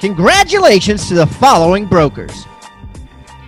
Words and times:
Congratulations 0.00 1.08
to 1.08 1.14
the 1.14 1.26
following 1.26 1.84
brokers 1.84 2.46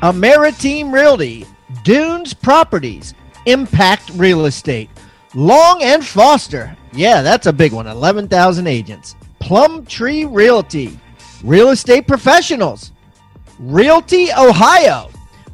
Ameriteam 0.02 0.92
Realty, 0.92 1.46
Dunes 1.82 2.34
Properties, 2.34 3.14
Impact 3.46 4.10
Real 4.16 4.44
Estate, 4.44 4.90
Long 5.34 5.82
and 5.82 6.04
Foster. 6.04 6.76
Yeah, 6.92 7.22
that's 7.22 7.46
a 7.46 7.54
big 7.54 7.72
one. 7.72 7.86
11,000 7.86 8.66
agents. 8.66 9.16
Plum 9.38 9.86
Tree 9.86 10.26
Realty, 10.26 11.00
Real 11.42 11.70
Estate 11.70 12.06
Professionals, 12.06 12.92
Realty 13.58 14.30
Ohio, 14.32 15.08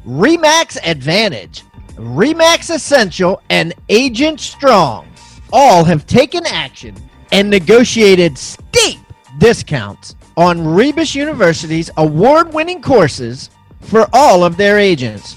Remax 0.05 0.77
Advantage, 0.83 1.63
Remax 1.95 2.75
Essential, 2.75 3.41
and 3.49 3.73
Agent 3.87 4.41
Strong 4.41 5.07
all 5.53 5.85
have 5.85 6.05
taken 6.05 6.45
action 6.45 6.93
and 7.31 7.49
negotiated 7.49 8.37
steep 8.37 8.99
discounts 9.37 10.15
on 10.39 10.65
Rebus 10.65 11.15
University's 11.15 11.91
award 11.97 12.53
winning 12.53 12.81
courses 12.81 13.49
for 13.81 14.07
all 14.13 14.45
of 14.45 14.55
their 14.55 14.79
agents. 14.79 15.35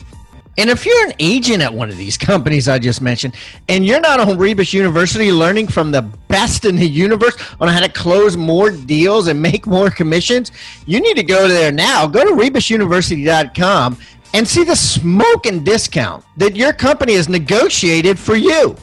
And 0.58 0.70
if 0.70 0.86
you're 0.86 1.06
an 1.06 1.14
agent 1.19 1.61
at 1.61 1.75
one 1.75 1.91
of 1.91 1.97
these 1.97 2.17
companies 2.17 2.69
I 2.69 2.78
just 2.78 3.00
mentioned, 3.03 3.34
and 3.69 3.84
you're 3.84 4.00
not 4.00 4.20
on 4.20 4.39
Rebus 4.39 4.73
University 4.73 5.33
learning 5.33 5.67
from 5.67 5.91
the 5.91 6.03
best 6.03 6.64
in 6.64 6.77
the 6.77 6.86
universe 6.86 7.34
on 7.61 7.67
how 7.67 7.80
to 7.80 7.89
close 7.89 8.36
more 8.36 8.70
deals 8.70 9.27
and 9.27 9.42
make 9.42 9.67
more 9.67 9.91
commissions, 9.91 10.53
you 10.86 11.00
need 11.00 11.17
to 11.17 11.25
go 11.25 11.48
there 11.48 11.73
now. 11.73 12.06
Go 12.06 12.25
to 12.25 12.41
rebusuniversity.com 12.41 13.98
and 14.34 14.47
see 14.47 14.62
the 14.62 14.77
smoking 14.77 15.64
discount 15.64 16.25
that 16.36 16.55
your 16.55 16.73
company 16.73 17.14
has 17.14 17.28
negotiated 17.28 18.20
for 18.20 18.36
you. 18.36 18.77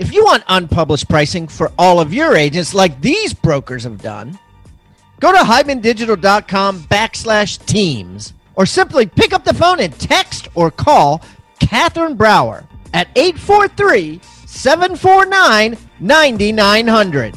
If 0.00 0.12
you 0.12 0.24
want 0.24 0.42
unpublished 0.48 1.08
pricing 1.08 1.46
for 1.46 1.70
all 1.78 2.00
of 2.00 2.12
your 2.12 2.34
agents, 2.34 2.74
like 2.74 3.00
these 3.00 3.32
brokers 3.32 3.84
have 3.84 4.02
done, 4.02 4.36
Go 5.18 5.32
to 5.32 5.38
HibanDigital.com 5.38 6.80
backslash 6.84 7.64
teams 7.64 8.34
or 8.54 8.66
simply 8.66 9.06
pick 9.06 9.32
up 9.32 9.44
the 9.44 9.54
phone 9.54 9.80
and 9.80 9.98
text 9.98 10.48
or 10.54 10.70
call 10.70 11.22
Catherine 11.58 12.16
Brower 12.16 12.66
at 12.92 13.08
843 13.16 14.20
749 14.46 15.76
9900. 16.00 17.34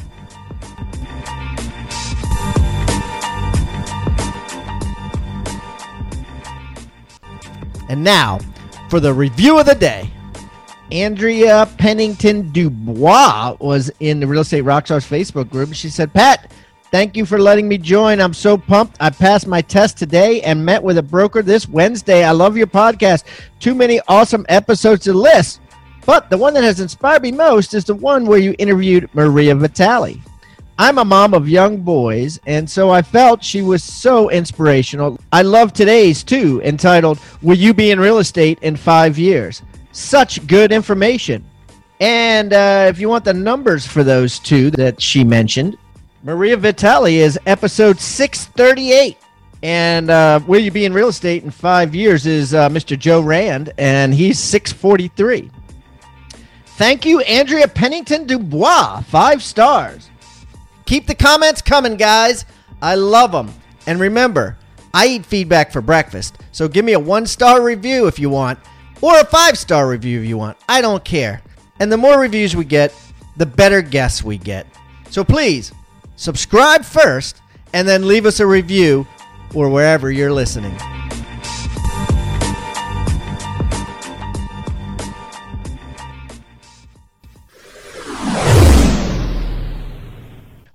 And 7.88 8.04
now 8.04 8.38
for 8.88 9.00
the 9.00 9.12
review 9.12 9.58
of 9.58 9.66
the 9.66 9.74
day. 9.74 10.10
Andrea 10.92 11.68
Pennington 11.78 12.50
Dubois 12.50 13.56
was 13.60 13.92
in 14.00 14.18
the 14.18 14.26
Real 14.26 14.40
Estate 14.40 14.64
Rockstars 14.64 15.06
Facebook 15.06 15.48
group. 15.48 15.72
She 15.72 15.88
said, 15.88 16.12
Pat, 16.12 16.50
Thank 16.90 17.16
you 17.16 17.24
for 17.24 17.38
letting 17.38 17.68
me 17.68 17.78
join. 17.78 18.20
I'm 18.20 18.34
so 18.34 18.58
pumped. 18.58 18.96
I 18.98 19.10
passed 19.10 19.46
my 19.46 19.62
test 19.62 19.96
today 19.96 20.42
and 20.42 20.64
met 20.64 20.82
with 20.82 20.98
a 20.98 21.02
broker 21.02 21.40
this 21.40 21.68
Wednesday. 21.68 22.24
I 22.24 22.32
love 22.32 22.56
your 22.56 22.66
podcast. 22.66 23.22
Too 23.60 23.76
many 23.76 24.00
awesome 24.08 24.44
episodes 24.48 25.04
to 25.04 25.12
list. 25.12 25.60
But 26.04 26.30
the 26.30 26.36
one 26.36 26.52
that 26.54 26.64
has 26.64 26.80
inspired 26.80 27.22
me 27.22 27.30
most 27.30 27.74
is 27.74 27.84
the 27.84 27.94
one 27.94 28.26
where 28.26 28.40
you 28.40 28.56
interviewed 28.58 29.08
Maria 29.14 29.54
Vitale. 29.54 30.20
I'm 30.78 30.98
a 30.98 31.04
mom 31.04 31.32
of 31.34 31.48
young 31.48 31.76
boys, 31.82 32.40
and 32.46 32.68
so 32.68 32.90
I 32.90 33.02
felt 33.02 33.44
she 33.44 33.62
was 33.62 33.84
so 33.84 34.30
inspirational. 34.30 35.20
I 35.30 35.42
love 35.42 35.72
today's 35.72 36.24
too, 36.24 36.60
entitled 36.64 37.20
Will 37.42 37.56
You 37.56 37.72
Be 37.72 37.92
in 37.92 38.00
Real 38.00 38.18
Estate 38.18 38.58
in 38.62 38.74
Five 38.76 39.16
Years? 39.16 39.62
Such 39.92 40.44
good 40.48 40.72
information. 40.72 41.44
And 42.00 42.52
uh, 42.52 42.86
if 42.88 42.98
you 42.98 43.10
want 43.10 43.24
the 43.26 43.34
numbers 43.34 43.86
for 43.86 44.02
those 44.02 44.38
two 44.38 44.70
that 44.72 45.00
she 45.00 45.22
mentioned, 45.22 45.76
Maria 46.22 46.56
Vitale 46.56 47.18
is 47.18 47.38
episode 47.46 47.98
638. 47.98 49.16
And 49.62 50.10
uh, 50.10 50.40
Will 50.46 50.60
You 50.60 50.70
Be 50.70 50.84
in 50.84 50.92
Real 50.92 51.08
Estate 51.08 51.44
in 51.44 51.50
Five 51.50 51.94
Years 51.94 52.26
is 52.26 52.54
uh, 52.54 52.68
Mr. 52.68 52.98
Joe 52.98 53.20
Rand, 53.20 53.72
and 53.78 54.12
he's 54.12 54.38
643. 54.38 55.50
Thank 56.76 57.04
you, 57.04 57.20
Andrea 57.20 57.68
Pennington 57.68 58.26
Dubois. 58.26 59.02
Five 59.02 59.42
stars. 59.42 60.10
Keep 60.86 61.06
the 61.06 61.14
comments 61.14 61.62
coming, 61.62 61.96
guys. 61.96 62.46
I 62.80 62.94
love 62.94 63.32
them. 63.32 63.52
And 63.86 64.00
remember, 64.00 64.56
I 64.92 65.06
eat 65.06 65.26
feedback 65.26 65.72
for 65.72 65.80
breakfast. 65.80 66.36
So 66.52 66.68
give 66.68 66.84
me 66.84 66.94
a 66.94 67.00
one 67.00 67.26
star 67.26 67.62
review 67.62 68.06
if 68.06 68.18
you 68.18 68.30
want, 68.30 68.58
or 69.00 69.18
a 69.20 69.24
five 69.24 69.58
star 69.58 69.88
review 69.88 70.20
if 70.20 70.26
you 70.26 70.36
want. 70.38 70.56
I 70.68 70.80
don't 70.80 71.04
care. 71.04 71.42
And 71.80 71.90
the 71.90 71.96
more 71.96 72.18
reviews 72.18 72.56
we 72.56 72.64
get, 72.64 72.94
the 73.36 73.46
better 73.46 73.82
guests 73.82 74.22
we 74.22 74.36
get. 74.38 74.66
So 75.10 75.22
please 75.24 75.72
subscribe 76.20 76.84
first, 76.84 77.40
and 77.72 77.88
then 77.88 78.06
leave 78.06 78.26
us 78.26 78.40
a 78.40 78.46
review 78.46 79.06
or 79.54 79.70
wherever 79.70 80.10
you're 80.10 80.32
listening. 80.32 80.76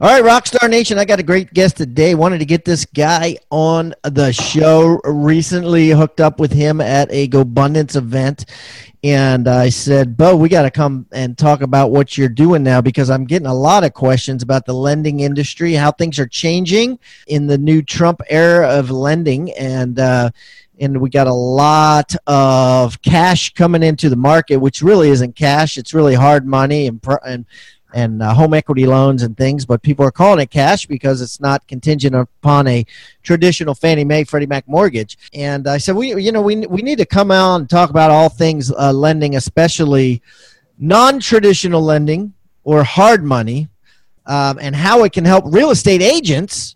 All 0.01 0.09
right, 0.09 0.21
Rockstar 0.21 0.69
Nation, 0.69 0.97
I 0.97 1.05
got 1.05 1.21
a 1.21 1.23
great 1.23 1.53
guest 1.53 1.77
today. 1.77 2.15
Wanted 2.15 2.39
to 2.39 2.45
get 2.45 2.65
this 2.65 2.83
guy 2.83 3.37
on 3.49 3.93
the 4.03 4.33
show. 4.33 4.99
Recently 5.05 5.91
hooked 5.91 6.19
up 6.19 6.37
with 6.37 6.51
him 6.51 6.81
at 6.81 7.07
a 7.11 7.29
GoBundance 7.29 7.95
event 7.95 8.43
and 9.05 9.47
I 9.47 9.69
said, 9.69 10.17
Bo, 10.17 10.35
we 10.35 10.49
got 10.49 10.63
to 10.63 10.71
come 10.71 11.05
and 11.13 11.37
talk 11.37 11.61
about 11.61 11.91
what 11.91 12.17
you're 12.17 12.27
doing 12.27 12.63
now 12.63 12.81
because 12.81 13.11
I'm 13.11 13.23
getting 13.23 13.45
a 13.45 13.53
lot 13.53 13.83
of 13.83 13.93
questions 13.93 14.41
about 14.41 14.65
the 14.65 14.73
lending 14.73 15.19
industry, 15.19 15.73
how 15.75 15.91
things 15.91 16.17
are 16.17 16.27
changing 16.27 16.97
in 17.27 17.45
the 17.45 17.57
new 17.57 17.83
Trump 17.83 18.19
era 18.29 18.67
of 18.67 18.89
lending, 18.89 19.53
and 19.53 19.99
uh, 19.99 20.31
and 20.79 20.99
we 20.99 21.11
got 21.11 21.27
a 21.27 21.33
lot 21.33 22.15
of 22.25 22.99
cash 23.03 23.53
coming 23.53 23.83
into 23.83 24.09
the 24.09 24.15
market, 24.15 24.57
which 24.57 24.81
really 24.81 25.09
isn't 25.09 25.35
cash; 25.35 25.77
it's 25.77 25.93
really 25.93 26.15
hard 26.15 26.47
money 26.47 26.87
and 26.87 26.99
and 27.23 27.45
and 27.95 28.21
uh, 28.21 28.33
home 28.33 28.53
equity 28.53 28.85
loans 28.85 29.23
and 29.23 29.37
things, 29.37 29.65
but 29.65 29.81
people 29.81 30.05
are 30.05 30.11
calling 30.11 30.41
it 30.41 30.51
cash 30.51 30.85
because 30.85 31.21
it's 31.21 31.39
not 31.39 31.65
contingent 31.65 32.13
upon 32.13 32.67
a 32.67 32.85
traditional 33.23 33.73
Fannie 33.73 34.03
Mae, 34.03 34.25
Freddie 34.25 34.47
Mac 34.47 34.67
mortgage. 34.67 35.17
And 35.33 35.65
I 35.65 35.77
said, 35.77 35.95
we, 35.95 36.21
you 36.21 36.33
know, 36.33 36.41
we, 36.41 36.57
we 36.67 36.81
need 36.81 36.97
to 36.97 37.05
come 37.05 37.31
out 37.31 37.55
and 37.55 37.69
talk 37.69 37.89
about 37.89 38.11
all 38.11 38.27
things 38.27 38.69
uh, 38.69 38.91
lending, 38.91 39.37
especially 39.37 40.21
non-traditional 40.77 41.81
lending 41.81 42.33
or 42.65 42.83
hard 42.83 43.23
money, 43.23 43.69
um, 44.25 44.59
and 44.59 44.75
how 44.75 45.05
it 45.05 45.13
can 45.13 45.23
help 45.23 45.45
real 45.47 45.71
estate 45.71 46.01
agents 46.01 46.75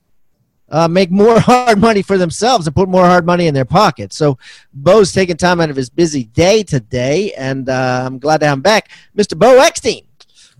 uh, 0.69 0.87
make 0.87 1.11
more 1.11 1.37
hard 1.41 1.79
money 1.79 2.01
for 2.01 2.17
themselves 2.17 2.65
and 2.65 2.73
put 2.73 2.87
more 2.87 3.05
hard 3.05 3.25
money 3.25 3.47
in 3.47 3.53
their 3.53 3.65
pockets. 3.65 4.15
So 4.15 4.37
Bo's 4.73 5.11
taking 5.11 5.35
time 5.35 5.59
out 5.59 5.69
of 5.69 5.75
his 5.75 5.89
busy 5.89 6.23
day 6.23 6.63
today, 6.63 7.33
and 7.33 7.67
uh, 7.67 8.03
I'm 8.05 8.19
glad 8.19 8.39
to 8.39 8.45
have 8.45 8.59
him 8.59 8.61
back. 8.61 8.89
Mr. 9.17 9.37
Bo 9.37 9.59
Eckstein. 9.59 10.05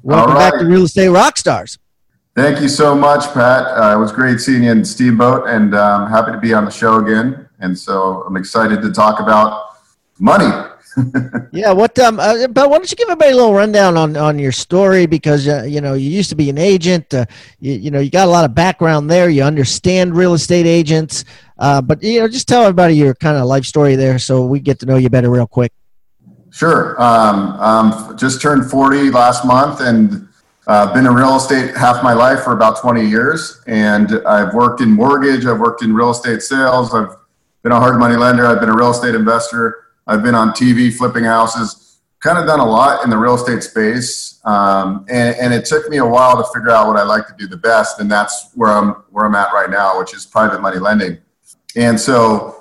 Welcome 0.01 0.35
right. 0.35 0.51
back 0.51 0.59
to 0.59 0.65
Real 0.65 0.83
Estate 0.83 1.07
Rockstars. 1.07 1.77
Thank 2.35 2.61
you 2.61 2.69
so 2.69 2.95
much, 2.95 3.25
Pat. 3.33 3.65
Uh, 3.65 3.97
it 3.97 3.99
was 3.99 4.13
great 4.13 4.39
seeing 4.39 4.63
you 4.63 4.71
in 4.71 4.85
Steamboat, 4.85 5.49
and 5.49 5.75
I'm 5.75 6.03
um, 6.03 6.09
happy 6.09 6.31
to 6.31 6.37
be 6.37 6.53
on 6.53 6.63
the 6.63 6.71
show 6.71 6.97
again. 6.97 7.49
And 7.59 7.77
so 7.77 8.23
I'm 8.23 8.37
excited 8.37 8.81
to 8.81 8.93
talk 8.93 9.19
about 9.19 9.71
money. 10.19 10.49
yeah, 11.51 11.71
what? 11.71 11.99
Um, 11.99 12.19
uh, 12.19 12.47
but 12.47 12.69
why 12.69 12.77
don't 12.77 12.89
you 12.89 12.95
give 12.95 13.09
everybody 13.09 13.31
a 13.31 13.35
little 13.35 13.53
rundown 13.53 13.97
on 13.97 14.15
on 14.15 14.39
your 14.39 14.53
story? 14.53 15.05
Because 15.05 15.47
uh, 15.47 15.63
you 15.63 15.81
know 15.81 15.95
you 15.95 16.09
used 16.09 16.29
to 16.29 16.35
be 16.35 16.49
an 16.49 16.57
agent. 16.57 17.13
Uh, 17.13 17.25
you, 17.59 17.73
you 17.73 17.91
know 17.91 17.99
you 17.99 18.09
got 18.09 18.27
a 18.27 18.31
lot 18.31 18.45
of 18.45 18.55
background 18.55 19.09
there. 19.09 19.29
You 19.29 19.43
understand 19.43 20.15
real 20.15 20.33
estate 20.33 20.65
agents. 20.65 21.25
Uh, 21.57 21.81
but 21.81 22.01
you 22.01 22.21
know, 22.21 22.27
just 22.27 22.47
tell 22.47 22.63
everybody 22.63 22.95
your 22.95 23.13
kind 23.15 23.37
of 23.37 23.45
life 23.45 23.65
story 23.65 23.95
there, 23.95 24.17
so 24.17 24.45
we 24.45 24.61
get 24.61 24.79
to 24.79 24.85
know 24.85 24.95
you 24.95 25.09
better 25.09 25.29
real 25.29 25.47
quick. 25.47 25.73
Sure. 26.51 27.01
Um, 27.01 27.51
um, 27.59 28.17
just 28.17 28.41
turned 28.41 28.69
40 28.69 29.11
last 29.11 29.45
month 29.45 29.81
and 29.81 30.27
uh, 30.67 30.93
been 30.93 31.05
in 31.05 31.13
real 31.13 31.35
estate 31.35 31.75
half 31.75 32.03
my 32.03 32.13
life 32.13 32.43
for 32.43 32.53
about 32.53 32.79
20 32.79 33.05
years. 33.05 33.61
And 33.67 34.21
I've 34.27 34.53
worked 34.53 34.81
in 34.81 34.91
mortgage, 34.91 35.45
I've 35.45 35.59
worked 35.59 35.83
in 35.83 35.93
real 35.93 36.11
estate 36.11 36.41
sales, 36.41 36.93
I've 36.93 37.15
been 37.63 37.71
a 37.71 37.79
hard 37.79 37.97
money 37.97 38.15
lender, 38.15 38.45
I've 38.45 38.59
been 38.59 38.69
a 38.69 38.75
real 38.75 38.91
estate 38.91 39.15
investor, 39.15 39.83
I've 40.07 40.23
been 40.23 40.35
on 40.35 40.49
TV 40.51 40.93
flipping 40.93 41.23
houses. 41.23 41.99
kind 42.19 42.37
of 42.37 42.45
done 42.45 42.59
a 42.59 42.65
lot 42.65 43.03
in 43.03 43.09
the 43.09 43.17
real 43.17 43.35
estate 43.35 43.63
space, 43.63 44.39
um, 44.45 45.05
and, 45.09 45.35
and, 45.37 45.53
it 45.53 45.65
took 45.65 45.89
me 45.89 45.97
a 45.97 46.05
while 46.05 46.35
to 46.37 46.43
figure 46.53 46.69
out 46.69 46.87
what 46.87 46.97
I 46.97 47.03
like 47.03 47.25
to 47.27 47.35
do 47.37 47.47
the 47.47 47.57
best, 47.57 47.99
and 47.99 48.11
that's 48.11 48.51
where 48.55 48.69
I'm 48.69 48.89
where 49.09 49.25
I'm 49.25 49.35
at 49.35 49.53
right 49.53 49.69
now, 49.69 49.97
which 49.97 50.13
is 50.13 50.25
private 50.25 50.61
money 50.61 50.79
lending. 50.79 51.17
And 51.75 51.99
so, 51.99 52.58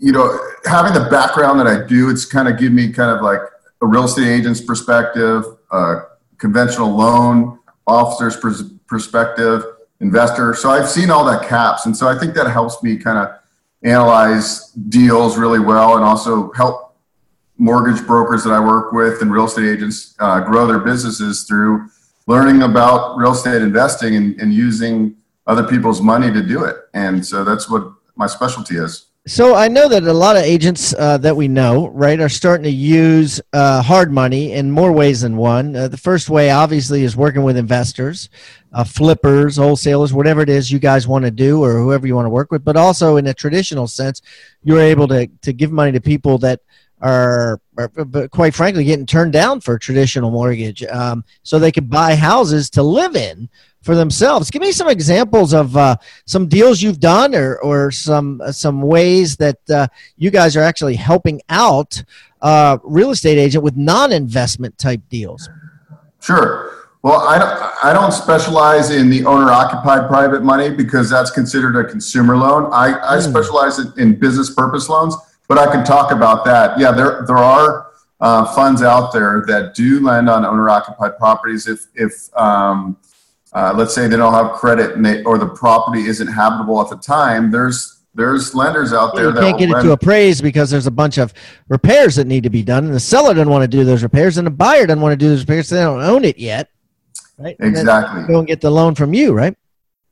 you 0.00 0.12
know, 0.12 0.38
having 0.64 0.94
the 0.94 1.08
background 1.10 1.60
that 1.60 1.66
I 1.66 1.86
do, 1.86 2.08
it's 2.08 2.24
kind 2.24 2.48
of 2.48 2.58
give 2.58 2.72
me 2.72 2.90
kind 2.90 3.14
of 3.14 3.22
like 3.22 3.40
a 3.82 3.86
real 3.86 4.04
estate 4.04 4.28
agent's 4.28 4.60
perspective, 4.60 5.44
a 5.70 6.02
conventional 6.38 6.88
loan 6.88 7.58
officer's 7.86 8.36
pers- 8.36 8.72
perspective, 8.86 9.62
investor. 10.00 10.54
So 10.54 10.70
I've 10.70 10.88
seen 10.88 11.10
all 11.10 11.24
that 11.26 11.46
caps, 11.46 11.84
and 11.84 11.94
so 11.94 12.08
I 12.08 12.18
think 12.18 12.34
that 12.34 12.50
helps 12.50 12.82
me 12.82 12.96
kind 12.96 13.18
of 13.18 13.36
analyze 13.82 14.70
deals 14.72 15.36
really 15.36 15.60
well, 15.60 15.96
and 15.96 16.04
also 16.04 16.50
help 16.52 16.96
mortgage 17.58 18.06
brokers 18.06 18.42
that 18.44 18.52
I 18.52 18.60
work 18.60 18.92
with 18.92 19.20
and 19.20 19.30
real 19.30 19.44
estate 19.44 19.70
agents 19.70 20.14
uh, 20.18 20.40
grow 20.40 20.66
their 20.66 20.78
businesses 20.78 21.44
through 21.44 21.88
learning 22.26 22.62
about 22.62 23.18
real 23.18 23.32
estate 23.32 23.60
investing 23.60 24.16
and, 24.16 24.40
and 24.40 24.54
using 24.54 25.16
other 25.46 25.64
people's 25.64 26.00
money 26.00 26.32
to 26.32 26.42
do 26.42 26.64
it. 26.64 26.76
And 26.94 27.24
so 27.24 27.44
that's 27.44 27.68
what 27.68 27.92
my 28.16 28.26
specialty 28.26 28.76
is. 28.76 29.09
So 29.26 29.54
I 29.54 29.68
know 29.68 29.86
that 29.86 30.02
a 30.04 30.12
lot 30.12 30.36
of 30.36 30.44
agents 30.44 30.94
uh, 30.94 31.18
that 31.18 31.36
we 31.36 31.46
know, 31.46 31.88
right, 31.88 32.18
are 32.18 32.28
starting 32.30 32.64
to 32.64 32.70
use 32.70 33.38
uh, 33.52 33.82
hard 33.82 34.10
money 34.10 34.52
in 34.52 34.70
more 34.70 34.92
ways 34.92 35.20
than 35.20 35.36
one. 35.36 35.76
Uh, 35.76 35.88
the 35.88 35.98
first 35.98 36.30
way, 36.30 36.50
obviously, 36.50 37.04
is 37.04 37.18
working 37.18 37.42
with 37.42 37.58
investors, 37.58 38.30
uh, 38.72 38.82
flippers, 38.82 39.58
wholesalers, 39.58 40.14
whatever 40.14 40.40
it 40.40 40.48
is 40.48 40.72
you 40.72 40.78
guys 40.78 41.06
want 41.06 41.26
to 41.26 41.30
do, 41.30 41.62
or 41.62 41.78
whoever 41.78 42.06
you 42.06 42.14
want 42.14 42.24
to 42.24 42.30
work 42.30 42.50
with. 42.50 42.64
But 42.64 42.78
also, 42.78 43.18
in 43.18 43.26
a 43.26 43.34
traditional 43.34 43.86
sense, 43.86 44.22
you're 44.62 44.80
able 44.80 45.06
to 45.08 45.26
to 45.26 45.52
give 45.52 45.70
money 45.70 45.92
to 45.92 46.00
people 46.00 46.38
that 46.38 46.60
are, 47.00 47.60
are 47.78 48.28
quite 48.28 48.54
frankly 48.54 48.84
getting 48.84 49.06
turned 49.06 49.32
down 49.32 49.60
for 49.60 49.74
a 49.74 49.80
traditional 49.80 50.30
mortgage 50.30 50.82
um, 50.84 51.24
so 51.42 51.58
they 51.58 51.72
could 51.72 51.88
buy 51.88 52.14
houses 52.14 52.68
to 52.70 52.82
live 52.82 53.16
in 53.16 53.48
for 53.82 53.94
themselves 53.94 54.50
give 54.50 54.60
me 54.60 54.72
some 54.72 54.88
examples 54.88 55.54
of 55.54 55.76
uh, 55.76 55.96
some 56.26 56.46
deals 56.46 56.82
you've 56.82 57.00
done 57.00 57.34
or, 57.34 57.58
or 57.60 57.90
some 57.90 58.40
uh, 58.42 58.52
some 58.52 58.82
ways 58.82 59.36
that 59.36 59.58
uh, 59.70 59.86
you 60.16 60.30
guys 60.30 60.56
are 60.56 60.62
actually 60.62 60.96
helping 60.96 61.40
out 61.48 62.02
uh, 62.42 62.78
real 62.84 63.10
estate 63.10 63.38
agent 63.38 63.64
with 63.64 63.76
non-investment 63.76 64.76
type 64.76 65.00
deals 65.08 65.48
sure 66.20 66.76
well, 67.02 67.20
I 67.20 67.38
don't, 67.38 67.84
I 67.84 67.94
don't 67.94 68.12
specialize 68.12 68.90
in 68.90 69.08
the 69.08 69.24
owner 69.24 69.50
occupied 69.50 70.06
private 70.06 70.42
money 70.42 70.68
because 70.68 71.08
that's 71.08 71.30
considered 71.30 71.74
a 71.74 71.88
consumer 71.88 72.36
loan. 72.36 72.70
I, 72.74 72.92
I 72.92 73.16
mm. 73.16 73.22
specialize 73.22 73.78
in 73.96 74.20
business 74.20 74.52
purpose 74.52 74.90
loans 74.90 75.16
but 75.50 75.58
I 75.58 75.66
can 75.66 75.84
talk 75.84 76.12
about 76.12 76.44
that. 76.44 76.78
Yeah, 76.78 76.92
there 76.92 77.24
there 77.26 77.36
are 77.36 77.90
uh, 78.20 78.44
funds 78.54 78.82
out 78.82 79.12
there 79.12 79.42
that 79.48 79.74
do 79.74 79.98
lend 79.98 80.30
on 80.30 80.46
owner 80.46 80.68
occupied 80.68 81.18
properties 81.18 81.66
if 81.66 81.88
if 81.96 82.12
um, 82.38 82.96
uh, 83.52 83.74
let's 83.76 83.92
say 83.92 84.06
they 84.06 84.16
don't 84.16 84.32
have 84.32 84.52
credit 84.52 84.94
and 84.94 85.04
they, 85.04 85.24
or 85.24 85.38
the 85.38 85.48
property 85.48 86.02
isn't 86.02 86.28
habitable 86.28 86.80
at 86.80 86.88
the 86.88 86.98
time. 86.98 87.50
There's 87.50 88.04
there's 88.14 88.54
lenders 88.54 88.92
out 88.92 89.16
there 89.16 89.30
you 89.30 89.32
that 89.32 89.40
can't 89.40 89.58
get 89.58 89.70
it 89.70 89.82
to 89.82 89.90
appraise 89.90 90.40
because 90.40 90.70
there's 90.70 90.86
a 90.86 90.90
bunch 90.90 91.18
of 91.18 91.34
repairs 91.68 92.14
that 92.14 92.28
need 92.28 92.44
to 92.44 92.50
be 92.50 92.62
done, 92.62 92.84
and 92.84 92.94
the 92.94 93.00
seller 93.00 93.34
doesn't 93.34 93.50
want 93.50 93.62
to 93.62 93.68
do 93.68 93.82
those 93.82 94.04
repairs, 94.04 94.38
and 94.38 94.46
the 94.46 94.52
buyer 94.52 94.86
doesn't 94.86 95.02
want 95.02 95.12
to 95.12 95.16
do 95.16 95.30
those 95.30 95.40
repairs. 95.40 95.66
So 95.66 95.74
they 95.74 95.82
don't 95.82 96.00
own 96.00 96.24
it 96.24 96.38
yet, 96.38 96.70
right? 97.38 97.56
Exactly. 97.58 98.22
Go 98.28 98.38
and 98.38 98.46
get 98.46 98.60
the 98.60 98.70
loan 98.70 98.94
from 98.94 99.14
you, 99.14 99.32
right? 99.32 99.56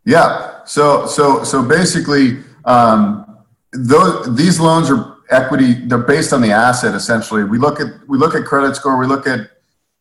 Yeah. 0.05 0.65
So 0.65 1.07
so 1.07 1.45
so 1.45 1.63
basically, 1.63 2.39
um, 2.65 3.45
those 3.73 4.35
these 4.35 4.59
loans 4.59 4.91
are 4.91 5.18
equity 5.31 5.75
they're 5.75 5.99
based 5.99 6.33
on 6.33 6.41
the 6.41 6.51
asset 6.51 6.95
essentially. 6.95 7.45
We 7.45 7.59
look 7.59 7.81
at 7.81 7.87
we 8.09 8.19
look 8.19 8.35
at 8.35 8.45
credit 8.45 8.77
score 8.77 8.99
we 8.99 9.07
look 9.07 9.27
at 9.27 9.51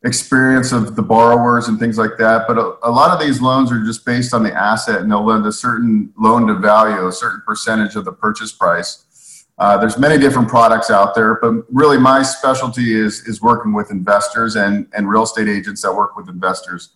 experience 0.03 0.71
of 0.71 0.95
the 0.95 1.01
borrowers 1.01 1.67
and 1.67 1.79
things 1.79 1.97
like 1.97 2.17
that 2.19 2.47
but 2.47 2.57
a, 2.57 2.77
a, 2.83 2.91
lot 2.91 3.09
of 3.11 3.19
these 3.19 3.41
loans 3.41 3.71
are 3.71 3.83
just 3.83 4.05
based 4.05 4.31
on 4.31 4.43
the 4.43 4.53
asset 4.53 5.01
and 5.01 5.11
they'll 5.11 5.25
lend 5.25 5.43
a 5.45 5.51
certain 5.51 6.13
loan 6.19 6.45
to 6.45 6.53
value 6.53 7.07
a 7.07 7.11
certain 7.11 7.41
percentage 7.47 7.95
of 7.95 8.05
the 8.05 8.11
purchase 8.11 8.51
price. 8.51 9.45
Uh, 9.57 9.75
there's 9.75 9.97
many 9.97 10.19
different 10.19 10.47
products 10.47 10.91
out 10.91 11.15
there 11.15 11.39
but 11.41 11.51
really 11.71 11.97
my 11.97 12.21
specialty 12.21 12.93
is 12.93 13.27
is 13.27 13.41
working 13.41 13.73
with 13.73 13.91
investors 13.91 14.55
and 14.55 14.87
and 14.95 15.09
real 15.09 15.23
estate 15.23 15.47
agents 15.47 15.81
that 15.81 15.93
work 15.93 16.15
with 16.15 16.29
investors. 16.29 16.91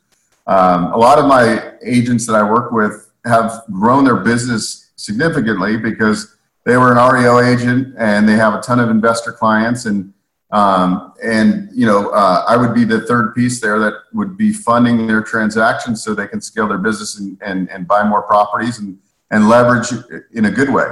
Um, 0.47 0.93
a 0.93 0.97
lot 0.97 1.19
of 1.19 1.25
my 1.25 1.73
agents 1.83 2.25
that 2.27 2.33
i 2.35 2.43
work 2.43 2.71
with 2.71 3.11
have 3.25 3.63
grown 3.71 4.03
their 4.03 4.17
business 4.17 4.91
significantly 4.95 5.77
because 5.77 6.35
they 6.63 6.77
were 6.77 6.91
an 6.91 7.13
REO 7.13 7.39
agent 7.39 7.95
and 7.97 8.27
they 8.27 8.35
have 8.35 8.53
a 8.53 8.61
ton 8.61 8.79
of 8.79 8.89
investor 8.89 9.31
clients 9.31 9.85
and 9.85 10.13
um, 10.51 11.13
and 11.23 11.69
you 11.73 11.85
know 11.85 12.09
uh, 12.09 12.43
I 12.47 12.57
would 12.57 12.73
be 12.73 12.83
the 12.83 13.01
third 13.01 13.33
piece 13.33 13.61
there 13.61 13.79
that 13.79 13.93
would 14.13 14.37
be 14.37 14.51
funding 14.51 15.07
their 15.07 15.21
transactions 15.21 16.03
so 16.03 16.13
they 16.13 16.27
can 16.27 16.41
scale 16.41 16.67
their 16.67 16.77
business 16.77 17.19
and, 17.19 17.37
and, 17.41 17.69
and 17.69 17.87
buy 17.87 18.03
more 18.03 18.23
properties 18.23 18.79
and, 18.79 18.97
and 19.31 19.47
leverage 19.47 19.93
in 20.33 20.45
a 20.45 20.51
good 20.51 20.69
way. 20.69 20.87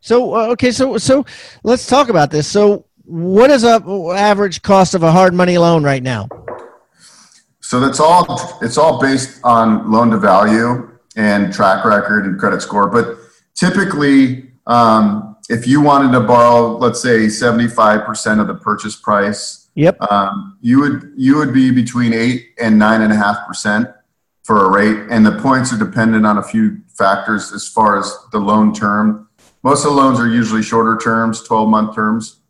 So 0.00 0.34
uh, 0.34 0.46
okay, 0.52 0.70
so 0.70 0.96
so 0.96 1.26
let's 1.62 1.86
talk 1.86 2.08
about 2.08 2.30
this. 2.30 2.48
So 2.48 2.86
what 3.04 3.50
is 3.50 3.64
a 3.64 3.74
average 4.16 4.62
cost 4.62 4.94
of 4.94 5.02
a 5.02 5.12
hard 5.12 5.34
money 5.34 5.58
loan 5.58 5.84
right 5.84 6.02
now? 6.02 6.28
So 7.60 7.78
that's 7.78 8.00
all. 8.00 8.58
It's 8.62 8.78
all 8.78 9.00
based 9.00 9.40
on 9.44 9.90
loan 9.90 10.10
to 10.10 10.18
value 10.18 10.98
and 11.16 11.52
track 11.52 11.84
record 11.84 12.24
and 12.24 12.38
credit 12.38 12.62
score, 12.62 12.88
but 12.88 13.18
typically 13.54 14.51
um, 14.66 15.36
if 15.48 15.66
you 15.66 15.80
wanted 15.80 16.12
to 16.12 16.20
borrow, 16.20 16.76
let's 16.76 17.02
say, 17.02 17.28
seventy-five 17.28 18.04
percent 18.04 18.40
of 18.40 18.46
the 18.46 18.54
purchase 18.54 18.96
price, 18.96 19.68
yep, 19.74 20.00
um, 20.10 20.58
you 20.60 20.80
would 20.80 21.12
you 21.16 21.36
would 21.36 21.52
be 21.52 21.70
between 21.70 22.12
eight 22.12 22.50
and 22.60 22.78
nine 22.78 23.02
and 23.02 23.12
a 23.12 23.16
half 23.16 23.46
percent 23.46 23.88
for 24.44 24.66
a 24.66 24.70
rate, 24.70 25.06
and 25.10 25.24
the 25.24 25.38
points 25.40 25.72
are 25.72 25.78
dependent 25.78 26.26
on 26.26 26.38
a 26.38 26.42
few 26.42 26.78
factors 26.88 27.52
as 27.52 27.68
far 27.68 27.98
as 27.98 28.14
the 28.32 28.38
loan 28.38 28.72
term. 28.72 29.28
Most 29.62 29.84
of 29.84 29.92
the 29.92 29.96
loans 29.96 30.18
are 30.18 30.28
usually 30.28 30.62
shorter 30.62 30.96
terms, 30.96 31.42
twelve-month 31.42 31.94
terms. 31.94 32.40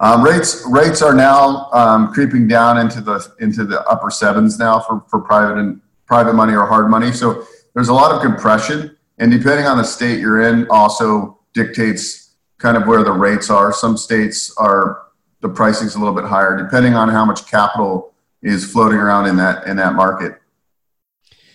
Um, 0.00 0.22
rates 0.22 0.64
rates 0.68 1.00
are 1.00 1.14
now 1.14 1.70
um, 1.72 2.12
creeping 2.12 2.46
down 2.46 2.78
into 2.78 3.00
the 3.00 3.26
into 3.40 3.64
the 3.64 3.80
upper 3.88 4.10
sevens 4.10 4.58
now 4.58 4.80
for, 4.80 5.02
for 5.08 5.20
private 5.20 5.58
and 5.58 5.80
private 6.06 6.34
money 6.34 6.54
or 6.54 6.66
hard 6.66 6.90
money. 6.90 7.12
So 7.12 7.44
there's 7.74 7.88
a 7.88 7.94
lot 7.94 8.12
of 8.12 8.22
compression 8.22 8.95
and 9.18 9.30
depending 9.30 9.66
on 9.66 9.78
the 9.78 9.84
state 9.84 10.20
you're 10.20 10.42
in 10.42 10.66
also 10.70 11.38
dictates 11.52 12.26
kind 12.58 12.76
of 12.76 12.86
where 12.86 13.02
the 13.02 13.12
rates 13.12 13.50
are. 13.50 13.72
Some 13.72 13.96
states 13.96 14.54
are 14.56 15.02
the 15.40 15.48
pricing's 15.48 15.94
a 15.94 15.98
little 15.98 16.14
bit 16.14 16.24
higher 16.24 16.56
depending 16.56 16.94
on 16.94 17.08
how 17.08 17.24
much 17.24 17.46
capital 17.46 18.14
is 18.42 18.70
floating 18.70 18.98
around 18.98 19.26
in 19.26 19.36
that 19.36 19.66
in 19.66 19.76
that 19.76 19.94
market. 19.94 20.40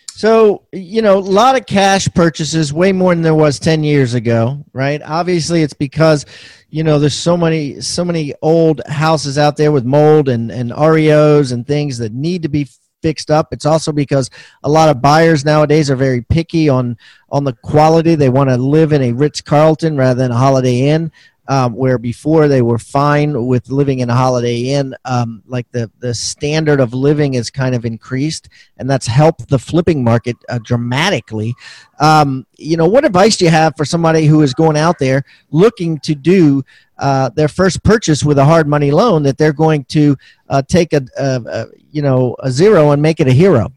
So 0.08 0.64
you 0.72 1.02
know 1.02 1.18
a 1.18 1.20
lot 1.20 1.58
of 1.58 1.66
cash 1.66 2.08
purchases 2.14 2.74
way 2.74 2.92
more 2.92 3.14
than 3.14 3.24
there 3.24 3.36
was 3.36 3.60
10 3.60 3.84
years 3.84 4.14
ago 4.14 4.64
right? 4.74 5.02
Obviously 5.04 5.64
it's 5.64 5.74
because 5.74 6.26
you 6.70 6.84
know 6.84 7.00
there's 7.00 7.18
so 7.18 7.36
many 7.36 7.82
so 7.82 8.06
many 8.06 8.34
old 8.42 8.82
houses 8.88 9.38
out 9.38 9.58
there 9.58 9.72
with 9.72 9.86
mold 9.86 10.30
and 10.30 10.52
and 10.52 10.72
reos 10.72 11.52
and 11.52 11.66
things 11.66 11.98
that 11.98 12.14
need 12.14 12.44
to 12.44 12.50
be 12.50 12.68
fixed 13.02 13.32
up. 13.32 13.52
It's 13.52 13.66
also 13.66 13.92
because 13.92 14.30
a 14.64 14.70
lot 14.70 14.90
of 14.90 15.02
buyers 15.02 15.46
nowadays 15.46 15.90
are 15.90 15.96
very 15.96 16.22
picky 16.22 16.70
on 16.70 16.98
on 17.30 17.44
the 17.44 17.54
quality. 17.54 18.16
They 18.16 18.30
want 18.30 18.50
to 18.50 18.58
live 18.58 18.94
in 18.94 19.02
a 19.02 19.14
Ritz 19.14 19.42
Carlton 19.42 19.98
rather 19.98 20.22
than 20.22 20.32
a 20.32 20.38
Holiday 20.38 20.90
Inn. 20.90 21.12
Um, 21.48 21.74
where 21.74 21.98
before 21.98 22.48
they 22.48 22.62
were 22.62 22.78
fine 22.78 23.48
with 23.48 23.70
living 23.70 24.00
in 24.00 24.10
a 24.10 24.16
Holiday 24.16 24.70
Inn, 24.74 24.96
um, 25.04 25.44
like 25.48 25.70
the 25.72 25.92
the 26.00 26.14
standard 26.14 26.80
of 26.80 26.94
living 26.94 27.34
is 27.34 27.50
kind 27.50 27.76
of 27.76 27.84
increased, 27.84 28.48
and 28.78 28.90
that's 28.90 29.08
helped 29.08 29.50
the 29.50 29.60
flipping 29.60 30.02
market 30.02 30.38
uh, 30.48 30.60
dramatically. 30.64 31.54
Um, 32.00 32.46
you 32.58 32.78
know, 32.78 32.88
what 32.88 33.04
advice 33.04 33.36
do 33.36 33.46
you 33.46 33.52
have 33.52 33.76
for 33.76 33.84
somebody 33.84 34.28
who 34.28 34.44
is 34.44 34.54
going 34.54 34.78
out 34.78 34.98
there 35.00 35.26
looking 35.50 36.00
to 36.02 36.16
do 36.16 36.64
uh, 37.02 37.30
their 37.30 37.48
first 37.48 37.84
purchase 37.84 38.24
with 38.24 38.38
a 38.38 38.46
hard 38.46 38.68
money 38.68 38.92
loan 38.92 39.24
that 39.24 39.38
they're 39.38 39.52
going 39.52 39.84
to 39.86 40.16
uh, 40.50 40.62
take 40.62 40.94
a, 40.94 41.02
a, 41.18 41.42
a, 41.48 41.68
you 41.92 42.02
know 42.02 42.36
a 42.40 42.52
zero 42.52 42.92
and 42.92 43.02
make 43.02 43.20
it 43.20 43.28
a 43.28 43.34
hero. 43.34 43.72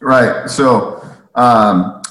Right. 0.00 0.48
So 0.48 1.02
um, 1.34 2.02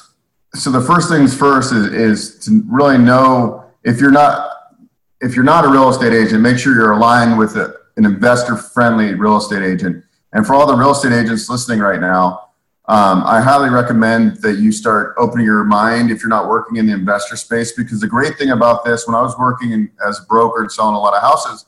so 0.54 0.72
the 0.72 0.82
first 0.82 1.10
things 1.10 1.36
first 1.36 1.74
is, 1.74 1.88
is 1.88 2.40
to 2.46 2.64
really 2.68 2.98
know 2.98 3.66
if 3.84 4.00
you're 4.00 4.12
not 4.12 4.52
if 5.22 5.36
you're 5.36 5.46
not 5.46 5.66
a 5.66 5.70
real 5.70 5.90
estate 5.90 6.14
agent, 6.14 6.42
make 6.42 6.58
sure 6.58 6.76
you're 6.76 6.92
aligned 6.92 7.38
with 7.38 7.56
a, 7.56 7.74
an 7.98 8.06
investor 8.06 8.56
friendly 8.56 9.14
real 9.16 9.38
estate 9.38 9.64
agent. 9.64 10.04
And 10.34 10.46
for 10.46 10.54
all 10.54 10.68
the 10.68 10.76
real 10.76 10.92
estate 10.92 11.14
agents 11.14 11.50
listening 11.50 11.80
right 11.80 12.00
now, 12.00 12.50
um, 12.88 13.24
I 13.26 13.42
highly 13.42 13.70
recommend 13.70 14.38
that 14.42 14.58
you 14.60 14.72
start 14.72 15.16
opening 15.18 15.46
your 15.46 15.64
mind 15.64 16.12
if 16.12 16.22
you're 16.22 16.30
not 16.30 16.48
working 16.48 16.76
in 16.76 16.86
the 16.86 16.94
investor 16.94 17.36
space. 17.36 17.72
Because 17.72 18.02
the 18.02 18.08
great 18.08 18.38
thing 18.38 18.52
about 18.52 18.86
this, 18.86 19.08
when 19.08 19.16
I 19.16 19.22
was 19.22 19.36
working 19.40 19.72
in, 19.72 19.90
as 20.06 20.20
a 20.20 20.24
broker 20.24 20.62
and 20.62 20.72
selling 20.72 20.96
a 20.96 21.00
lot 21.00 21.16
of 21.16 21.22
houses, 21.22 21.66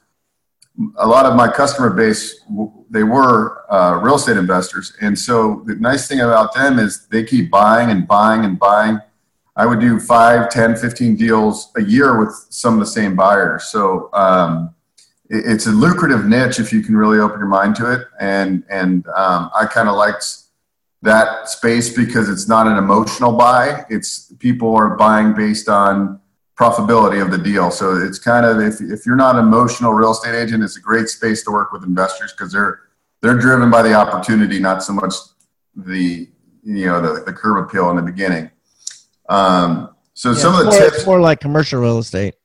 a 0.98 1.08
lot 1.08 1.26
of 1.26 1.36
my 1.36 1.48
customer 1.48 1.90
base 1.90 2.42
they 2.90 3.04
were 3.04 3.64
uh, 3.72 4.00
real 4.02 4.16
estate 4.16 4.38
investors, 4.38 4.94
and 5.02 5.18
so 5.18 5.64
the 5.66 5.76
nice 5.76 6.08
thing 6.08 6.22
about 6.22 6.54
them 6.54 6.80
is 6.80 7.08
they 7.08 7.24
keep 7.24 7.50
buying 7.52 7.90
and 7.90 8.08
buying 8.08 8.46
and 8.46 8.58
buying. 8.58 9.00
I 9.56 9.66
would 9.66 9.80
do 9.80 10.00
5, 10.00 10.50
10, 10.52 10.76
15 10.76 11.16
deals 11.16 11.72
a 11.76 11.82
year 11.82 12.20
with 12.20 12.32
some 12.50 12.76
of 12.76 12.80
the 12.80 12.86
same 12.86 13.16
buyers. 13.16 13.66
So 13.66 14.10
um, 14.14 14.76
it's 15.30 15.66
a 15.66 15.72
lucrative 15.72 16.26
niche 16.26 16.60
if 16.60 16.72
you 16.72 16.84
can 16.84 16.96
really 16.96 17.20
open 17.20 17.40
your 17.40 17.48
mind 17.48 17.76
to 17.78 17.92
it. 17.92 18.08
And 18.20 18.64
and 18.70 19.06
um, 19.08 19.50
I 19.60 19.66
kind 19.66 19.90
of 19.90 19.96
liked 19.96 20.26
that 21.02 21.50
space 21.50 21.96
because 21.96 22.30
it's 22.30 22.48
not 22.48 22.68
an 22.68 22.78
emotional 22.78 23.34
buy. 23.34 23.86
It's 23.90 24.32
people 24.40 24.76
are 24.76 24.96
buying 24.96 25.34
based 25.34 25.70
on 25.70 26.20
profitability 26.58 27.22
of 27.22 27.32
the 27.32 27.38
deal. 27.38 27.70
So 27.70 27.96
it's 27.96 28.20
kind 28.20 28.46
of 28.46 28.60
if 28.60 28.82
if 28.82 29.06
you're 29.06 29.16
not 29.16 29.36
an 29.36 29.42
emotional 29.42 29.94
real 29.94 30.12
estate 30.12 30.36
agent, 30.36 30.64
it's 30.64 30.78
a 30.78 30.82
great 30.82 31.08
space 31.08 31.44
to 31.44 31.52
work 31.52 31.72
with 31.72 31.84
investors 31.84 32.34
because 32.34 32.52
they're 32.52 32.82
they're 33.22 33.38
driven 33.38 33.70
by 33.70 33.84
the 33.84 33.94
opportunity, 33.94 34.60
not 34.60 34.84
so 34.84 34.94
much 34.94 35.14
the 35.76 36.28
you 36.64 36.86
know 36.86 37.02
the, 37.02 37.24
the 37.24 37.34
curb 37.34 37.64
appeal 37.64 37.90
in 37.92 37.96
the 37.96 38.02
beginning. 38.02 38.50
Um, 39.30 39.96
so 40.14 40.32
yeah, 40.32 40.38
some 40.38 40.54
of 40.56 40.66
the 40.66 40.72
more, 40.72 40.80
tips 40.80 41.06
more 41.06 41.22
like 41.22 41.40
commercial 41.40 41.82
real 41.82 42.00
estate. 42.00 42.36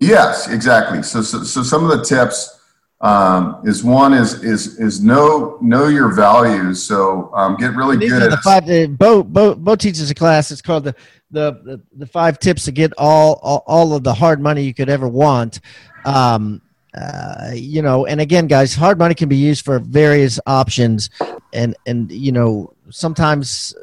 Yes, 0.00 0.48
exactly. 0.48 1.02
So, 1.02 1.20
so, 1.22 1.42
so 1.44 1.62
some 1.62 1.88
of 1.88 1.96
the 1.96 2.04
tips 2.04 2.58
um, 3.02 3.62
is 3.64 3.84
one 3.84 4.12
is 4.12 4.42
is 4.42 4.78
is 4.78 5.02
know 5.02 5.58
know 5.60 5.86
your 5.86 6.12
values. 6.12 6.82
So 6.82 7.30
um, 7.34 7.56
get 7.56 7.74
really 7.74 7.96
These 7.96 8.10
good. 8.10 8.22
Are 8.22 8.30
the 8.30 8.36
five. 8.38 8.68
Uh, 8.68 8.86
Bo, 8.88 9.22
Bo 9.22 9.54
Bo 9.54 9.76
teaches 9.76 10.10
a 10.10 10.14
class. 10.14 10.50
It's 10.50 10.62
called 10.62 10.84
the, 10.84 10.94
the 11.30 11.80
the 11.96 12.06
five 12.06 12.38
tips 12.38 12.64
to 12.64 12.72
get 12.72 12.92
all 12.98 13.38
all, 13.42 13.62
all 13.66 13.94
of 13.94 14.04
the 14.04 14.14
hard 14.14 14.40
money 14.40 14.62
you 14.62 14.74
could 14.74 14.88
ever 14.88 15.08
want. 15.08 15.60
Um, 16.04 16.62
uh, 16.92 17.52
you 17.54 17.82
know, 17.82 18.06
and 18.06 18.20
again, 18.20 18.48
guys, 18.48 18.74
hard 18.74 18.98
money 18.98 19.14
can 19.14 19.28
be 19.28 19.36
used 19.36 19.64
for 19.64 19.78
various 19.78 20.40
options, 20.46 21.10
and 21.52 21.76
and 21.86 22.10
you 22.10 22.32
know 22.32 22.74
sometimes 22.90 23.74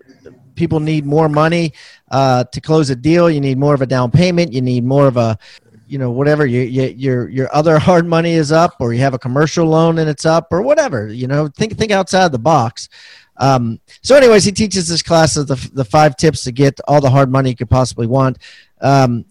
people 0.56 0.80
need 0.80 1.06
more 1.06 1.30
money 1.30 1.72
uh, 2.12 2.44
to 2.46 2.60
close 2.60 2.89
a 2.89 2.96
deal. 2.96 3.30
You 3.30 3.39
need 3.39 3.58
more 3.58 3.74
of 3.74 3.82
a 3.82 3.86
down 3.86 4.12
payment. 4.12 4.51
You 4.51 4.62
need 4.62 4.84
more 4.84 5.08
of 5.08 5.16
a 5.16 5.38
you 5.88 5.98
know 5.98 6.12
whatever 6.12 6.46
you, 6.46 6.62
you, 6.62 6.84
your 6.88 7.30
your 7.30 7.56
other 7.56 7.80
hard 7.80 8.06
money 8.06 8.34
is 8.34 8.51
up 8.51 8.75
or 8.80 8.94
you 8.94 9.00
have 9.00 9.13
a 9.13 9.20
commercial 9.20 9.66
loan 9.66 9.98
and 10.00 10.10
it's 10.10 10.25
up 10.25 10.48
or 10.51 10.62
whatever 10.62 11.08
you 11.08 11.27
know 11.27 11.48
think 11.48 11.77
think 11.77 11.92
outside 11.92 12.32
the 12.32 12.39
box 12.39 12.89
um, 13.39 13.79
so 14.01 14.15
anyways 14.15 14.44
he 14.44 14.51
teaches 14.51 14.88
this 14.88 15.01
class 15.01 15.38
of 15.38 15.48
the, 15.48 15.70
the 15.74 15.86
five 15.86 16.15
tips 16.17 16.44
to 16.44 16.51
get 16.51 16.79
all 16.88 17.01
the 17.01 17.10
hard 17.10 17.32
money 17.32 17.50
you 17.51 17.56
could 17.56 17.70
possibly 17.70 18.08
want. 18.08 18.38
Um, 18.82 19.25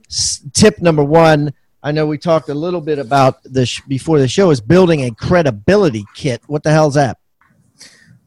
tip 0.53 0.81
number 0.81 1.05
one 1.05 1.53
i 1.83 1.93
know 1.93 2.05
we 2.05 2.19
talked 2.19 2.49
a 2.49 2.55
little 2.55 2.81
bit 2.81 2.99
about 2.99 3.41
this 3.45 3.79
before 3.81 4.19
the 4.19 4.27
show 4.27 4.51
is 4.51 4.61
building 4.61 5.05
a 5.05 5.11
credibility 5.13 6.05
kit. 6.15 6.43
What 6.47 6.65
the 6.65 6.71
hell's 6.71 6.95
that? 6.95 7.19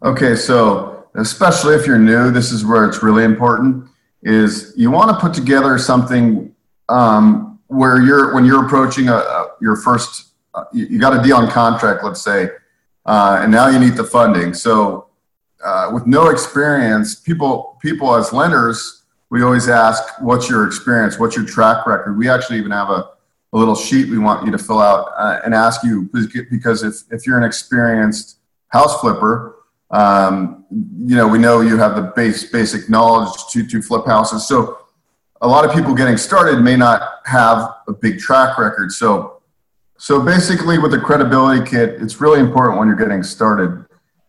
Okay 0.03 0.35
so 0.35 1.07
especially 1.15 1.75
if 1.75 1.85
you're 1.85 1.97
new 1.97 2.31
this 2.31 2.51
is 2.51 2.65
where 2.65 2.85
it's 2.85 3.03
really 3.03 3.25
important 3.25 3.85
is 4.23 4.73
you 4.77 4.91
want 4.91 5.09
to 5.11 5.19
put 5.19 5.33
together 5.33 5.77
something 5.77 6.53
um, 6.87 7.59
where 7.67 8.01
you're 8.01 8.33
when 8.33 8.45
you're 8.45 8.65
approaching 8.65 9.09
a, 9.09 9.15
a 9.15 9.51
your 9.59 9.75
first 9.75 10.27
uh, 10.53 10.63
you, 10.71 10.85
you, 10.85 10.99
got 10.99 11.17
a 11.17 11.21
deal 11.21 11.35
on 11.35 11.49
contract 11.49 12.03
let's 12.03 12.21
say 12.21 12.49
uh, 13.09 13.39
and 13.41 13.51
now 13.51 13.67
you 13.67 13.79
need 13.79 13.95
the 13.95 14.03
funding. 14.03 14.53
So 14.53 15.08
uh, 15.63 15.91
with 15.93 16.05
no 16.07 16.29
experience 16.29 17.15
people 17.15 17.77
people 17.81 18.15
as 18.15 18.31
lenders 18.31 18.99
we 19.29 19.43
always 19.43 19.69
ask 19.69 20.19
what's 20.21 20.49
your 20.49 20.65
experience? 20.65 21.19
What's 21.19 21.35
your 21.35 21.45
track 21.45 21.85
record? 21.85 22.17
We 22.17 22.29
actually 22.29 22.57
even 22.57 22.71
have 22.71 22.89
a, 22.89 23.11
a 23.53 23.57
little 23.57 23.75
sheet 23.75 24.09
we 24.09 24.17
want 24.17 24.45
you 24.45 24.51
to 24.51 24.57
fill 24.57 24.79
out 24.79 25.11
uh, 25.17 25.39
and 25.45 25.53
ask 25.53 25.83
you 25.83 26.09
because 26.49 26.83
if, 26.83 26.95
if 27.11 27.27
you're 27.27 27.37
an 27.37 27.43
experienced 27.43 28.37
house 28.69 28.99
flipper 29.01 29.55
um, 29.91 30.65
you 30.71 31.15
know 31.15 31.27
we 31.27 31.39
know 31.39 31.61
you 31.61 31.77
have 31.77 31.95
the 31.95 32.13
base 32.15 32.43
basic 32.51 32.89
knowledge 32.89 33.31
to, 33.51 33.65
to 33.65 33.81
flip 33.81 34.05
houses. 34.05 34.47
So 34.47 34.79
a 35.41 35.47
lot 35.47 35.65
of 35.65 35.73
people 35.73 35.95
getting 35.95 36.17
started 36.17 36.61
may 36.61 36.75
not 36.75 37.21
have 37.25 37.75
a 37.87 37.93
big 37.93 38.19
track 38.19 38.57
record. 38.57 38.91
So, 38.91 39.41
so 39.97 40.21
basically, 40.21 40.77
with 40.77 40.91
the 40.91 40.99
credibility 40.99 41.67
kit, 41.67 42.01
it's 42.01 42.21
really 42.21 42.39
important 42.39 42.77
when 42.77 42.87
you're 42.87 42.97
getting 42.97 43.23
started, 43.23 43.85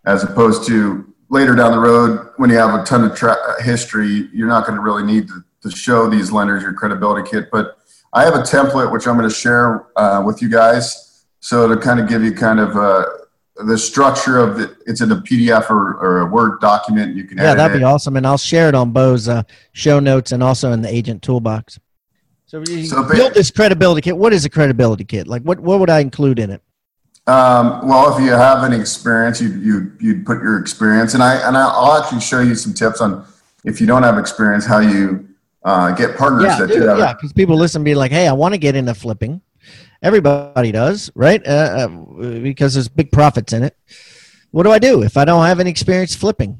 as 0.07 0.23
opposed 0.23 0.67
to 0.69 1.10
later 1.31 1.55
down 1.55 1.73
the 1.73 1.79
road 1.79 2.29
when 2.37 2.51
you 2.51 2.57
have 2.57 2.79
a 2.79 2.85
ton 2.85 3.05
of 3.05 3.17
tra- 3.17 3.63
history. 3.63 4.29
You're 4.33 4.49
not 4.49 4.67
going 4.67 4.77
to 4.77 4.83
really 4.83 5.05
need 5.05 5.29
to, 5.29 5.45
to, 5.63 5.71
show 5.71 6.11
these 6.11 6.31
lenders 6.31 6.63
your 6.63 6.75
credibility 6.75 7.29
kit. 7.29 7.49
But 7.51 7.79
I 8.13 8.25
have 8.25 8.35
a 8.35 8.43
template 8.43 8.93
which 8.93 9.07
I'm 9.07 9.17
going 9.17 9.29
to 9.29 9.35
share 9.35 9.87
uh, 9.97 10.23
with 10.27 10.43
you 10.43 10.51
guys, 10.51 11.25
so 11.39 11.69
to 11.69 11.77
kind 11.77 12.01
of 12.01 12.09
give 12.09 12.23
you 12.23 12.35
kind 12.35 12.61
of 12.61 12.77
a 12.77 13.07
the 13.65 13.77
structure 13.77 14.39
of 14.39 14.57
the 14.57 14.77
it's 14.87 15.01
in 15.01 15.13
a 15.13 15.17
PDF 15.17 15.71
or, 15.71 15.95
or 15.95 16.21
a 16.21 16.27
Word 16.27 16.61
document. 16.61 17.15
You 17.15 17.25
can 17.25 17.39
yeah, 17.39 17.55
that'd 17.55 17.77
be 17.77 17.83
it. 17.83 17.87
awesome, 17.87 18.17
and 18.17 18.27
I'll 18.27 18.39
share 18.39 18.69
it 18.69 18.75
on 18.75 18.91
Bo's 18.91 19.29
uh, 19.29 19.43
show 19.73 20.01
notes 20.01 20.33
and 20.33 20.43
also 20.43 20.73
in 20.73 20.83
the 20.83 20.93
agent 20.93 21.23
toolbox. 21.23 21.79
So, 22.47 22.63
you 22.67 22.85
so 22.87 23.05
build 23.05 23.35
this 23.35 23.51
credibility 23.51 24.01
kit. 24.01 24.17
What 24.17 24.33
is 24.33 24.45
a 24.45 24.51
credibility 24.51 25.05
kit? 25.05 25.29
Like, 25.29 25.43
what 25.43 25.61
what 25.61 25.79
would 25.79 25.91
I 25.91 26.01
include 26.01 26.39
in 26.39 26.51
it? 26.51 26.63
Um, 27.31 27.87
well, 27.87 28.13
if 28.13 28.21
you 28.25 28.33
have 28.33 28.65
any 28.65 28.81
experience, 28.81 29.41
you 29.41 29.51
you 29.51 29.93
you'd 30.01 30.27
put 30.27 30.43
your 30.43 30.59
experience, 30.59 31.15
and 31.15 31.23
I 31.23 31.37
and 31.47 31.57
I'll 31.57 32.03
actually 32.03 32.21
show 32.21 32.41
you 32.41 32.57
some 32.57 32.75
tips 32.75 33.01
on 33.01 33.25
if 33.65 33.81
you 33.81 33.87
don't 33.87 34.03
have 34.03 34.19
experience, 34.19 34.67
how 34.67 34.81
you 34.81 35.29
uh, 35.63 35.93
get 35.93 36.17
partners 36.17 36.47
yeah, 36.47 36.59
that 36.59 36.69
do 36.69 36.83
have. 36.83 36.99
Yeah, 36.99 37.13
because 37.13 37.33
people 37.33 37.57
listen, 37.57 37.85
be 37.85 37.95
like, 37.95 38.11
hey, 38.11 38.27
I 38.27 38.33
want 38.33 38.55
to 38.55 38.59
get 38.59 38.75
into 38.75 38.95
flipping. 38.95 39.41
Everybody 40.03 40.73
does, 40.73 41.13
right? 41.15 41.41
Uh, 41.47 41.89
uh, 42.21 42.39
because 42.41 42.75
there's 42.75 42.89
big 42.89 43.13
profits 43.13 43.53
in 43.53 43.63
it. 43.63 43.77
What 44.51 44.65
do 44.65 44.73
I 44.73 44.81
do 44.81 45.05
if 45.05 45.17
I 45.17 45.25
don't 45.25 45.45
have 45.45 45.61
any 45.61 45.71
experience 45.71 46.17
flipping? 46.17 46.59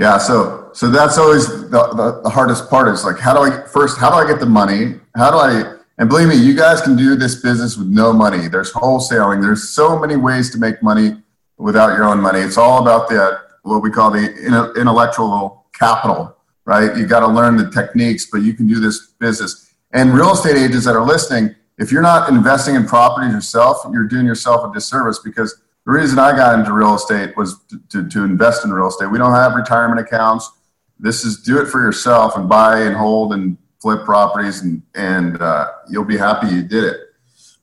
Yeah, 0.00 0.18
so 0.18 0.70
so 0.72 0.90
that's 0.90 1.16
always 1.16 1.46
the, 1.46 1.68
the, 1.68 2.22
the, 2.24 2.30
hardest 2.30 2.68
part 2.68 2.88
is 2.88 3.04
like 3.04 3.20
how 3.20 3.32
do 3.32 3.52
I 3.52 3.64
first 3.68 3.98
how 3.98 4.10
do 4.10 4.16
I 4.16 4.26
get 4.26 4.40
the 4.40 4.46
money? 4.46 4.98
How 5.14 5.30
do 5.30 5.36
I 5.36 5.73
and 5.98 6.08
believe 6.08 6.28
me, 6.28 6.34
you 6.34 6.54
guys 6.54 6.80
can 6.80 6.96
do 6.96 7.14
this 7.14 7.36
business 7.36 7.76
with 7.76 7.86
no 7.86 8.12
money. 8.12 8.48
There's 8.48 8.72
wholesaling. 8.72 9.40
There's 9.40 9.68
so 9.68 9.98
many 9.98 10.16
ways 10.16 10.50
to 10.50 10.58
make 10.58 10.82
money 10.82 11.22
without 11.56 11.96
your 11.96 12.04
own 12.04 12.20
money. 12.20 12.40
It's 12.40 12.58
all 12.58 12.82
about 12.82 13.08
the 13.08 13.40
what 13.62 13.82
we 13.82 13.90
call 13.90 14.10
the 14.10 14.72
intellectual 14.76 15.66
capital, 15.72 16.36
right? 16.64 16.96
You 16.96 17.06
got 17.06 17.20
to 17.20 17.28
learn 17.28 17.56
the 17.56 17.70
techniques, 17.70 18.28
but 18.30 18.38
you 18.38 18.52
can 18.54 18.66
do 18.66 18.80
this 18.80 19.12
business. 19.18 19.74
And 19.92 20.12
real 20.12 20.32
estate 20.32 20.56
agents 20.56 20.84
that 20.84 20.94
are 20.96 21.04
listening, 21.04 21.54
if 21.78 21.90
you're 21.90 22.02
not 22.02 22.28
investing 22.28 22.74
in 22.74 22.86
properties 22.86 23.32
yourself, 23.32 23.78
you're 23.92 24.08
doing 24.08 24.26
yourself 24.26 24.68
a 24.68 24.74
disservice 24.74 25.18
because 25.20 25.62
the 25.86 25.92
reason 25.92 26.18
I 26.18 26.36
got 26.36 26.58
into 26.58 26.72
real 26.72 26.94
estate 26.94 27.36
was 27.36 27.58
to, 27.70 27.80
to, 27.90 28.08
to, 28.08 28.24
invest 28.24 28.64
in 28.64 28.72
real 28.72 28.88
estate. 28.88 29.10
We 29.10 29.18
don't 29.18 29.34
have 29.34 29.54
retirement 29.54 30.00
accounts. 30.00 30.50
This 30.98 31.24
is 31.24 31.42
do 31.42 31.60
it 31.60 31.66
for 31.66 31.80
yourself 31.80 32.36
and 32.36 32.48
buy 32.48 32.80
and 32.80 32.96
hold 32.96 33.32
and 33.32 33.58
flip 33.84 34.02
properties, 34.04 34.62
and, 34.62 34.82
and 34.94 35.30
uh, 35.42 35.66
you'll 35.90 36.10
be 36.16 36.16
happy 36.16 36.46
you 36.48 36.62
did 36.62 36.84
it. 36.84 36.96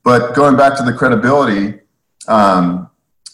But 0.03 0.35
going 0.35 0.55
back 0.55 0.77
to 0.77 0.83
the 0.83 0.93
credibility, 0.93 1.79
um, 2.27 2.89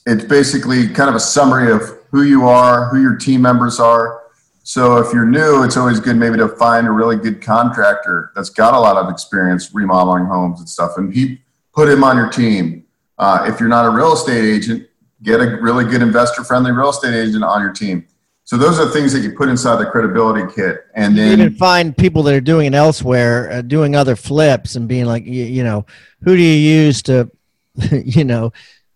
it's 0.06 0.24
basically 0.24 0.88
kind 0.88 1.10
of 1.10 1.16
a 1.16 1.20
summary 1.20 1.70
of 1.70 1.82
who 2.12 2.24
you 2.24 2.48
are, 2.48 2.88
who 2.90 3.02
your 3.02 3.18
team 3.18 3.42
members 3.42 3.78
are, 3.80 4.22
so 4.64 4.98
if 4.98 5.14
you're 5.14 5.26
new, 5.26 5.64
it's 5.64 5.78
always 5.78 6.02
good 6.02 6.18
maybe 6.18 6.38
to 6.40 6.50
find 6.50 6.88
a 6.88 6.92
really 6.92 7.16
good 7.16 7.42
contractor 7.42 8.34
that's 8.36 8.50
got 8.50 8.74
a 8.74 8.80
lot 8.80 8.98
of 8.98 9.10
experience 9.10 9.74
remodeling 9.74 10.26
homes 10.26 10.60
and 10.60 10.68
stuff, 10.68 10.98
and 10.98 11.14
he 11.14 11.40
put 11.74 11.88
him 11.88 12.04
on 12.04 12.18
your 12.18 12.30
team. 12.30 12.84
Uh, 13.18 13.46
if 13.48 13.62
you're 13.62 13.70
not 13.70 13.86
a 13.86 13.90
real 13.90 14.12
estate 14.12 14.44
agent, 14.44 14.88
get 15.24 15.40
a 15.40 15.58
really 15.62 15.86
good 15.86 16.02
investor-friendly 16.02 16.72
real 16.72 16.90
estate 16.90 17.16
agent 17.16 17.46
on 17.46 17.62
your 17.62 17.72
team. 17.72 18.08
So 18.48 18.56
those 18.56 18.80
are 18.80 18.88
things 18.88 19.12
that 19.12 19.20
you 19.20 19.34
put 19.34 19.50
inside 19.50 19.76
the 19.76 19.88
credibility 19.88 20.50
kit, 20.56 20.86
and 20.96 21.18
then 21.18 21.40
you 21.40 21.46
even 21.48 21.56
find 21.56 21.96
people 21.96 22.24
that 22.24 22.34
are 22.34 22.40
doing 22.40 22.68
it 22.68 22.74
elsewhere, 22.74 23.52
uh, 23.52 23.62
doing 23.62 23.94
other 23.94 24.16
flips, 24.16 24.78
and 24.78 24.88
being 24.88 25.04
like, 25.04 25.26
you, 25.26 25.44
you 25.44 25.66
know, 25.66 25.86
who 26.24 26.34
do 26.34 26.42
you 26.42 26.54
use 26.54 27.02
to, 27.02 27.30
you 27.92 28.24
know, 28.24 28.54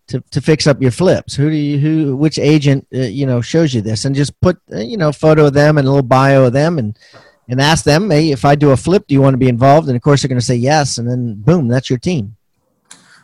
to, 0.07 0.21
to 0.31 0.39
fix 0.39 0.67
up 0.67 0.81
your 0.81 0.91
flips? 0.91 1.35
Who 1.35 1.49
do 1.49 1.55
you 1.57 1.79
who 1.79 2.15
which 2.15 2.39
agent 2.39 2.87
uh, 2.95 2.99
you 2.99 3.25
know 3.25 3.41
shows 3.41 3.73
you 3.73 3.81
this? 3.81 4.05
And 4.05 4.15
just 4.15 4.39
put 4.39 4.57
uh, 4.71 4.77
you 4.77 4.95
know 4.95 5.11
photo 5.11 5.47
of 5.47 5.53
them 5.53 5.77
and 5.77 5.85
a 5.85 5.91
little 5.91 6.01
bio 6.01 6.45
of 6.45 6.53
them 6.53 6.79
and 6.79 6.97
and 7.49 7.59
ask 7.59 7.83
them, 7.83 8.09
hey, 8.09 8.31
if 8.31 8.45
I 8.45 8.55
do 8.55 8.71
a 8.71 8.77
flip, 8.77 9.05
do 9.05 9.13
you 9.13 9.21
want 9.21 9.33
to 9.33 9.37
be 9.37 9.49
involved? 9.49 9.89
And 9.89 9.97
of 9.97 10.01
course, 10.01 10.21
they're 10.21 10.29
going 10.29 10.39
to 10.39 10.45
say 10.45 10.55
yes, 10.55 10.97
and 10.97 11.05
then 11.05 11.33
boom, 11.33 11.67
that's 11.67 11.89
your 11.89 11.99
team. 11.99 12.37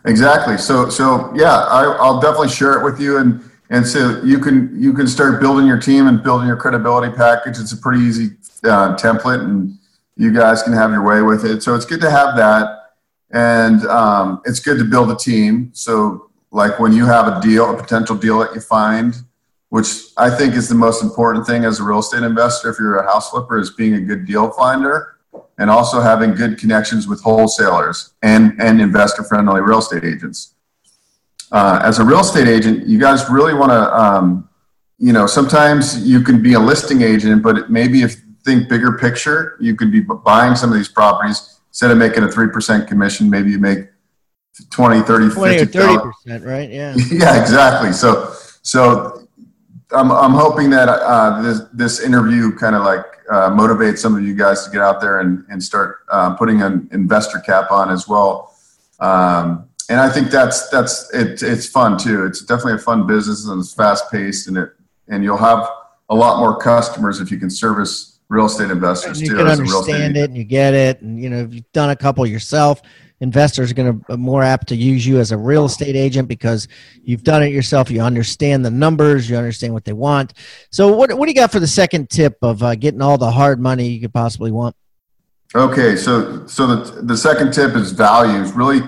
Exactly. 0.03 0.57
So 0.57 0.89
so 0.89 1.31
yeah, 1.37 1.55
I, 1.55 1.83
I'll 1.85 2.19
definitely 2.19 2.49
share 2.49 2.73
it 2.73 2.83
with 2.83 2.99
you 2.99 3.19
and. 3.19 3.46
And 3.69 3.85
so 3.85 4.21
you 4.23 4.39
can 4.39 4.71
you 4.81 4.93
can 4.93 5.07
start 5.07 5.41
building 5.41 5.65
your 5.65 5.79
team 5.79 6.07
and 6.07 6.23
building 6.23 6.47
your 6.47 6.55
credibility 6.55 7.13
package. 7.13 7.59
It's 7.59 7.73
a 7.73 7.77
pretty 7.77 8.03
easy 8.03 8.29
uh, 8.63 8.95
template, 8.95 9.41
and 9.41 9.77
you 10.15 10.33
guys 10.33 10.63
can 10.63 10.73
have 10.73 10.91
your 10.91 11.03
way 11.03 11.21
with 11.21 11.45
it. 11.45 11.61
So 11.63 11.75
it's 11.75 11.85
good 11.85 12.01
to 12.01 12.09
have 12.09 12.37
that, 12.37 12.93
and 13.31 13.85
um, 13.87 14.41
it's 14.45 14.59
good 14.59 14.77
to 14.79 14.85
build 14.85 15.11
a 15.11 15.15
team. 15.15 15.71
So 15.73 16.29
like 16.51 16.79
when 16.79 16.93
you 16.93 17.05
have 17.05 17.27
a 17.27 17.41
deal, 17.41 17.69
a 17.69 17.75
potential 17.75 18.15
deal 18.15 18.39
that 18.39 18.55
you 18.55 18.61
find, 18.61 19.15
which 19.69 19.87
I 20.15 20.29
think 20.29 20.55
is 20.55 20.69
the 20.69 20.75
most 20.75 21.03
important 21.03 21.45
thing 21.45 21.65
as 21.65 21.79
a 21.79 21.83
real 21.83 21.99
estate 21.99 22.23
investor, 22.23 22.69
if 22.69 22.79
you're 22.79 22.97
a 22.97 23.03
house 23.03 23.29
flipper, 23.31 23.59
is 23.59 23.71
being 23.71 23.95
a 23.95 24.01
good 24.01 24.25
deal 24.25 24.51
finder 24.51 25.17
and 25.57 25.69
also 25.69 26.01
having 26.01 26.33
good 26.33 26.57
connections 26.57 27.07
with 27.07 27.21
wholesalers 27.21 28.13
and, 28.21 28.59
and 28.61 28.79
investor 28.79 29.23
friendly 29.23 29.61
real 29.61 29.79
estate 29.79 30.03
agents. 30.03 30.53
Uh, 31.51 31.79
as 31.83 31.99
a 31.99 32.03
real 32.03 32.19
estate 32.19 32.47
agent, 32.47 32.87
you 32.87 32.99
guys 32.99 33.29
really 33.29 33.53
want 33.53 33.71
to, 33.71 33.97
um, 33.97 34.49
you 34.97 35.13
know, 35.13 35.25
sometimes 35.25 36.05
you 36.05 36.21
can 36.21 36.41
be 36.41 36.53
a 36.53 36.59
listing 36.59 37.01
agent, 37.01 37.41
but 37.41 37.69
maybe 37.69 38.01
if 38.01 38.15
think 38.47 38.69
bigger 38.69 38.97
picture, 38.97 39.57
you 39.59 39.75
could 39.75 39.91
be 39.91 39.99
buying 39.99 40.55
some 40.55 40.71
of 40.71 40.77
these 40.77 40.87
properties 40.87 41.59
instead 41.69 41.91
of 41.91 41.97
making 41.97 42.23
a 42.23 42.27
3% 42.27 42.87
commission, 42.87 43.29
maybe 43.29 43.51
you 43.51 43.59
make 43.59 43.89
20, 44.71 45.01
30, 45.01 45.35
20 45.35 45.55
or 45.55 45.59
50 45.59 45.77
30 45.77 45.97
percent, 45.99 46.43
right? 46.45 46.69
Yeah. 46.69 46.95
yeah, 47.11 47.39
exactly. 47.39 47.91
So, 47.91 48.33
so 48.63 49.27
I'm, 49.91 50.11
I'm 50.11 50.31
hoping 50.31 50.69
that 50.71 50.89
uh, 50.89 51.41
this 51.41 51.61
this 51.73 51.99
interview 52.01 52.55
kind 52.55 52.75
of 52.75 52.83
like 52.83 53.05
uh, 53.29 53.49
motivates 53.51 53.99
some 53.99 54.15
of 54.15 54.23
you 54.23 54.33
guys 54.35 54.65
to 54.65 54.71
get 54.71 54.81
out 54.81 54.99
there 54.99 55.19
and 55.19 55.45
and 55.49 55.63
start 55.63 55.97
uh, 56.11 56.33
putting 56.35 56.61
an 56.63 56.89
investor 56.91 57.39
cap 57.39 57.69
on 57.71 57.91
as 57.91 58.07
well. 58.07 58.55
Um, 58.99 59.66
and 59.89 59.99
I 59.99 60.09
think 60.09 60.29
that's 60.29 60.69
that's 60.69 61.13
it, 61.13 61.41
it's 61.41 61.67
fun 61.67 61.97
too. 61.97 62.25
It's 62.25 62.41
definitely 62.41 62.73
a 62.73 62.79
fun 62.79 63.07
business 63.07 63.47
and 63.47 63.59
it's 63.59 63.73
fast 63.73 64.11
paced 64.11 64.47
and 64.47 64.57
it 64.57 64.71
and 65.07 65.23
you'll 65.23 65.37
have 65.37 65.67
a 66.09 66.15
lot 66.15 66.39
more 66.39 66.57
customers 66.57 67.19
if 67.19 67.31
you 67.31 67.37
can 67.37 67.49
service 67.49 68.19
real 68.29 68.45
estate 68.45 68.69
investors 68.69 69.21
you 69.21 69.29
too. 69.29 69.37
can 69.37 69.47
as 69.47 69.59
a 69.59 69.61
understand 69.61 70.17
it 70.17 70.25
and 70.25 70.37
you 70.37 70.43
get 70.43 70.73
it 70.73 71.01
and 71.01 71.21
you 71.21 71.29
know 71.29 71.37
if 71.37 71.53
you've 71.53 71.71
done 71.71 71.91
a 71.91 71.95
couple 71.95 72.25
yourself 72.25 72.81
investors 73.21 73.71
are 73.71 73.73
going 73.73 73.99
to 73.99 74.05
be 74.05 74.17
more 74.17 74.43
apt 74.43 74.67
to 74.67 74.75
use 74.75 75.07
you 75.07 75.17
as 75.17 75.31
a 75.31 75.37
real 75.37 75.63
estate 75.63 75.95
agent 75.95 76.27
because 76.27 76.67
you've 77.03 77.23
done 77.23 77.41
it 77.41 77.53
yourself 77.53 77.89
you 77.89 78.01
understand 78.01 78.65
the 78.65 78.69
numbers 78.69 79.29
you 79.29 79.37
understand 79.37 79.73
what 79.73 79.85
they 79.85 79.93
want 79.93 80.33
so 80.71 80.93
what, 80.93 81.11
what 81.17 81.25
do 81.25 81.31
you 81.31 81.35
got 81.35 81.51
for 81.51 81.61
the 81.61 81.67
second 81.67 82.09
tip 82.09 82.37
of 82.41 82.61
uh, 82.61 82.75
getting 82.75 83.01
all 83.01 83.17
the 83.17 83.31
hard 83.31 83.61
money 83.61 83.87
you 83.87 84.01
could 84.01 84.13
possibly 84.13 84.51
want 84.51 84.75
Okay, 85.55 85.95
so 85.95 86.45
so 86.45 86.67
the 86.67 87.01
the 87.03 87.15
second 87.15 87.53
tip 87.53 87.73
is 87.75 87.93
values. 87.93 88.51
Really, 88.51 88.81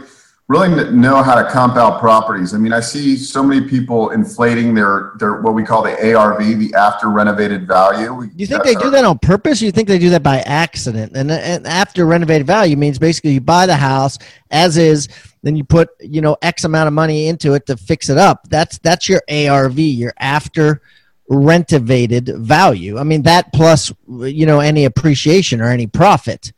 really 0.49 0.91
know 0.91 1.21
how 1.21 1.41
to 1.41 1.47
comp 1.49 1.77
out 1.77 1.99
properties. 1.99 2.55
I 2.55 2.57
mean, 2.57 2.73
I 2.73 2.79
see 2.79 3.15
so 3.15 3.43
many 3.43 3.67
people 3.67 4.09
inflating 4.09 4.73
their 4.73 5.13
their 5.19 5.41
what 5.41 5.53
we 5.53 5.63
call 5.63 5.83
the 5.83 6.13
ARV, 6.13 6.39
the 6.39 6.73
after 6.73 7.09
renovated 7.09 7.67
value. 7.67 8.23
You 8.35 8.47
think 8.47 8.63
that's 8.63 8.75
they 8.75 8.81
do 8.81 8.89
that 8.89 9.05
on 9.05 9.19
purpose 9.19 9.61
or 9.61 9.65
you 9.65 9.71
think 9.71 9.87
they 9.87 9.99
do 9.99 10.09
that 10.09 10.23
by 10.23 10.39
accident 10.39 11.15
and, 11.15 11.31
and 11.31 11.67
after 11.67 12.05
renovated 12.05 12.47
value 12.47 12.75
means 12.75 12.97
basically 12.97 13.31
you 13.31 13.41
buy 13.41 13.67
the 13.67 13.75
house 13.75 14.17
as 14.49 14.77
is 14.77 15.07
then 15.43 15.55
you 15.55 15.63
put 15.63 15.89
you 15.99 16.21
know 16.21 16.35
x 16.41 16.63
amount 16.63 16.87
of 16.87 16.93
money 16.93 17.27
into 17.27 17.53
it 17.53 17.65
to 17.67 17.77
fix 17.77 18.09
it 18.09 18.17
up 18.17 18.47
that's 18.49 18.77
that's 18.79 19.07
your 19.07 19.21
arv 19.29 19.77
your 19.77 20.13
after 20.19 20.81
renovated 21.29 22.31
value 22.37 22.97
i 22.97 23.03
mean 23.03 23.21
that 23.21 23.51
plus 23.53 23.93
you 24.07 24.45
know 24.45 24.59
any 24.59 24.85
appreciation 24.85 25.61
or 25.61 25.69
any 25.69 25.85
profit 25.85 26.51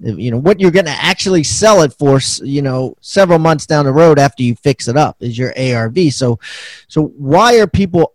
you 0.00 0.30
know 0.30 0.36
what 0.36 0.60
you're 0.60 0.70
going 0.70 0.84
to 0.84 0.90
actually 0.90 1.42
sell 1.42 1.82
it 1.82 1.92
for 1.94 2.20
you 2.42 2.60
know 2.60 2.94
several 3.00 3.38
months 3.38 3.66
down 3.66 3.86
the 3.86 3.92
road 3.92 4.18
after 4.18 4.42
you 4.42 4.54
fix 4.56 4.88
it 4.88 4.96
up 4.96 5.16
is 5.20 5.38
your 5.38 5.54
arv 5.58 5.96
so 6.10 6.38
so 6.86 7.04
why 7.16 7.58
are 7.58 7.66
people 7.66 8.14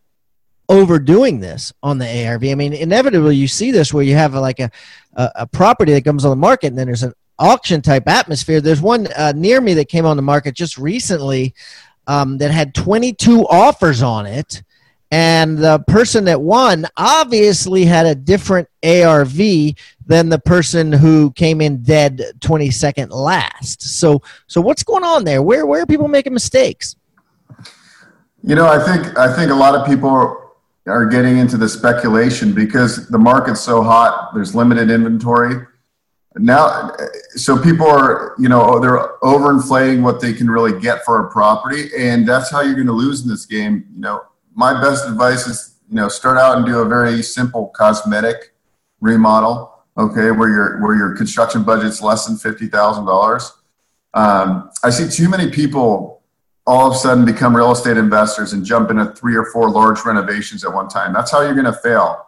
overdoing 0.71 1.41
this 1.41 1.73
on 1.83 1.97
the 1.97 2.25
ARV. 2.25 2.45
I 2.45 2.55
mean, 2.55 2.71
inevitably 2.71 3.35
you 3.35 3.47
see 3.47 3.71
this 3.71 3.93
where 3.93 4.05
you 4.05 4.15
have 4.15 4.33
like 4.33 4.59
a, 4.59 4.71
a, 5.13 5.31
a 5.35 5.47
property 5.47 5.91
that 5.91 6.05
comes 6.05 6.23
on 6.23 6.29
the 6.29 6.37
market 6.37 6.67
and 6.67 6.77
then 6.77 6.87
there's 6.87 7.03
an 7.03 7.13
auction 7.37 7.81
type 7.81 8.07
atmosphere. 8.07 8.61
There's 8.61 8.81
one 8.81 9.07
uh, 9.17 9.33
near 9.35 9.59
me 9.59 9.73
that 9.73 9.89
came 9.89 10.05
on 10.05 10.15
the 10.15 10.23
market 10.23 10.55
just 10.55 10.77
recently 10.77 11.53
um, 12.07 12.37
that 12.37 12.51
had 12.51 12.73
22 12.73 13.45
offers 13.47 14.01
on 14.01 14.25
it. 14.25 14.63
And 15.11 15.57
the 15.57 15.79
person 15.87 16.23
that 16.25 16.41
won 16.41 16.85
obviously 16.95 17.83
had 17.83 18.05
a 18.05 18.15
different 18.15 18.69
ARV 18.83 19.37
than 20.05 20.29
the 20.29 20.39
person 20.39 20.93
who 20.93 21.31
came 21.31 21.59
in 21.59 21.83
dead 21.83 22.21
22nd 22.39 23.11
last. 23.11 23.81
So, 23.81 24.21
so 24.47 24.61
what's 24.61 24.83
going 24.83 25.03
on 25.03 25.25
there? 25.25 25.41
Where, 25.41 25.65
where 25.65 25.81
are 25.81 25.85
people 25.85 26.07
making 26.07 26.33
mistakes? 26.33 26.95
You 28.43 28.55
know, 28.55 28.67
I 28.67 28.83
think 28.83 29.17
I 29.19 29.33
think 29.35 29.51
a 29.51 29.55
lot 29.55 29.75
of 29.75 29.85
people 29.85 30.09
are 30.87 31.05
getting 31.05 31.37
into 31.37 31.57
the 31.57 31.69
speculation 31.69 32.53
because 32.53 33.07
the 33.09 33.19
market's 33.19 33.61
so 33.61 33.83
hot. 33.83 34.33
There's 34.33 34.55
limited 34.55 34.89
inventory 34.89 35.67
now, 36.37 36.91
so 37.35 37.61
people 37.61 37.87
are 37.87 38.35
you 38.39 38.47
know 38.47 38.61
oh, 38.63 38.79
they're 38.79 39.17
overinflating 39.21 40.01
what 40.01 40.21
they 40.21 40.33
can 40.33 40.49
really 40.49 40.79
get 40.79 41.03
for 41.03 41.27
a 41.27 41.31
property, 41.31 41.89
and 41.97 42.27
that's 42.27 42.49
how 42.49 42.61
you're 42.61 42.75
going 42.75 42.87
to 42.87 42.93
lose 42.93 43.21
in 43.21 43.29
this 43.29 43.45
game. 43.45 43.85
You 43.93 44.01
know, 44.01 44.21
my 44.53 44.79
best 44.81 45.07
advice 45.07 45.47
is 45.47 45.75
you 45.89 45.95
know 45.95 46.07
start 46.07 46.37
out 46.37 46.57
and 46.57 46.65
do 46.65 46.79
a 46.79 46.85
very 46.85 47.21
simple 47.21 47.67
cosmetic 47.67 48.53
remodel. 48.99 49.69
Okay, 49.97 50.31
where 50.31 50.49
your 50.49 50.81
where 50.81 50.95
your 50.95 51.15
construction 51.15 51.63
budget's 51.63 52.01
less 52.01 52.25
than 52.25 52.37
fifty 52.37 52.67
thousand 52.67 53.05
dollars. 53.05 53.51
Um, 54.13 54.69
I 54.83 54.89
see 54.89 55.09
too 55.09 55.29
many 55.29 55.49
people 55.49 56.21
all 56.67 56.87
of 56.87 56.95
a 56.95 56.97
sudden 56.97 57.25
become 57.25 57.55
real 57.55 57.71
estate 57.71 57.97
investors 57.97 58.53
and 58.53 58.63
jump 58.63 58.91
into 58.91 59.11
three 59.13 59.35
or 59.35 59.45
four 59.51 59.69
large 59.69 60.05
renovations 60.05 60.63
at 60.63 60.73
one 60.73 60.87
time. 60.87 61.13
That's 61.13 61.31
how 61.31 61.41
you're 61.41 61.53
going 61.53 61.65
to 61.65 61.73
fail. 61.73 62.27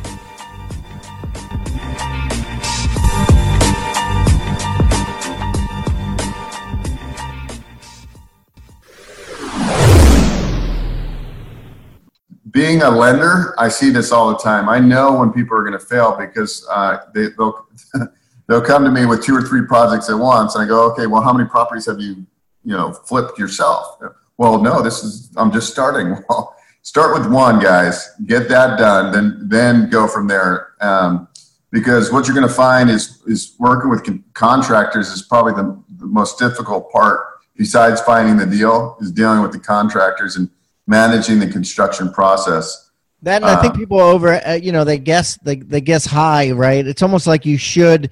Being 12.51 12.81
a 12.81 12.89
lender, 12.89 13.53
I 13.57 13.69
see 13.69 13.89
this 13.89 14.11
all 14.11 14.29
the 14.29 14.37
time. 14.37 14.67
I 14.67 14.79
know 14.79 15.17
when 15.19 15.31
people 15.31 15.57
are 15.57 15.61
going 15.61 15.77
to 15.77 15.85
fail 15.85 16.15
because 16.17 16.65
uh, 16.69 16.99
they, 17.13 17.27
they'll 17.37 17.67
they'll 18.47 18.61
come 18.61 18.83
to 18.83 18.91
me 18.91 19.05
with 19.05 19.23
two 19.23 19.35
or 19.35 19.41
three 19.41 19.65
projects 19.65 20.09
at 20.09 20.15
once, 20.15 20.55
and 20.55 20.63
I 20.63 20.67
go, 20.67 20.91
okay, 20.91 21.07
well, 21.07 21.21
how 21.21 21.33
many 21.33 21.47
properties 21.47 21.85
have 21.85 21.99
you 21.99 22.25
you 22.63 22.75
know 22.75 22.91
flipped 22.91 23.39
yourself? 23.39 23.99
Well, 24.37 24.61
no, 24.61 24.81
this 24.81 25.03
is 25.03 25.31
I'm 25.37 25.51
just 25.51 25.71
starting. 25.71 26.17
Well, 26.29 26.55
start 26.83 27.13
with 27.13 27.31
one, 27.31 27.59
guys. 27.59 28.09
Get 28.25 28.49
that 28.49 28.79
done, 28.79 29.11
then 29.11 29.47
then 29.47 29.89
go 29.89 30.07
from 30.07 30.27
there. 30.27 30.73
Um, 30.81 31.27
because 31.71 32.11
what 32.11 32.27
you're 32.27 32.35
going 32.35 32.47
to 32.47 32.53
find 32.53 32.89
is 32.89 33.21
is 33.27 33.55
working 33.59 33.89
with 33.89 34.03
con- 34.03 34.23
contractors 34.33 35.09
is 35.09 35.21
probably 35.21 35.53
the, 35.53 35.81
the 35.97 36.07
most 36.07 36.37
difficult 36.39 36.91
part. 36.91 37.27
Besides 37.55 38.01
finding 38.01 38.37
the 38.37 38.45
deal, 38.45 38.97
is 38.99 39.11
dealing 39.11 39.41
with 39.41 39.51
the 39.51 39.59
contractors 39.59 40.35
and 40.35 40.49
managing 40.91 41.39
the 41.39 41.47
construction 41.47 42.11
process. 42.11 42.91
That 43.23 43.41
and 43.41 43.51
I 43.51 43.61
think 43.61 43.73
Um, 43.73 43.79
people 43.79 43.99
over, 43.99 44.29
uh, 44.45 44.59
you 44.65 44.71
know, 44.71 44.83
they 44.83 44.99
guess 44.99 45.37
they 45.37 45.55
they 45.55 45.81
guess 45.81 46.05
high, 46.05 46.51
right? 46.51 46.85
It's 46.85 47.03
almost 47.03 47.27
like 47.27 47.45
you 47.45 47.57
should 47.57 48.09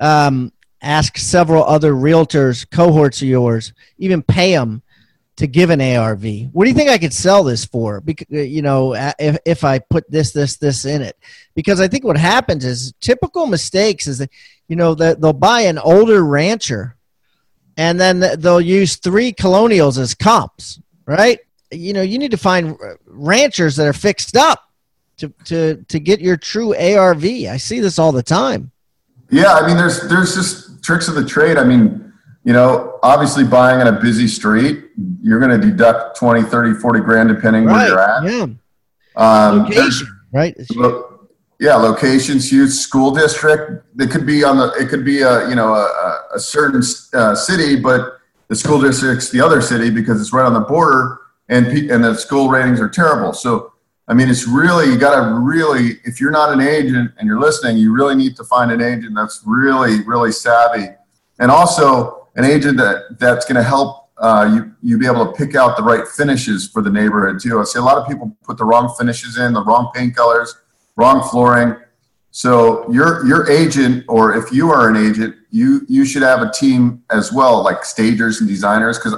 um, 0.00 0.52
ask 0.82 1.16
several 1.16 1.64
other 1.64 1.92
realtors, 1.92 2.66
cohorts 2.70 3.22
of 3.22 3.28
yours, 3.28 3.72
even 3.98 4.22
pay 4.22 4.52
them 4.52 4.82
to 5.36 5.46
give 5.46 5.70
an 5.70 5.80
ARV. 5.80 6.24
What 6.52 6.64
do 6.64 6.70
you 6.70 6.76
think 6.76 6.90
I 6.90 6.98
could 6.98 7.14
sell 7.14 7.44
this 7.44 7.64
for? 7.64 8.00
Because 8.00 8.26
you 8.30 8.62
know, 8.62 8.94
uh, 8.94 9.12
if 9.18 9.38
if 9.44 9.64
I 9.64 9.78
put 9.78 10.04
this 10.10 10.32
this 10.32 10.56
this 10.56 10.84
in 10.84 11.02
it, 11.02 11.16
because 11.54 11.80
I 11.80 11.88
think 11.88 12.04
what 12.04 12.18
happens 12.18 12.64
is 12.64 12.92
typical 13.00 13.46
mistakes 13.46 14.06
is 14.08 14.18
that 14.18 14.30
you 14.66 14.76
know 14.76 14.94
that 14.96 15.20
they'll 15.20 15.32
buy 15.32 15.62
an 15.70 15.78
older 15.78 16.24
rancher, 16.24 16.96
and 17.76 17.98
then 18.00 18.18
they'll 18.40 18.60
use 18.60 18.96
three 18.96 19.32
colonials 19.32 19.98
as 19.98 20.14
comps, 20.14 20.80
right? 21.06 21.38
You 21.70 21.92
know 21.92 22.02
you 22.02 22.18
need 22.18 22.30
to 22.30 22.36
find 22.36 22.76
ranchers 23.06 23.76
that 23.76 23.86
are 23.86 23.92
fixed 23.92 24.36
up 24.36 24.64
to 25.18 25.28
to 25.44 25.84
to 25.88 25.98
get 26.00 26.20
your 26.20 26.36
true 26.36 26.74
ARV. 26.74 27.24
I 27.24 27.56
see 27.56 27.80
this 27.80 27.98
all 27.98 28.12
the 28.12 28.22
time. 28.22 28.70
Yeah, 29.30 29.54
I 29.54 29.66
mean, 29.66 29.76
there's 29.76 30.08
there's 30.08 30.34
just 30.34 30.82
tricks 30.82 31.08
of 31.08 31.14
the 31.14 31.24
trade. 31.26 31.58
I 31.58 31.64
mean, 31.64 32.12
you 32.44 32.52
know, 32.52 32.98
obviously 33.02 33.44
buying 33.44 33.80
on 33.80 33.86
a 33.94 34.00
busy 34.00 34.26
street, 34.26 34.84
you're 35.22 35.38
going 35.38 35.50
to 35.60 35.66
deduct 35.66 36.16
20, 36.18 36.42
30, 36.44 36.74
40 36.80 37.00
grand 37.00 37.28
depending 37.28 37.64
where 37.66 37.86
you're 37.88 38.00
at. 38.00 38.22
Yeah. 38.24 38.46
Um, 39.16 39.64
Location. 39.64 40.06
Right. 40.32 40.56
Lo- 40.74 41.04
yeah, 41.60 41.74
locations, 41.74 42.50
huge 42.50 42.70
school 42.70 43.10
district. 43.10 43.84
It 43.98 44.10
could 44.12 44.24
be 44.24 44.44
on 44.44 44.56
the. 44.58 44.70
It 44.78 44.88
could 44.88 45.04
be 45.04 45.22
a 45.22 45.48
you 45.48 45.56
know 45.56 45.74
a, 45.74 45.82
a- 45.84 46.22
a 46.36 46.40
certain 46.40 46.82
uh, 47.14 47.34
city, 47.34 47.74
but 47.80 48.20
the 48.46 48.54
school 48.56 48.80
district's 48.80 49.28
the 49.30 49.40
other 49.40 49.60
city 49.60 49.90
because 49.90 50.20
it's 50.20 50.32
right 50.32 50.46
on 50.46 50.54
the 50.54 50.60
border 50.60 51.18
and 51.48 51.66
and 51.66 52.04
the 52.04 52.14
school 52.14 52.48
ratings 52.48 52.80
are 52.80 52.88
terrible. 52.88 53.32
So 53.32 53.72
I 54.06 54.14
mean, 54.14 54.30
it's 54.30 54.46
really 54.46 54.86
you 54.86 54.98
got 54.98 55.14
to 55.22 55.34
really 55.34 56.00
if 56.04 56.20
you're 56.20 56.30
not 56.30 56.52
an 56.52 56.60
agent 56.60 57.12
and 57.18 57.26
you're 57.26 57.40
listening, 57.40 57.76
you 57.76 57.92
really 57.92 58.14
need 58.14 58.36
to 58.36 58.44
find 58.44 58.70
an 58.70 58.80
agent 58.80 59.14
that's 59.14 59.42
really 59.44 60.02
really 60.04 60.32
savvy, 60.32 60.88
and 61.38 61.50
also 61.50 62.28
an 62.36 62.44
agent 62.44 62.78
that 62.78 63.18
that's 63.18 63.44
going 63.44 63.56
to 63.56 63.62
help 63.62 64.08
uh, 64.18 64.50
you 64.52 64.72
you 64.82 64.98
be 64.98 65.06
able 65.06 65.26
to 65.26 65.32
pick 65.32 65.54
out 65.54 65.76
the 65.76 65.82
right 65.82 66.06
finishes 66.08 66.68
for 66.68 66.82
the 66.82 66.90
neighborhood 66.90 67.40
too. 67.40 67.60
I 67.60 67.64
see 67.64 67.78
a 67.78 67.82
lot 67.82 67.98
of 67.98 68.06
people 68.08 68.34
put 68.42 68.56
the 68.56 68.64
wrong 68.64 68.94
finishes 68.98 69.38
in, 69.38 69.52
the 69.52 69.64
wrong 69.64 69.90
paint 69.94 70.16
colors, 70.16 70.56
wrong 70.96 71.26
flooring. 71.28 71.76
So 72.30 72.90
your 72.90 73.26
your 73.26 73.50
agent, 73.50 74.04
or 74.08 74.34
if 74.36 74.52
you 74.52 74.70
are 74.70 74.88
an 74.88 74.96
agent, 74.96 75.34
you 75.50 75.82
you 75.88 76.04
should 76.04 76.22
have 76.22 76.40
a 76.40 76.50
team 76.50 77.02
as 77.10 77.32
well, 77.32 77.62
like 77.62 77.84
stagers 77.84 78.40
and 78.40 78.48
designers. 78.48 78.98
Because 78.98 79.14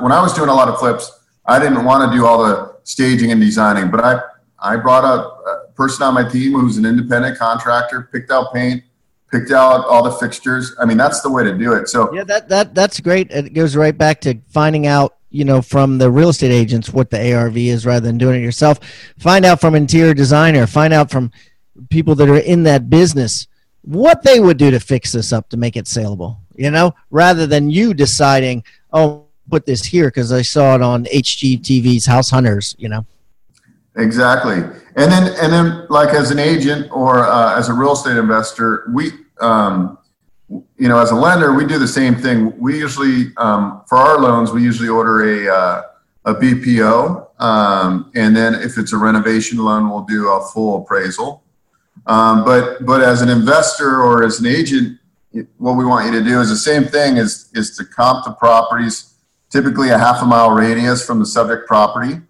when 0.00 0.12
I 0.12 0.22
was 0.22 0.32
doing 0.32 0.48
a 0.48 0.54
lot 0.54 0.68
of 0.68 0.78
flips, 0.78 1.10
I 1.46 1.58
didn't 1.58 1.84
want 1.84 2.10
to 2.10 2.16
do 2.16 2.24
all 2.24 2.44
the 2.44 2.76
staging 2.84 3.32
and 3.32 3.40
designing, 3.40 3.90
but 3.90 4.04
I 4.04 4.20
I 4.62 4.76
brought 4.76 5.04
a, 5.04 5.50
a 5.50 5.72
person 5.74 6.04
on 6.04 6.14
my 6.14 6.28
team 6.28 6.52
who's 6.52 6.76
an 6.76 6.86
independent 6.86 7.38
contractor, 7.38 8.08
picked 8.12 8.30
out 8.30 8.54
paint, 8.54 8.84
picked 9.30 9.50
out 9.50 9.84
all 9.86 10.04
the 10.04 10.12
fixtures. 10.12 10.74
I 10.78 10.84
mean, 10.84 10.96
that's 10.96 11.20
the 11.20 11.30
way 11.30 11.42
to 11.42 11.56
do 11.56 11.72
it. 11.72 11.88
So 11.88 12.12
yeah, 12.14 12.24
that 12.24 12.48
that 12.48 12.74
that's 12.74 13.00
great. 13.00 13.30
It 13.30 13.54
goes 13.54 13.74
right 13.74 13.96
back 13.96 14.20
to 14.22 14.38
finding 14.48 14.86
out, 14.86 15.16
you 15.30 15.44
know, 15.44 15.60
from 15.62 15.98
the 15.98 16.10
real 16.10 16.28
estate 16.28 16.52
agents 16.52 16.92
what 16.92 17.10
the 17.10 17.34
ARV 17.34 17.56
is 17.56 17.84
rather 17.84 18.06
than 18.06 18.18
doing 18.18 18.40
it 18.40 18.44
yourself. 18.44 18.78
Find 19.18 19.44
out 19.44 19.60
from 19.60 19.74
interior 19.74 20.14
designer. 20.14 20.66
Find 20.66 20.92
out 20.92 21.10
from 21.10 21.32
people 21.90 22.14
that 22.14 22.28
are 22.28 22.38
in 22.38 22.62
that 22.64 22.88
business 22.88 23.48
what 23.80 24.22
they 24.22 24.38
would 24.38 24.58
do 24.58 24.70
to 24.70 24.78
fix 24.78 25.10
this 25.10 25.32
up 25.32 25.48
to 25.48 25.56
make 25.56 25.76
it 25.76 25.88
saleable. 25.88 26.38
You 26.54 26.70
know, 26.70 26.94
rather 27.10 27.46
than 27.46 27.70
you 27.70 27.94
deciding, 27.94 28.62
oh, 28.92 29.26
put 29.52 29.66
this 29.66 29.84
here 29.84 30.08
because 30.08 30.32
I 30.32 30.40
saw 30.40 30.74
it 30.74 30.80
on 30.80 31.04
HGTV's 31.04 32.06
House 32.06 32.30
Hunters. 32.30 32.74
You 32.78 32.88
know. 32.88 33.04
Exactly, 33.96 34.56
and 34.96 35.12
then 35.12 35.24
and 35.42 35.52
then 35.52 35.86
like 35.90 36.14
as 36.14 36.30
an 36.30 36.38
agent 36.38 36.90
or 36.90 37.18
uh, 37.18 37.58
as 37.58 37.68
a 37.68 37.74
real 37.74 37.92
estate 37.92 38.16
investor, 38.16 38.90
we 38.94 39.10
um, 39.40 39.98
you 40.48 40.88
know 40.88 40.98
as 40.98 41.10
a 41.10 41.14
lender 41.14 41.52
we 41.52 41.66
do 41.66 41.78
the 41.78 41.86
same 41.86 42.14
thing. 42.14 42.58
We 42.58 42.78
usually 42.78 43.36
um, 43.36 43.82
for 43.86 43.98
our 43.98 44.18
loans 44.18 44.50
we 44.52 44.62
usually 44.62 44.88
order 44.88 45.46
a 45.46 45.54
uh, 45.54 45.82
a 46.24 46.34
BPO, 46.34 47.42
um, 47.42 48.10
and 48.14 48.34
then 48.34 48.54
if 48.54 48.78
it's 48.78 48.94
a 48.94 48.96
renovation 48.96 49.58
loan, 49.58 49.90
we'll 49.90 50.04
do 50.04 50.30
a 50.30 50.40
full 50.48 50.82
appraisal. 50.82 51.44
Um, 52.06 52.42
but 52.46 52.86
but 52.86 53.02
as 53.02 53.20
an 53.20 53.28
investor 53.28 54.00
or 54.00 54.24
as 54.24 54.40
an 54.40 54.46
agent, 54.46 54.98
what 55.58 55.74
we 55.74 55.84
want 55.84 56.06
you 56.06 56.12
to 56.18 56.24
do 56.24 56.40
is 56.40 56.48
the 56.48 56.56
same 56.56 56.84
thing 56.84 57.18
is 57.18 57.50
is 57.52 57.76
to 57.76 57.84
comp 57.84 58.24
the 58.24 58.32
properties, 58.32 59.11
typically 59.52 59.90
a 59.90 59.98
half 59.98 60.22
a 60.22 60.24
mile 60.24 60.50
radius 60.50 61.04
from 61.06 61.18
the 61.18 61.26
subject 61.26 61.68
property 61.68 62.20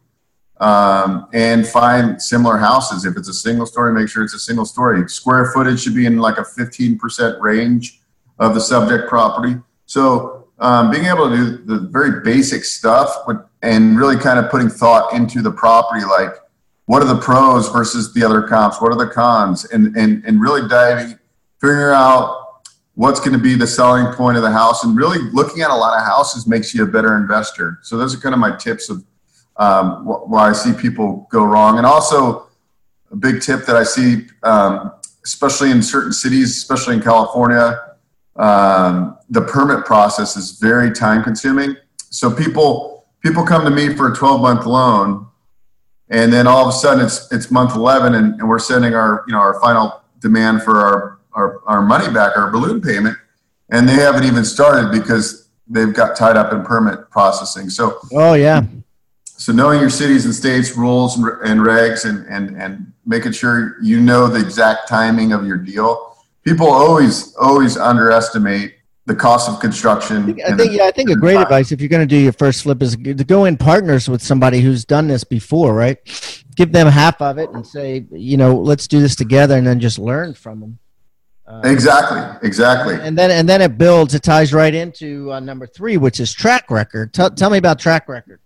um, 0.61 1.28
and 1.32 1.66
find 1.66 2.20
similar 2.20 2.58
houses. 2.58 3.04
If 3.04 3.16
it's 3.16 3.28
a 3.28 3.35
single 3.35 3.64
story, 3.64 3.92
make 3.94 4.08
sure 4.08 4.24
it's 4.24 4.35
a 4.35 4.40
single 4.40 4.64
story. 4.64 5.08
Square 5.08 5.52
footage 5.52 5.80
should 5.80 5.94
be 5.94 6.06
in 6.06 6.18
like 6.18 6.38
a 6.38 6.42
15% 6.42 7.40
range 7.40 8.00
of 8.38 8.54
the 8.54 8.61
subject 8.61 9.08
property. 9.08 9.56
So 9.87 10.48
um, 10.58 10.90
being 10.90 11.06
able 11.06 11.30
to 11.30 11.37
do 11.37 11.56
the 11.64 11.78
very 11.88 12.22
basic 12.24 12.64
stuff 12.64 13.14
and 13.62 13.96
really 13.96 14.16
kind 14.16 14.38
of 14.38 14.50
putting 14.50 14.68
thought 14.68 15.12
into 15.14 15.42
the 15.42 15.50
property, 15.50 16.04
like 16.04 16.35
what 16.87 17.02
are 17.02 17.08
the 17.08 17.20
pros 17.20 17.68
versus 17.68 18.12
the 18.12 18.24
other 18.24 18.42
comps? 18.42 18.80
What 18.80 18.92
are 18.92 18.98
the 18.98 19.12
cons? 19.12 19.64
And, 19.66 19.96
and, 19.96 20.24
and 20.24 20.40
really 20.40 20.68
diving, 20.68 21.18
figuring 21.61 21.94
out 21.94 22.41
what's 22.94 23.20
going 23.20 23.33
to 23.33 23.38
be 23.38 23.55
the 23.55 23.66
selling 23.66 24.12
point 24.14 24.37
of 24.37 24.42
the 24.42 24.50
house 24.50 24.85
and 24.85 24.96
really 24.96 25.18
looking 25.33 25.62
at 25.62 25.70
a 25.70 25.74
lot 25.74 25.98
of 25.98 26.05
houses 26.05 26.46
makes 26.46 26.74
you 26.74 26.83
a 26.83 26.87
better 26.87 27.16
investor. 27.16 27.78
So 27.83 27.96
those 27.96 28.14
are 28.14 28.18
kind 28.18 28.35
of 28.35 28.38
my 28.38 28.57
tips 28.57 28.90
of 28.90 29.05
um, 29.57 30.05
why 30.05 30.50
I 30.50 30.52
see 30.52 30.72
people 30.72 31.26
go 31.31 31.44
wrong. 31.44 31.78
And 31.78 31.87
also, 31.87 32.48
a 33.11 33.16
big 33.16 33.42
tip 33.42 33.66
that 33.66 33.76
I 33.76 33.83
see, 33.83 34.26
um, 34.42 34.92
especially 35.24 35.70
in 35.70 35.83
certain 35.83 36.12
cities, 36.12 36.57
especially 36.57 36.96
in 36.96 37.02
California, 37.02 37.78
um, 38.37 39.18
the 39.28 39.42
permit 39.42 39.85
process 39.85 40.37
is 40.37 40.59
very 40.59 40.90
time 40.90 41.22
consuming. 41.22 41.76
So 42.11 42.35
people 42.35 43.07
people 43.20 43.44
come 43.44 43.64
to 43.64 43.70
me 43.70 43.94
for 43.94 44.11
a 44.11 44.16
12 44.16 44.40
month 44.40 44.66
loan, 44.66 45.26
and 46.09 46.33
then 46.33 46.46
all 46.46 46.62
of 46.62 46.68
a 46.68 46.76
sudden 46.76 47.05
it's 47.05 47.31
it's 47.31 47.50
month 47.50 47.76
11, 47.76 48.14
and, 48.14 48.40
and 48.40 48.48
we're 48.48 48.59
sending 48.59 48.94
our 48.94 49.24
you 49.26 49.33
know 49.33 49.38
our 49.38 49.61
final 49.61 50.02
demand 50.20 50.62
for 50.62 50.81
our, 50.81 51.18
our 51.35 51.62
our 51.66 51.83
money 51.83 52.12
back, 52.12 52.37
our 52.37 52.51
balloon 52.51 52.81
payment, 52.81 53.16
and 53.71 53.88
they 53.88 53.95
haven't 53.95 54.25
even 54.25 54.45
started 54.45 54.90
because 54.90 55.49
they've 55.68 55.95
got 55.95 56.16
tied 56.16 56.37
up 56.37 56.53
in 56.53 56.62
permit 56.62 57.11
processing. 57.11 57.71
So 57.71 57.99
oh 58.12 58.35
yeah 58.35 58.64
so 59.42 59.53
knowing 59.53 59.81
your 59.81 59.90
cities 59.90 60.25
and 60.25 60.33
states 60.33 60.77
rules 60.77 61.18
and, 61.18 61.27
and 61.45 61.61
regs 61.61 62.09
and, 62.09 62.25
and, 62.29 62.57
and 62.57 62.92
making 63.05 63.33
sure 63.33 63.77
you 63.83 64.01
know 64.01 64.29
the 64.29 64.38
exact 64.38 64.88
timing 64.88 65.33
of 65.33 65.45
your 65.45 65.57
deal. 65.57 66.16
People 66.45 66.68
always, 66.68 67.35
always 67.35 67.77
underestimate 67.77 68.77
the 69.07 69.16
cost 69.16 69.51
of 69.51 69.59
construction. 69.59 70.23
I 70.23 70.27
think, 70.27 70.45
I 70.45 70.57
think 70.57 70.73
yeah, 70.73 70.85
I 70.85 70.90
think 70.92 71.11
a 71.11 71.16
great 71.16 71.35
time. 71.35 71.42
advice 71.42 71.73
if 71.73 71.81
you're 71.81 71.88
going 71.88 72.07
to 72.07 72.14
do 72.14 72.16
your 72.16 72.33
first 72.33 72.62
flip 72.62 72.81
is 72.83 72.95
to 72.95 73.14
go 73.25 73.45
in 73.47 73.57
partners 73.57 74.09
with 74.09 74.23
somebody 74.23 74.61
who's 74.61 74.85
done 74.85 75.09
this 75.09 75.25
before, 75.25 75.75
right? 75.75 75.99
Give 76.55 76.71
them 76.71 76.87
half 76.87 77.21
of 77.21 77.38
it 77.38 77.51
and 77.51 77.66
say, 77.66 78.07
you 78.12 78.37
know, 78.37 78.55
let's 78.55 78.87
do 78.87 79.01
this 79.01 79.16
together, 79.16 79.57
and 79.57 79.66
then 79.66 79.81
just 79.81 79.99
learn 79.99 80.35
from 80.35 80.61
them. 80.61 80.79
Uh, 81.53 81.61
exactly, 81.65 82.23
exactly. 82.49 82.95
And 82.95 83.17
then 83.17 83.31
and 83.31 83.47
then 83.47 83.61
it 83.61 83.77
builds. 83.77 84.15
It 84.15 84.23
ties 84.23 84.55
right 84.55 84.75
into 84.75 85.31
uh, 85.31 85.38
number 85.38 85.67
three, 85.67 85.99
which 85.99 86.19
is 86.19 86.33
track 86.33 86.71
record. 86.71 87.12
Tell, 87.12 87.31
tell 87.31 87.51
me 87.51 87.59
about 87.59 87.79
track 87.79 88.09
record. 88.09 88.41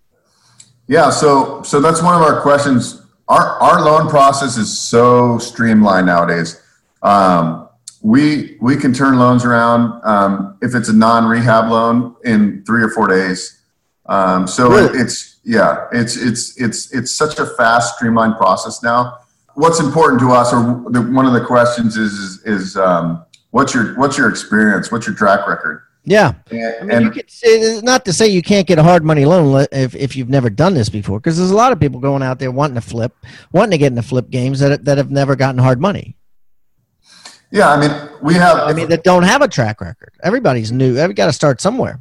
Yeah, 0.89 1.11
so 1.11 1.63
so 1.63 1.81
that's 1.81 2.03
one 2.03 2.17
of 2.17 2.23
our 2.23 2.41
questions. 2.41 3.03
Our 3.29 3.61
our 3.61 3.81
loan 3.81 4.09
process 4.09 4.57
is 4.57 4.77
so 4.77 5.39
streamlined 5.39 6.07
nowadays. 6.07 6.61
Um, 7.03 7.69
we 8.03 8.57
we 8.61 8.75
can 8.77 8.93
turn 8.93 9.21
loans 9.21 9.45
around 9.45 10.01
um, 10.05 10.59
if 10.61 10.75
it's 10.75 10.89
a 10.89 10.93
non-rehab 10.93 11.71
loan 11.71 12.17
in 12.25 12.65
three 12.65 12.83
or 12.83 12.89
four 12.89 13.07
days. 13.07 13.63
Um, 14.07 14.49
so 14.49 14.69
really? 14.69 14.99
it's 14.99 15.39
yeah, 15.45 15.87
it's 15.93 16.17
it's 16.17 16.61
it's 16.61 16.93
it's 16.93 17.13
such 17.13 17.39
a 17.39 17.47
fast, 17.47 17.95
streamlined 17.95 18.37
process 18.37 18.83
now. 18.83 19.19
What's 19.57 19.81
important 19.81 20.21
to 20.21 20.33
us, 20.33 20.53
or 20.53 20.85
the, 20.91 21.03
one 21.03 21.27
of 21.27 21.33
the 21.33 21.45
questions 21.45 21.97
is 21.97 22.13
is, 22.13 22.43
is 22.45 22.77
um, 22.77 23.25
what's 23.51 23.75
your 23.75 23.95
what's 23.99 24.17
your 24.17 24.29
experience? 24.29 24.93
What's 24.93 25.07
your 25.07 25.17
track 25.17 25.49
record? 25.49 25.83
Yeah, 26.05 26.35
and, 26.53 26.93
I 26.93 26.99
mean, 26.99 27.03
you 27.03 27.11
could 27.11 27.29
say, 27.29 27.81
not 27.83 28.05
to 28.05 28.13
say 28.13 28.29
you 28.29 28.41
can't 28.41 28.69
get 28.69 28.79
a 28.79 28.83
hard 28.83 29.03
money 29.03 29.25
loan 29.25 29.67
if, 29.73 29.93
if 29.97 30.15
you've 30.15 30.29
never 30.29 30.49
done 30.49 30.75
this 30.75 30.89
before, 30.89 31.19
because 31.19 31.37
there's 31.37 31.51
a 31.51 31.57
lot 31.57 31.73
of 31.73 31.81
people 31.81 31.99
going 31.99 32.23
out 32.23 32.39
there 32.39 32.53
wanting 32.53 32.77
to 32.77 32.81
flip, 32.81 33.13
wanting 33.51 33.73
to 33.73 33.79
get 33.79 33.89
into 33.89 34.03
flip 34.03 34.31
games 34.31 34.61
that 34.61 34.85
that 34.85 34.99
have 34.99 35.11
never 35.11 35.35
gotten 35.35 35.59
hard 35.59 35.81
money. 35.81 36.17
Yeah, 37.51 37.71
I 37.71 37.81
mean, 37.81 37.91
we 38.23 38.35
have. 38.35 38.59
I 38.59 38.73
mean, 38.73 38.89
that 38.91 39.05
don't 39.05 39.25
have 39.25 39.43
a 39.43 39.49
track 39.49 39.81
record. 39.81 40.13
Everybody's 40.23 40.71
new. 40.71 40.97
Every 40.97 41.15
got 41.15 41.27
to 41.27 41.33
start 41.33 41.61
somewhere. 41.61 42.01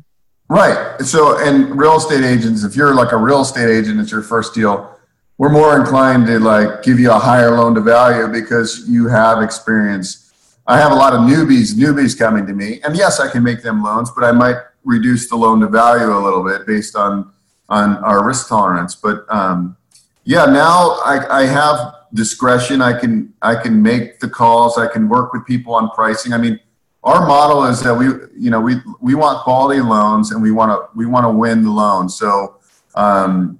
Right. 0.49 1.01
So, 1.01 1.39
and 1.39 1.75
real 1.79 1.95
estate 1.97 2.23
agents, 2.23 2.63
if 2.63 2.75
you're 2.75 2.93
like 2.93 3.11
a 3.11 3.17
real 3.17 3.41
estate 3.41 3.69
agent, 3.69 3.99
it's 3.99 4.11
your 4.11 4.21
first 4.21 4.53
deal. 4.53 4.94
We're 5.37 5.49
more 5.49 5.77
inclined 5.79 6.27
to 6.27 6.39
like 6.39 6.83
give 6.83 6.99
you 6.99 7.11
a 7.11 7.19
higher 7.19 7.51
loan 7.51 7.75
to 7.75 7.81
value 7.81 8.27
because 8.27 8.87
you 8.87 9.07
have 9.07 9.41
experience 9.41 10.25
I 10.67 10.79
have 10.79 10.91
a 10.91 10.95
lot 10.95 11.13
of 11.13 11.21
newbies, 11.21 11.73
newbies 11.73 12.17
coming 12.17 12.47
to 12.47 12.53
me, 12.53 12.81
and 12.83 12.95
yes, 12.95 13.19
I 13.19 13.29
can 13.29 13.43
make 13.43 13.61
them 13.61 13.83
loans, 13.83 14.09
but 14.09 14.23
I 14.23 14.31
might 14.31 14.57
reduce 14.83 15.29
the 15.29 15.35
loan 15.35 15.59
to 15.59 15.67
value 15.67 16.15
a 16.15 16.17
little 16.17 16.43
bit 16.43 16.65
based 16.65 16.95
on 16.95 17.31
on 17.69 17.97
our 17.97 18.25
risk 18.25 18.47
tolerance. 18.49 18.95
But 18.95 19.25
um, 19.29 19.77
yeah, 20.23 20.45
now 20.45 20.97
I, 21.05 21.41
I 21.41 21.45
have 21.45 21.95
discretion. 22.13 22.81
I 22.81 22.99
can 22.99 23.33
I 23.43 23.55
can 23.55 23.81
make 23.81 24.19
the 24.19 24.29
calls. 24.29 24.77
I 24.79 24.87
can 24.87 25.07
work 25.07 25.33
with 25.33 25.45
people 25.45 25.75
on 25.75 25.91
pricing. 25.91 26.33
I 26.33 26.39
mean, 26.39 26.59
our 27.03 27.27
model 27.27 27.65
is 27.65 27.81
that 27.81 27.93
we 27.93 28.05
you 28.35 28.49
know 28.49 28.59
we 28.59 28.77
we 28.99 29.13
want 29.13 29.43
quality 29.43 29.81
loans 29.81 30.31
and 30.31 30.41
we 30.41 30.49
want 30.51 30.71
to 30.71 30.97
we 30.97 31.05
want 31.05 31.25
to 31.25 31.29
win 31.29 31.63
the 31.63 31.71
loan. 31.71 32.09
So 32.09 32.57
um, 32.95 33.59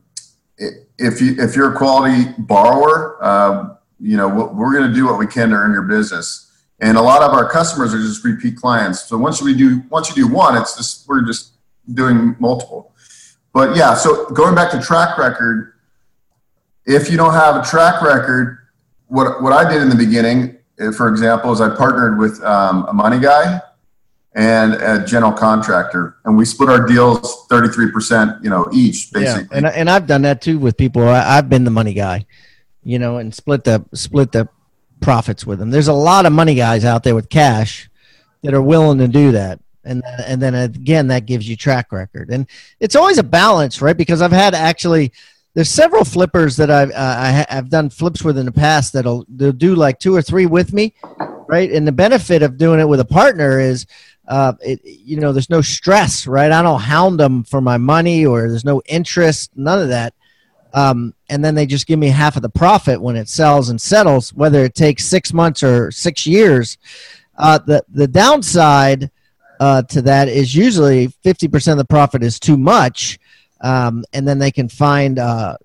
if 0.98 1.22
you 1.22 1.36
if 1.38 1.56
you're 1.56 1.74
a 1.74 1.78
quality 1.78 2.32
borrower, 2.40 3.18
uh, 3.24 3.76
you 4.00 4.18
know 4.18 4.28
we're 4.28 4.74
going 4.74 4.90
to 4.90 4.96
do 4.96 5.06
what 5.06 5.20
we 5.20 5.28
can 5.28 5.50
to 5.50 5.56
earn 5.56 5.72
your 5.72 5.84
business 5.84 6.46
and 6.80 6.98
a 6.98 7.02
lot 7.02 7.22
of 7.22 7.32
our 7.32 7.50
customers 7.50 7.94
are 7.94 8.02
just 8.02 8.24
repeat 8.24 8.58
clients. 8.58 9.06
So 9.06 9.18
once 9.18 9.42
we 9.42 9.56
do, 9.56 9.84
once 9.90 10.10
you 10.10 10.16
do 10.16 10.34
one, 10.34 10.58
it's 10.58 10.76
just 10.76 11.08
we're 11.08 11.26
just 11.26 11.54
doing 11.94 12.36
multiple. 12.40 12.94
But 13.54 13.76
yeah, 13.78 13.94
so 13.94 14.26
going 14.32 14.56
back 14.56 14.72
to 14.72 14.82
track 14.82 15.18
record, 15.18 15.74
if 16.86 17.10
you 17.10 17.16
don't 17.16 17.34
have 17.34 17.56
a 17.56 17.64
track 17.64 18.02
record, 18.02 18.60
what 19.08 19.42
what 19.42 19.54
I 19.54 19.70
did 19.72 19.82
in 19.82 19.90
the 19.90 19.96
beginning, 19.96 20.58
eh, 20.80 20.92
for 20.92 21.08
example, 21.08 21.54
is 21.54 21.62
I 21.62 21.74
partnered 21.74 22.20
with 22.20 22.44
um, 22.44 22.86
a 22.90 22.94
money 22.94 23.20
guy 23.20 23.62
and 24.36 24.74
a 24.76 25.06
general 25.06 25.32
contractor, 25.32 26.18
and 26.26 26.38
we 26.38 26.46
split 26.46 26.70
our 26.70 26.86
deals 26.86 27.48
thirty 27.48 27.70
three 27.70 27.92
percent, 27.92 28.44
you 28.44 28.50
know, 28.50 28.68
each 28.74 29.12
basically. 29.12 29.48
Yeah, 29.52 29.58
and 29.58 29.66
and 29.68 29.90
I've 29.90 30.08
done 30.08 30.22
that 30.24 30.42
too 30.42 30.60
with 30.60 30.78
people. 30.78 31.08
I, 31.08 31.38
I've 31.38 31.50
been 31.50 31.64
the 31.64 31.72
money 31.72 31.94
guy, 31.94 32.26
you 32.84 33.00
know, 33.00 33.18
and 33.18 33.34
split 33.34 33.64
the 33.64 33.84
split 33.94 34.32
the 34.32 34.48
profits 35.02 35.46
with 35.46 35.60
them. 35.60 35.72
There's 35.72 35.88
a 35.88 35.94
lot 35.94 36.26
of 36.26 36.34
money 36.34 36.56
guys 36.56 36.86
out 36.86 37.04
there 37.04 37.16
with 37.16 37.30
cash 37.30 37.90
that 38.44 38.54
are 38.54 38.62
willing 38.62 39.00
to 39.00 39.08
do 39.08 39.32
that. 39.32 39.60
and 39.84 40.04
and 40.26 40.42
then 40.42 40.54
again 40.54 41.08
that 41.08 41.26
gives 41.26 41.48
you 41.48 41.56
track 41.56 41.92
record 41.92 42.30
and 42.30 42.48
it's 42.80 42.96
always 42.96 43.20
a 43.20 43.24
balance 43.24 43.82
right 43.84 43.98
because 43.98 44.20
i've 44.20 44.32
had 44.32 44.56
actually 44.56 45.12
there's 45.56 45.70
several 45.70 46.04
flippers 46.04 46.58
that 46.58 46.70
I've 46.70 46.92
uh, 46.92 47.16
I 47.18 47.46
have 47.50 47.70
done 47.70 47.90
flips 47.90 48.24
with 48.24 48.38
in 48.38 48.46
the 48.46 48.52
past 48.52 48.92
that'll 48.94 49.26
they'll 49.30 49.54
do 49.54 49.74
like 49.74 50.00
two 50.00 50.14
or 50.14 50.22
three 50.22 50.46
with 50.46 50.74
me, 50.74 50.94
right? 51.48 51.72
And 51.72 51.88
the 51.88 51.94
benefit 51.94 52.44
of 52.44 52.58
doing 52.58 52.82
it 52.82 52.88
with 52.88 53.00
a 53.00 53.06
partner 53.06 53.60
is, 53.60 53.88
uh, 54.28 54.54
it 54.62 54.82
you 54.84 55.20
know, 55.20 55.32
there's 55.32 55.50
no 55.50 55.62
stress, 55.62 56.28
right? 56.28 56.52
I 56.52 56.62
don't 56.62 56.82
hound 56.82 57.20
them 57.20 57.44
for 57.44 57.62
my 57.62 57.78
money 57.78 58.26
or 58.26 58.50
there's 58.50 58.66
no 58.66 58.82
interest, 58.86 59.52
none 59.56 59.80
of 59.80 59.90
that. 59.90 60.14
Um, 60.74 61.14
and 61.30 61.44
then 61.44 61.56
they 61.56 61.66
just 61.66 61.88
give 61.88 62.00
me 62.00 62.08
half 62.08 62.36
of 62.36 62.42
the 62.42 62.50
profit 62.50 63.02
when 63.02 63.16
it 63.16 63.30
sells 63.30 63.70
and 63.70 63.80
settles, 63.80 64.34
whether 64.34 64.64
it 64.66 64.76
takes 64.76 65.06
six 65.06 65.32
months 65.32 65.64
or 65.64 65.92
six 65.92 66.28
years. 66.28 66.78
Uh, 67.38 67.60
the 67.60 67.84
the 67.90 68.08
downside 68.08 69.10
uh, 69.60 69.82
to 69.84 70.02
that 70.02 70.28
is 70.28 70.54
usually 70.54 71.08
50% 71.24 71.72
of 71.72 71.78
the 71.78 71.86
profit 71.86 72.24
is 72.24 72.40
too 72.40 72.58
much 72.58 73.20
um, 73.62 74.04
and 74.14 74.28
then 74.28 74.38
they 74.38 74.52
can 74.52 74.70
find 74.70 75.18
uh, 75.18 75.58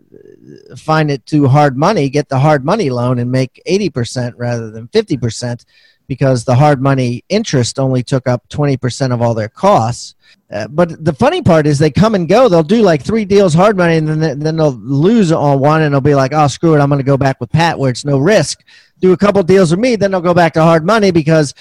find 0.77 1.11
it 1.11 1.27
too 1.27 1.46
hard 1.46 1.77
money, 1.77 2.09
get 2.09 2.29
the 2.29 2.38
hard 2.38 2.64
money 2.64 2.88
loan, 2.88 3.18
and 3.18 3.31
make 3.31 3.61
eighty 3.66 3.90
percent 3.90 4.37
rather 4.37 4.70
than 4.70 4.88
fifty 4.88 5.16
percent, 5.16 5.64
because 6.11 6.44
the 6.44 6.57
hard 6.57 6.83
money 6.83 7.25
interest 7.29 7.79
only 7.79 8.03
took 8.03 8.27
up 8.27 8.49
twenty 8.49 8.77
percent 8.77 9.12
of 9.12 9.23
all 9.23 9.33
their 9.33 9.49
costs. 9.49 10.16
Uh, 10.51 10.66
but 10.66 11.05
the 11.05 11.12
funny 11.12 11.40
part 11.40 11.68
is 11.68 11.79
they 11.79 11.88
come 11.88 12.16
and 12.16 12.29
go. 12.29 12.49
They'll 12.49 12.64
do 12.64 12.83
like 12.83 13.05
three 13.05 13.25
deals 13.25 13.55
hard 13.55 13.77
money, 13.77 13.94
and 13.96 14.09
then 14.09 14.40
then 14.40 14.57
they'll 14.57 14.73
lose 14.73 15.31
on 15.31 15.61
one, 15.61 15.83
and 15.83 15.94
they'll 15.94 16.01
be 16.01 16.16
like, 16.16 16.33
"Oh, 16.35 16.49
screw 16.49 16.75
it, 16.75 16.81
I'm 16.81 16.88
going 16.88 16.99
to 16.99 17.05
go 17.05 17.16
back 17.16 17.40
with 17.40 17.53
Pat, 17.53 17.79
where 17.79 17.90
it's 17.90 18.05
no 18.05 18.18
risk." 18.18 18.64
Do 18.99 19.12
a 19.12 19.16
couple 19.16 19.40
deals 19.44 19.70
with 19.70 19.79
me, 19.79 19.94
then 19.94 20.11
they'll 20.11 20.20
go 20.20 20.35
back 20.35 20.55
to 20.55 20.62
hard 20.62 20.85
money 20.85 21.12
because 21.12 21.55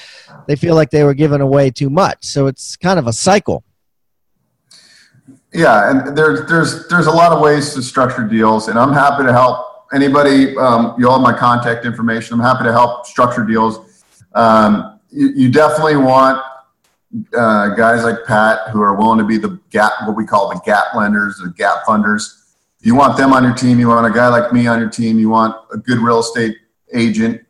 they 0.48 0.56
feel 0.56 0.74
like 0.74 0.90
they 0.90 1.04
were 1.04 1.14
giving 1.14 1.42
away 1.42 1.70
too 1.70 1.92
much. 1.92 2.26
So 2.26 2.48
it's 2.48 2.76
kind 2.76 2.98
of 2.98 3.06
a 3.06 3.14
cycle. 3.14 3.64
Yeah, 5.54 5.92
and 5.92 6.18
there's 6.18 6.50
there's 6.50 6.88
there's 6.88 7.06
a 7.06 7.12
lot 7.12 7.32
of 7.32 7.40
ways 7.40 7.76
to 7.76 7.84
structure 7.84 8.28
deals, 8.28 8.68
and 8.68 8.80
I'm 8.80 8.94
happy 8.94 9.24
to 9.24 9.32
help 9.32 9.68
anybody. 9.94 10.58
Um, 10.58 10.96
you 10.98 11.08
all 11.08 11.20
have 11.20 11.22
my 11.22 11.38
contact 11.38 11.86
information. 11.86 12.34
I'm 12.34 12.44
happy 12.44 12.64
to 12.64 12.72
help 12.72 13.06
structure 13.06 13.46
deals. 13.46 13.89
Um, 14.34 15.00
you, 15.10 15.30
you, 15.36 15.52
definitely 15.52 15.98
want 15.98 16.42
uh, 17.36 17.70
guys 17.70 18.04
like 18.04 18.26
Pat 18.26 18.70
who 18.70 18.82
are 18.82 18.96
willing 18.96 19.18
to 19.18 19.26
be 19.26 19.38
the 19.38 19.60
gap, 19.72 19.92
what 20.06 20.16
we 20.16 20.26
call 20.26 20.50
the 20.50 20.62
gap 20.66 20.94
lenders, 20.96 21.38
the 21.38 21.54
gap 21.58 21.84
funders. 21.88 22.54
You 22.82 22.96
want 22.96 23.18
them 23.18 23.34
on 23.34 23.44
your 23.44 23.56
team. 23.56 23.80
You 23.80 23.88
want 23.88 24.06
a 24.06 24.16
guy 24.16 24.28
like 24.28 24.54
me 24.54 24.68
on 24.68 24.80
your 24.80 24.90
team. 24.90 25.20
You 25.20 25.30
want 25.30 25.56
a 25.74 25.78
good 25.78 25.98
real 25.98 26.20
estate 26.20 26.58
agent 26.94 27.42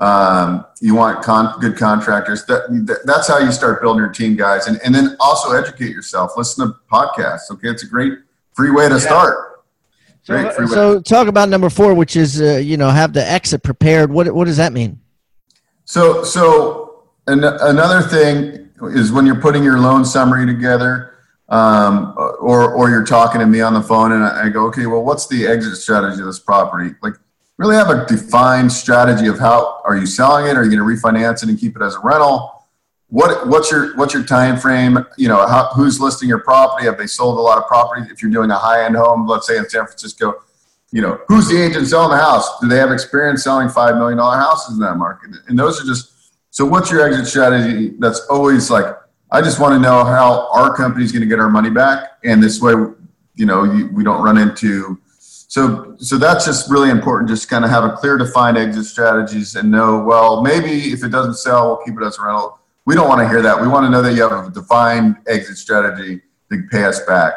um, 0.00 0.64
you 0.80 0.94
want 0.94 1.22
con- 1.24 1.58
good 1.60 1.76
contractors. 1.76 2.44
That, 2.46 2.68
that, 2.86 3.00
that's 3.04 3.26
how 3.26 3.38
you 3.38 3.50
start 3.50 3.82
building 3.82 4.02
your 4.02 4.12
team, 4.12 4.36
guys. 4.36 4.68
And, 4.68 4.80
and 4.84 4.94
then 4.94 5.16
also 5.18 5.52
educate 5.52 5.90
yourself. 5.90 6.32
Listen 6.36 6.68
to 6.68 6.74
podcasts. 6.90 7.50
Okay, 7.50 7.68
it's 7.68 7.82
a 7.82 7.86
great 7.86 8.12
free 8.52 8.70
way 8.70 8.88
to 8.88 8.94
yeah. 8.94 9.00
start. 9.00 9.44
So, 10.22 10.66
so 10.66 11.00
talk 11.00 11.26
about 11.26 11.48
number 11.48 11.70
four, 11.70 11.94
which 11.94 12.14
is 12.14 12.40
uh, 12.40 12.56
you 12.56 12.76
know 12.76 12.90
have 12.90 13.14
the 13.14 13.26
exit 13.26 13.62
prepared. 13.62 14.12
What 14.12 14.30
what 14.34 14.44
does 14.44 14.58
that 14.58 14.74
mean? 14.74 15.00
So 15.88 16.22
so 16.22 17.04
an, 17.28 17.42
another 17.42 18.02
thing 18.02 18.68
is 18.94 19.10
when 19.10 19.24
you're 19.24 19.40
putting 19.40 19.64
your 19.64 19.78
loan 19.78 20.04
summary 20.04 20.44
together, 20.44 21.14
um, 21.48 22.12
or 22.40 22.74
or 22.74 22.90
you're 22.90 23.06
talking 23.06 23.40
to 23.40 23.46
me 23.46 23.62
on 23.62 23.72
the 23.72 23.80
phone, 23.80 24.12
and 24.12 24.22
I, 24.22 24.44
I 24.44 24.48
go, 24.50 24.66
okay, 24.66 24.84
well, 24.84 25.02
what's 25.02 25.26
the 25.28 25.46
exit 25.46 25.78
strategy 25.78 26.20
of 26.20 26.26
this 26.26 26.40
property? 26.40 26.94
Like 27.00 27.14
really 27.56 27.74
have 27.74 27.88
a 27.88 28.04
defined 28.04 28.70
strategy 28.70 29.28
of 29.28 29.38
how 29.38 29.80
are 29.86 29.96
you 29.96 30.04
selling 30.04 30.44
it? 30.46 30.58
Are 30.58 30.62
you 30.62 30.76
going 30.76 30.86
to 30.86 31.08
refinance 31.08 31.42
it 31.42 31.48
and 31.48 31.58
keep 31.58 31.74
it 31.74 31.80
as 31.80 31.94
a 31.94 32.00
rental? 32.00 32.66
What 33.08 33.48
what's 33.48 33.70
your 33.70 33.96
what's 33.96 34.12
your 34.12 34.24
time 34.24 34.58
frame? 34.58 34.98
You 35.16 35.28
know, 35.28 35.46
how, 35.46 35.70
who's 35.74 35.98
listing 35.98 36.28
your 36.28 36.40
property? 36.40 36.84
Have 36.84 36.98
they 36.98 37.06
sold 37.06 37.38
a 37.38 37.40
lot 37.40 37.56
of 37.56 37.66
property? 37.66 38.02
If 38.10 38.20
you're 38.20 38.30
doing 38.30 38.50
a 38.50 38.58
high 38.58 38.84
end 38.84 38.94
home, 38.94 39.26
let's 39.26 39.46
say 39.46 39.56
in 39.56 39.66
San 39.70 39.86
Francisco, 39.86 40.42
you 40.90 41.02
know, 41.02 41.20
who's 41.28 41.48
the 41.48 41.60
agent 41.60 41.86
selling 41.86 42.10
the 42.10 42.22
house? 42.22 42.60
Do 42.60 42.68
they 42.68 42.78
have 42.78 42.90
experience 42.90 43.44
selling 43.44 43.68
five 43.68 43.96
million 43.96 44.18
dollar 44.18 44.38
houses 44.38 44.74
in 44.74 44.80
that 44.80 44.96
market? 44.96 45.30
And 45.48 45.58
those 45.58 45.80
are 45.82 45.84
just 45.84 46.32
so. 46.50 46.64
What's 46.64 46.90
your 46.90 47.06
exit 47.06 47.26
strategy? 47.26 47.94
That's 47.98 48.20
always 48.30 48.70
like 48.70 48.86
I 49.30 49.42
just 49.42 49.60
want 49.60 49.74
to 49.74 49.80
know 49.80 50.04
how 50.04 50.48
our 50.52 50.74
company 50.74 51.04
is 51.04 51.12
going 51.12 51.22
to 51.22 51.28
get 51.28 51.40
our 51.40 51.50
money 51.50 51.70
back, 51.70 52.12
and 52.24 52.42
this 52.42 52.60
way, 52.60 52.72
you 53.34 53.46
know, 53.46 53.64
you, 53.64 53.88
we 53.92 54.02
don't 54.02 54.22
run 54.22 54.38
into 54.38 54.98
so 55.48 55.96
so 55.98 56.18
that's 56.18 56.44
just 56.44 56.70
really 56.70 56.90
important 56.90 57.28
just 57.28 57.48
kind 57.48 57.64
of 57.64 57.70
have 57.70 57.82
a 57.82 57.92
clear 57.92 58.18
defined 58.18 58.56
exit 58.58 58.84
strategies 58.84 59.56
and 59.56 59.70
know 59.70 59.98
well 59.98 60.42
maybe 60.42 60.92
if 60.92 61.02
it 61.02 61.08
doesn't 61.08 61.34
sell 61.34 61.68
we'll 61.68 61.84
keep 61.84 61.98
it 61.98 62.04
as 62.04 62.18
a 62.18 62.22
rental 62.22 62.58
we 62.84 62.94
don't 62.94 63.08
want 63.08 63.20
to 63.20 63.26
hear 63.26 63.40
that 63.40 63.58
we 63.58 63.66
want 63.66 63.84
to 63.84 63.90
know 63.90 64.02
that 64.02 64.14
you 64.14 64.28
have 64.28 64.46
a 64.46 64.50
defined 64.50 65.16
exit 65.26 65.56
strategy 65.56 66.20
to 66.52 66.62
pay 66.70 66.84
us 66.84 67.00
back 67.06 67.32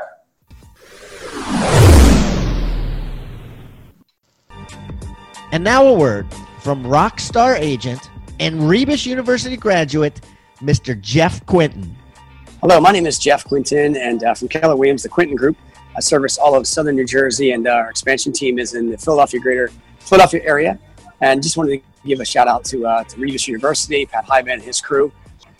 and 5.52 5.64
now 5.64 5.86
a 5.86 5.94
word 5.94 6.28
from 6.60 6.86
rock 6.86 7.20
star 7.20 7.56
agent 7.56 8.10
and 8.40 8.68
rebus 8.68 9.06
university 9.06 9.58
graduate 9.58 10.22
mr 10.62 11.00
jeff 11.00 11.46
quinton 11.46 11.96
hello 12.62 12.80
my 12.80 12.92
name 12.92 13.06
is 13.06 13.20
jeff 13.20 13.44
quinton 13.46 13.96
and 13.98 14.24
uh, 14.24 14.34
from 14.34 14.48
keller 14.48 14.76
williams 14.76 15.04
the 15.04 15.10
quinton 15.10 15.36
group 15.36 15.58
I 15.96 16.00
service 16.00 16.38
all 16.38 16.56
of 16.56 16.66
southern 16.68 16.96
New 16.96 17.06
Jersey, 17.06 17.52
and 17.52 17.68
uh, 17.68 17.72
our 17.72 17.90
expansion 17.90 18.32
team 18.32 18.60
is 18.60 18.74
in 18.76 18.90
the 18.90 18.98
Philadelphia 18.98 19.40
greater 19.40 19.72
Philadelphia 20.00 20.42
area. 20.44 20.80
And 21.20 21.44
just 21.44 21.58
wanted 21.58 21.82
to 21.82 22.08
give 22.08 22.20
a 22.20 22.26
shout 22.26 22.48
out 22.48 22.64
to, 22.66 22.86
uh, 22.86 23.04
to 23.04 23.20
Rebus 23.20 23.48
University, 23.48 24.06
Pat 24.06 24.26
Hiban 24.26 24.54
and 24.54 24.62
his 24.62 24.82
crew. 24.82 25.12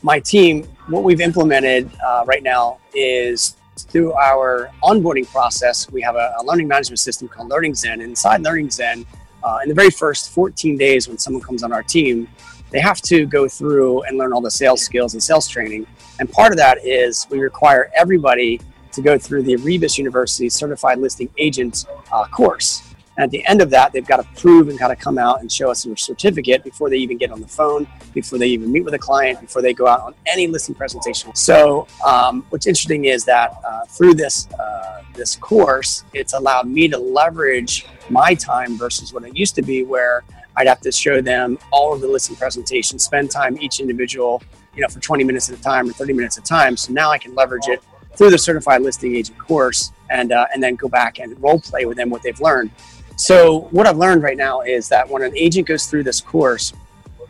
My 0.02 0.20
team, 0.20 0.64
what 0.88 1.04
we've 1.04 1.22
implemented 1.22 1.92
uh, 2.04 2.24
right 2.26 2.42
now 2.42 2.80
is 2.96 3.58
through 3.78 4.14
our 4.14 4.72
onboarding 4.84 5.28
process, 5.28 5.90
we 5.92 6.02
have 6.02 6.16
a, 6.16 6.34
a 6.40 6.44
learning 6.44 6.68
management 6.68 7.00
system 7.00 7.28
called 7.28 7.50
Learning 7.50 7.76
Zen. 7.76 8.02
Inside 8.02 8.42
Learning 8.42 8.70
Zen, 8.70 9.06
uh, 9.44 9.60
in 9.64 9.70
the 9.70 9.76
very 9.76 9.90
first 9.90 10.32
14 10.32 10.78
days 10.78 11.08
when 11.08 11.18
someone 11.18 11.42
comes 11.42 11.64
on 11.64 11.72
our 11.72 11.84
team, 11.84 12.28
they 12.72 12.80
have 12.80 13.02
to 13.02 13.26
go 13.26 13.48
through 13.48 14.04
and 14.04 14.18
learn 14.18 14.34
all 14.34 14.42
the 14.42 14.52
sales 14.52 14.82
skills 14.82 15.14
and 15.14 15.22
sales 15.22 15.48
training. 15.48 15.86
And 16.20 16.32
part 16.32 16.52
of 16.52 16.58
that 16.58 16.86
is 16.86 17.28
we 17.30 17.40
require 17.40 17.92
everybody 17.96 18.62
to 18.94 19.02
go 19.02 19.18
through 19.18 19.44
the 19.44 19.56
Rebus 19.58 19.98
University 19.98 20.50
Certified 20.50 21.00
Listing 21.00 21.30
Agent 21.38 21.86
uh, 22.12 22.26
course. 22.28 22.84
And 23.18 23.26
at 23.26 23.32
the 23.32 23.46
end 23.46 23.62
of 23.62 23.70
that, 23.72 23.92
they've 23.92 24.08
got 24.08 24.18
to 24.18 24.42
prove 24.42 24.70
and 24.70 24.80
got 24.80 24.88
to 24.88 24.96
come 24.96 25.18
out 25.18 25.42
and 25.42 25.52
show 25.52 25.70
us 25.70 25.84
their 25.84 25.98
certificate 25.98 26.64
before 26.64 26.90
they 26.90 26.96
even 26.98 27.18
get 27.18 27.30
on 27.30 27.42
the 27.42 27.48
phone, 27.48 27.88
before 28.14 28.40
they 28.40 28.48
even 28.48 28.72
meet 28.72 28.86
with 28.86 28.94
a 28.94 29.00
client, 29.00 29.42
before 29.42 29.62
they 29.62 29.74
go 29.74 29.86
out 29.86 30.00
on 30.02 30.16
any 30.28 30.48
listing 30.48 30.76
presentation. 30.76 31.36
So, 31.36 31.88
um, 32.06 32.46
what's 32.50 32.68
interesting 32.68 33.06
is 33.06 33.26
that 33.26 33.54
uh, 33.68 33.86
through 33.86 34.14
this 34.14 34.48
uh, 34.54 35.04
this 35.14 35.36
course, 35.36 36.06
it's 36.14 36.34
allowed 36.34 36.68
me 36.68 36.88
to 36.88 36.98
leverage 36.98 37.86
my 38.12 38.34
time 38.36 38.78
versus 38.78 39.14
what 39.14 39.24
it 39.24 39.36
used 39.36 39.56
to 39.56 39.62
be, 39.62 39.84
where 39.84 40.24
I'd 40.58 40.68
have 40.68 40.82
to 40.82 40.92
show 40.92 41.22
them 41.22 41.58
all 41.72 41.94
of 41.94 42.02
the 42.02 42.08
listing 42.08 42.36
presentations, 42.36 43.04
spend 43.04 43.32
time 43.32 43.58
each 43.62 43.80
individual, 43.80 44.44
you 44.76 44.82
know, 44.82 44.88
for 44.88 45.00
20 45.00 45.24
minutes 45.24 45.50
at 45.50 45.58
a 45.58 45.62
time 45.62 45.90
or 45.90 45.94
30 45.94 46.14
minutes 46.14 46.38
at 46.38 46.44
a 46.44 46.48
time. 46.48 46.76
So 46.78 46.94
now 46.94 47.10
I 47.12 47.18
can 47.18 47.34
leverage 47.34 47.68
it 47.68 47.82
through 48.16 48.32
the 48.32 48.38
certified 48.38 48.82
listing 48.82 49.16
agent 49.16 49.38
course 49.38 49.92
and 50.10 50.32
uh, 50.32 50.46
and 50.54 50.62
then 50.62 50.76
go 50.76 50.90
back 50.90 51.20
and 51.20 51.42
role 51.42 51.60
play 51.60 51.86
with 51.86 51.98
them 51.98 52.10
what 52.10 52.22
they've 52.22 52.40
learned. 52.42 52.72
So 53.16 53.68
what 53.72 53.88
I've 53.88 53.98
learned 53.98 54.24
right 54.24 54.38
now 54.38 54.62
is 54.62 54.90
that 54.90 55.10
when 55.10 55.22
an 55.22 55.36
agent 55.38 55.68
goes 55.68 55.86
through 55.86 56.04
this 56.04 56.20
course, 56.20 56.74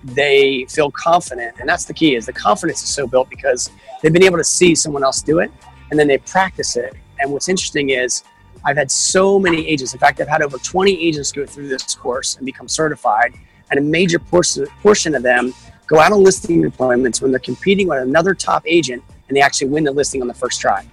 they 0.04 0.66
feel 0.70 0.90
confident, 0.90 1.58
and 1.60 1.70
that's 1.70 1.86
the 1.86 1.94
key. 1.94 2.16
Is 2.16 2.26
the 2.26 2.34
confidence 2.34 2.82
is 2.82 2.90
so 2.90 3.06
built 3.06 3.30
because 3.30 3.70
they've 4.02 4.14
been 4.14 4.24
able 4.24 4.38
to 4.38 4.44
see 4.44 4.74
someone 4.74 5.04
else 5.04 5.22
do 5.22 5.40
it, 5.40 5.52
and 5.92 6.00
then 6.00 6.08
they 6.08 6.18
practice 6.18 6.76
it. 6.76 6.94
And 7.20 7.32
what's 7.32 7.50
interesting 7.50 7.90
is 7.90 8.24
I've 8.64 8.78
had 8.78 8.92
so 8.92 9.40
many 9.40 9.68
agents. 9.68 9.94
In 9.94 10.00
fact, 10.00 10.20
I've 10.22 10.28
had 10.28 10.42
over 10.42 10.58
20 10.58 10.92
agents 11.08 11.32
go 11.32 11.46
through 11.46 11.68
this 11.68 11.96
course 11.96 12.38
and 12.38 12.46
become 12.46 12.68
certified, 12.68 13.34
and 13.70 13.80
a 13.80 13.84
major 13.84 14.20
portion 14.20 15.16
of 15.16 15.24
them 15.24 15.54
go 15.88 16.00
out 16.00 16.12
on 16.12 16.24
listing 16.24 16.66
appointments 16.66 17.22
when 17.22 17.32
they're 17.32 17.40
competing 17.40 17.88
with 17.88 18.02
another 18.02 18.34
top 18.34 18.64
agent 18.66 19.04
and 19.28 19.36
they 19.36 19.42
actually 19.42 19.70
win 19.70 19.84
the 19.84 19.92
listing 19.92 20.22
on 20.22 20.28
the 20.28 20.34
first 20.34 20.62
try. 20.62 20.86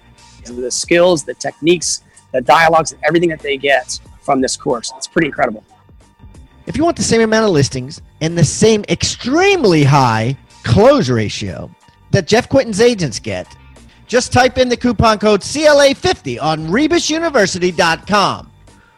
The 0.45 0.71
skills, 0.71 1.23
the 1.23 1.33
techniques, 1.35 2.03
the 2.33 2.41
dialogues, 2.41 2.91
and 2.91 3.01
everything 3.03 3.29
that 3.29 3.39
they 3.39 3.57
get 3.57 3.99
from 4.21 4.41
this 4.41 4.57
course. 4.57 4.91
It's 4.97 5.07
pretty 5.07 5.27
incredible. 5.27 5.63
If 6.65 6.77
you 6.77 6.83
want 6.83 6.97
the 6.97 7.03
same 7.03 7.21
amount 7.21 7.45
of 7.45 7.51
listings 7.51 8.01
and 8.21 8.37
the 8.37 8.43
same 8.43 8.83
extremely 8.89 9.83
high 9.83 10.37
close 10.63 11.09
ratio 11.09 11.69
that 12.11 12.27
Jeff 12.27 12.47
Quinton's 12.49 12.81
agents 12.81 13.19
get, 13.19 13.47
just 14.09 14.33
type 14.33 14.57
in 14.57 14.67
the 14.67 14.75
coupon 14.75 15.19
code 15.19 15.39
CLA50 15.39 16.41
on 16.41 16.67
rebusuniversity.com. 16.67 18.51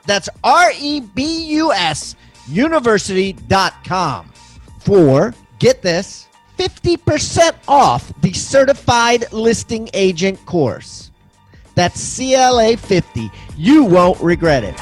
That's 0.08 0.30
R 0.44 0.72
E 0.80 1.02
B 1.02 1.44
U 1.50 1.72
S 1.72 2.16
university.com 2.48 4.32
for, 4.80 5.36
get 5.60 5.84
this, 5.84 6.28
50% 6.58 7.54
off 7.68 8.12
the 8.22 8.34
certified 8.34 9.32
listing 9.32 9.90
agent 9.94 10.44
course. 10.46 11.12
That's 11.76 12.18
CLA 12.18 12.78
50. 12.78 13.30
You 13.58 13.84
won't 13.84 14.20
regret 14.20 14.64
it. 14.64 14.80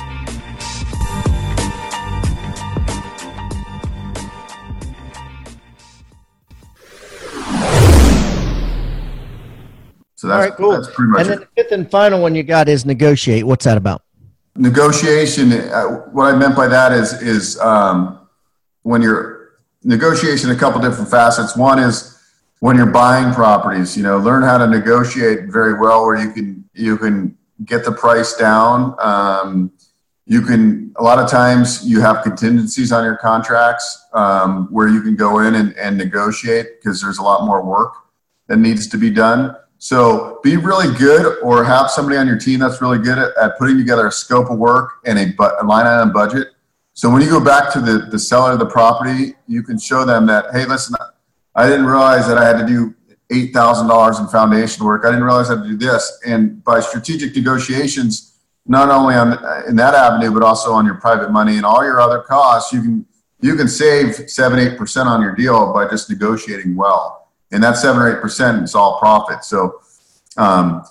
So 10.19 10.27
that's, 10.27 10.35
All 10.35 10.49
right, 10.49 10.57
cool. 10.57 10.71
that's 10.73 10.93
pretty 10.93 11.11
much 11.11 11.21
And 11.21 11.29
it. 11.29 11.29
then 11.29 11.39
the 11.55 11.63
fifth 11.63 11.71
and 11.71 11.89
final 11.89 12.21
one 12.21 12.35
you 12.35 12.43
got 12.43 12.67
is 12.67 12.85
negotiate. 12.85 13.45
What's 13.47 13.63
that 13.63 13.77
about? 13.77 14.03
negotiation 14.55 15.53
uh, 15.53 15.85
what 16.11 16.25
i 16.25 16.35
meant 16.35 16.53
by 16.53 16.67
that 16.67 16.91
is 16.91 17.13
is 17.21 17.57
um, 17.59 18.27
when 18.81 19.01
you're 19.01 19.59
negotiation 19.83 20.49
a 20.49 20.55
couple 20.55 20.81
different 20.81 21.09
facets 21.09 21.55
one 21.55 21.79
is 21.79 22.19
when 22.59 22.75
you're 22.75 22.85
buying 22.91 23.31
properties 23.33 23.95
you 23.95 24.03
know 24.03 24.17
learn 24.17 24.43
how 24.43 24.57
to 24.57 24.67
negotiate 24.67 25.45
very 25.47 25.79
well 25.79 26.03
where 26.05 26.21
you 26.21 26.33
can 26.33 26.67
you 26.73 26.97
can 26.97 27.37
get 27.63 27.85
the 27.85 27.91
price 27.91 28.33
down 28.35 28.95
um, 28.99 29.71
you 30.25 30.41
can 30.41 30.91
a 30.97 31.03
lot 31.03 31.19
of 31.19 31.29
times 31.29 31.87
you 31.87 32.01
have 32.01 32.21
contingencies 32.23 32.91
on 32.91 33.05
your 33.05 33.15
contracts 33.15 34.07
um, 34.13 34.67
where 34.71 34.89
you 34.89 35.01
can 35.01 35.15
go 35.15 35.39
in 35.39 35.55
and, 35.55 35.77
and 35.77 35.95
negotiate 35.97 36.81
because 36.81 37.01
there's 37.01 37.19
a 37.19 37.23
lot 37.23 37.45
more 37.45 37.63
work 37.63 37.93
that 38.47 38.57
needs 38.57 38.87
to 38.87 38.97
be 38.97 39.09
done 39.09 39.55
so 39.79 40.41
be 40.43 40.57
really 40.57 40.93
good 40.97 41.41
or 41.41 41.63
have 41.63 41.89
somebody 41.89 42.17
on 42.17 42.27
your 42.27 42.37
team 42.37 42.59
that's 42.59 42.81
really 42.81 42.99
good 42.99 43.17
at, 43.17 43.35
at 43.37 43.57
putting 43.57 43.77
together 43.77 44.07
a 44.07 44.11
scope 44.11 44.51
of 44.51 44.59
work 44.59 44.99
and 45.05 45.17
a, 45.17 45.27
bu- 45.31 45.55
a 45.61 45.65
line 45.65 45.87
item 45.87 46.11
budget. 46.11 46.49
So 46.93 47.09
when 47.09 47.21
you 47.21 47.29
go 47.29 47.43
back 47.43 47.71
to 47.73 47.79
the, 47.79 48.09
the 48.11 48.19
seller 48.19 48.51
of 48.51 48.59
the 48.59 48.65
property, 48.65 49.35
you 49.47 49.63
can 49.63 49.79
show 49.79 50.03
them 50.03 50.27
that, 50.27 50.47
hey, 50.51 50.65
listen, 50.65 50.95
I 51.55 51.69
didn't 51.69 51.85
realize 51.85 52.27
that 52.27 52.37
I 52.37 52.45
had 52.45 52.59
to 52.59 52.65
do 52.67 52.93
$8,000 53.31 54.19
in 54.19 54.27
foundation 54.27 54.85
work. 54.85 55.05
I 55.05 55.11
didn't 55.11 55.23
realize 55.23 55.49
I 55.49 55.55
had 55.55 55.63
to 55.63 55.69
do 55.69 55.77
this. 55.77 56.19
And 56.25 56.61
by 56.65 56.81
strategic 56.81 57.33
negotiations, 57.33 58.37
not 58.65 58.89
only 58.89 59.15
on 59.15 59.31
in 59.67 59.77
that 59.77 59.93
avenue, 59.95 60.31
but 60.31 60.43
also 60.43 60.73
on 60.73 60.85
your 60.85 60.95
private 60.95 61.31
money 61.31 61.55
and 61.55 61.65
all 61.65 61.83
your 61.85 62.01
other 62.01 62.19
costs, 62.19 62.73
you 62.73 62.81
can 62.81 63.05
you 63.41 63.55
can 63.55 63.69
save 63.69 64.29
seven, 64.29 64.59
eight 64.59 64.77
percent 64.77 65.07
on 65.07 65.21
your 65.21 65.33
deal 65.33 65.73
by 65.73 65.87
just 65.87 66.09
negotiating 66.09 66.75
well 66.75 67.18
and 67.51 67.63
that 67.63 67.77
seven 67.77 68.01
or 68.01 68.15
eight 68.15 68.21
percent 68.21 68.63
is 68.63 68.75
all 68.75 68.99
profit. 68.99 69.43
So 69.43 69.81
um, 70.37 70.83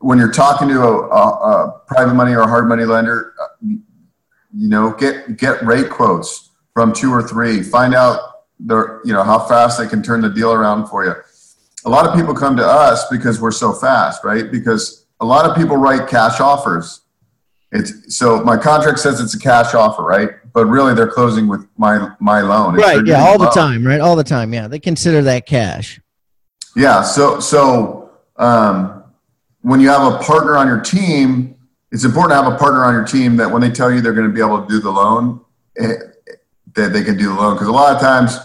when 0.00 0.18
you're 0.18 0.32
talking 0.32 0.68
to 0.68 0.82
a, 0.82 1.08
a, 1.08 1.28
a, 1.68 1.80
private 1.86 2.14
money 2.14 2.32
or 2.32 2.40
a 2.40 2.46
hard 2.46 2.68
money 2.68 2.84
lender, 2.84 3.34
uh, 3.40 3.46
you 3.62 4.68
know, 4.68 4.92
get 4.92 5.36
get 5.36 5.64
rate 5.64 5.90
quotes 5.90 6.50
from 6.74 6.92
two 6.92 7.12
or 7.12 7.22
three. 7.22 7.62
Find 7.62 7.94
out 7.94 8.20
the 8.60 9.00
you 9.04 9.12
know 9.12 9.22
how 9.22 9.38
fast 9.38 9.78
they 9.78 9.86
can 9.86 10.02
turn 10.02 10.20
the 10.20 10.30
deal 10.30 10.52
around 10.52 10.88
for 10.88 11.04
you. 11.04 11.14
A 11.84 11.90
lot 11.90 12.06
of 12.06 12.14
people 12.14 12.34
come 12.34 12.56
to 12.56 12.66
us 12.66 13.06
because 13.10 13.40
we're 13.40 13.50
so 13.50 13.72
fast, 13.72 14.24
right? 14.24 14.50
Because 14.50 15.06
a 15.20 15.26
lot 15.26 15.48
of 15.48 15.56
people 15.56 15.76
write 15.76 16.08
cash 16.08 16.40
offers. 16.40 17.02
It's 17.72 18.16
so 18.16 18.42
my 18.42 18.56
contract 18.56 18.98
says 18.98 19.20
it's 19.20 19.34
a 19.34 19.38
cash 19.38 19.74
offer, 19.74 20.02
right? 20.02 20.30
But 20.52 20.66
really, 20.66 20.94
they're 20.94 21.10
closing 21.10 21.48
with 21.48 21.66
my 21.76 22.10
my 22.20 22.40
loan. 22.40 22.76
Right. 22.76 23.04
Yeah. 23.04 23.24
All 23.24 23.38
the 23.38 23.50
time. 23.50 23.86
Right. 23.86 24.00
All 24.00 24.16
the 24.16 24.24
time. 24.24 24.54
Yeah. 24.54 24.68
They 24.68 24.78
consider 24.78 25.22
that 25.22 25.46
cash. 25.46 26.00
Yeah. 26.76 27.02
So 27.02 27.40
so 27.40 28.10
um, 28.36 29.04
when 29.62 29.80
you 29.80 29.88
have 29.88 30.12
a 30.12 30.18
partner 30.18 30.56
on 30.56 30.68
your 30.68 30.80
team, 30.80 31.56
it's 31.90 32.04
important 32.04 32.32
to 32.32 32.44
have 32.44 32.52
a 32.52 32.56
partner 32.56 32.84
on 32.84 32.94
your 32.94 33.04
team 33.04 33.36
that 33.36 33.50
when 33.50 33.62
they 33.62 33.70
tell 33.70 33.90
you 33.90 34.02
they're 34.02 34.12
going 34.12 34.28
to 34.28 34.32
be 34.32 34.40
able 34.40 34.60
to 34.60 34.68
do 34.68 34.78
the 34.78 34.90
loan, 34.90 35.40
eh, 35.78 35.94
that 36.74 36.92
they 36.92 37.02
can 37.02 37.16
do 37.16 37.28
the 37.28 37.34
loan. 37.34 37.54
Because 37.54 37.68
a 37.68 37.72
lot 37.72 37.94
of 37.94 38.00
times 38.00 38.36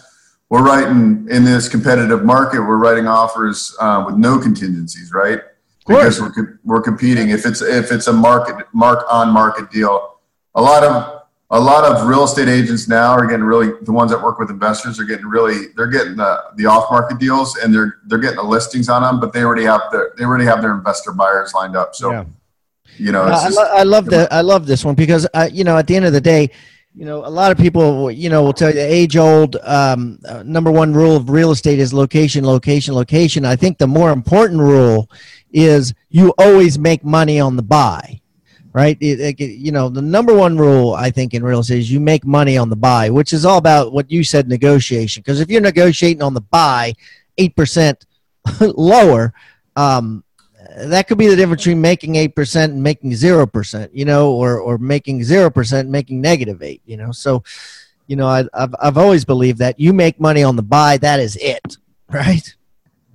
we're 0.50 0.64
writing 0.64 1.28
in 1.30 1.44
this 1.44 1.68
competitive 1.68 2.24
market, 2.24 2.62
we're 2.62 2.78
writing 2.78 3.06
offers 3.06 3.76
uh, 3.82 4.04
with 4.06 4.16
no 4.16 4.40
contingencies, 4.40 5.12
right? 5.14 5.42
Because 5.86 6.22
we're, 6.22 6.60
we're 6.64 6.82
competing. 6.82 7.32
If 7.32 7.46
it's 7.46 7.62
if 7.62 7.92
it's 7.92 8.08
a 8.08 8.14
market 8.14 8.66
mark 8.74 9.04
on 9.12 9.30
market 9.30 9.70
deal, 9.72 10.20
a 10.56 10.62
lot 10.62 10.84
of 10.84 11.21
a 11.52 11.60
lot 11.60 11.84
of 11.84 12.08
real 12.08 12.24
estate 12.24 12.48
agents 12.48 12.88
now 12.88 13.12
are 13.12 13.28
getting 13.28 13.44
really 13.44 13.74
the 13.82 13.92
ones 13.92 14.10
that 14.10 14.22
work 14.22 14.40
with 14.40 14.50
investors 14.50 15.00
are 15.00 15.04
getting 15.04 15.26
really 15.26 15.68
they're 15.76 15.88
getting 15.88 16.16
the, 16.16 16.42
the 16.56 16.66
off 16.66 16.90
market 16.90 17.20
deals 17.20 17.58
and 17.58 17.74
they're 17.74 18.00
they're 18.06 18.20
getting 18.20 18.38
the 18.38 18.44
listings 18.44 18.88
on 18.88 19.02
them, 19.02 19.20
but 19.20 19.34
they 19.34 19.44
already 19.44 19.66
have 19.66 19.82
their 19.92 20.14
they 20.18 20.24
already 20.24 20.46
have 20.46 20.62
their 20.62 20.74
investor 20.74 21.12
buyers 21.12 21.54
lined 21.54 21.76
up. 21.76 21.94
So 21.94 22.12
yeah. 22.12 22.26
you 22.98 23.12
know, 23.12 23.24
I, 23.24 23.44
just, 23.44 23.58
lo- 23.58 23.70
I, 23.72 23.84
love 23.84 24.06
that. 24.06 24.32
I 24.32 24.42
love 24.42 24.66
this 24.66 24.86
one 24.86 24.96
because 24.96 25.28
uh, 25.34 25.50
you 25.52 25.64
know 25.64 25.78
at 25.78 25.88
the 25.88 25.96
end 25.96 26.06
of 26.06 26.14
the 26.14 26.22
day. 26.22 26.50
You 26.94 27.06
know, 27.06 27.26
a 27.26 27.30
lot 27.32 27.54
of 27.54 27.58
people, 27.58 28.12
you 28.12 28.30
know, 28.30 28.44
will 28.44 28.52
tell 28.52 28.68
you 28.68 28.76
the 28.76 28.82
age 28.82 29.16
old 29.16 29.56
um, 29.64 30.20
uh, 30.28 30.44
number 30.44 30.70
one 30.70 30.94
rule 30.94 31.16
of 31.16 31.30
real 31.30 31.52
estate 31.52 31.80
is 31.80 31.94
location, 31.94 32.46
location, 32.46 32.94
location. 32.94 33.46
I 33.46 33.56
think 33.56 33.78
the 33.78 33.88
more 33.88 34.12
important 34.12 34.60
rule 34.60 35.10
is 35.54 35.94
you 36.10 36.34
always 36.38 36.78
make 36.78 37.06
money 37.06 37.40
on 37.40 37.56
the 37.56 37.64
buy 37.64 38.21
right? 38.74 38.98
It, 39.02 39.20
it, 39.20 39.40
you 39.40 39.72
know, 39.72 39.90
the 39.90 40.02
number 40.02 40.34
one 40.34 40.58
rule 40.58 40.94
I 40.94 41.12
think 41.12 41.34
in 41.34 41.44
real 41.44 41.60
estate 41.60 41.80
is 41.80 41.92
you 41.92 42.00
make 42.00 42.26
money 42.26 42.58
on 42.58 42.70
the 42.70 42.76
buy, 42.76 43.10
which 43.10 43.34
is 43.34 43.46
all 43.46 43.58
about 43.58 43.92
what 43.92 44.12
you 44.12 44.24
said, 44.24 44.48
negotiation. 44.48 45.22
Because 45.22 45.40
if 45.40 45.50
you're 45.50 45.62
negotiating 45.62 46.24
on 46.24 46.34
the 46.34 46.42
buy, 46.42 46.94
eight 47.38 47.56
percent 47.56 48.06
lower, 48.60 49.34
um, 49.76 50.24
that 50.78 51.08
could 51.08 51.18
be 51.18 51.28
the 51.28 51.36
difference 51.36 51.64
between 51.64 51.82
making 51.82 52.16
eight 52.16 52.36
percent 52.36 52.74
and 52.74 52.82
making 52.82 53.16
zero 53.16 53.46
percent, 53.46 53.94
you 53.94 54.06
know, 54.06 54.32
or 54.32 54.60
or 54.60 54.78
making 54.78 55.24
zero 55.24 55.50
percent 55.50 55.90
making 55.90 56.22
negative 56.22 56.62
eight, 56.64 56.82
you 56.86 56.98
know. 56.98 57.12
So, 57.12 57.44
you 58.08 58.16
know, 58.16 58.28
I, 58.28 58.46
I've 58.54 58.76
I've 58.82 58.98
always 58.98 59.26
believed 59.26 59.60
that 59.60 59.80
you 59.80 59.92
make 59.92 60.20
money 60.20 60.44
on 60.44 60.56
the 60.56 60.64
buy, 60.64 60.98
that 60.98 61.20
is 61.20 61.36
it, 61.42 61.78
right? 62.10 62.56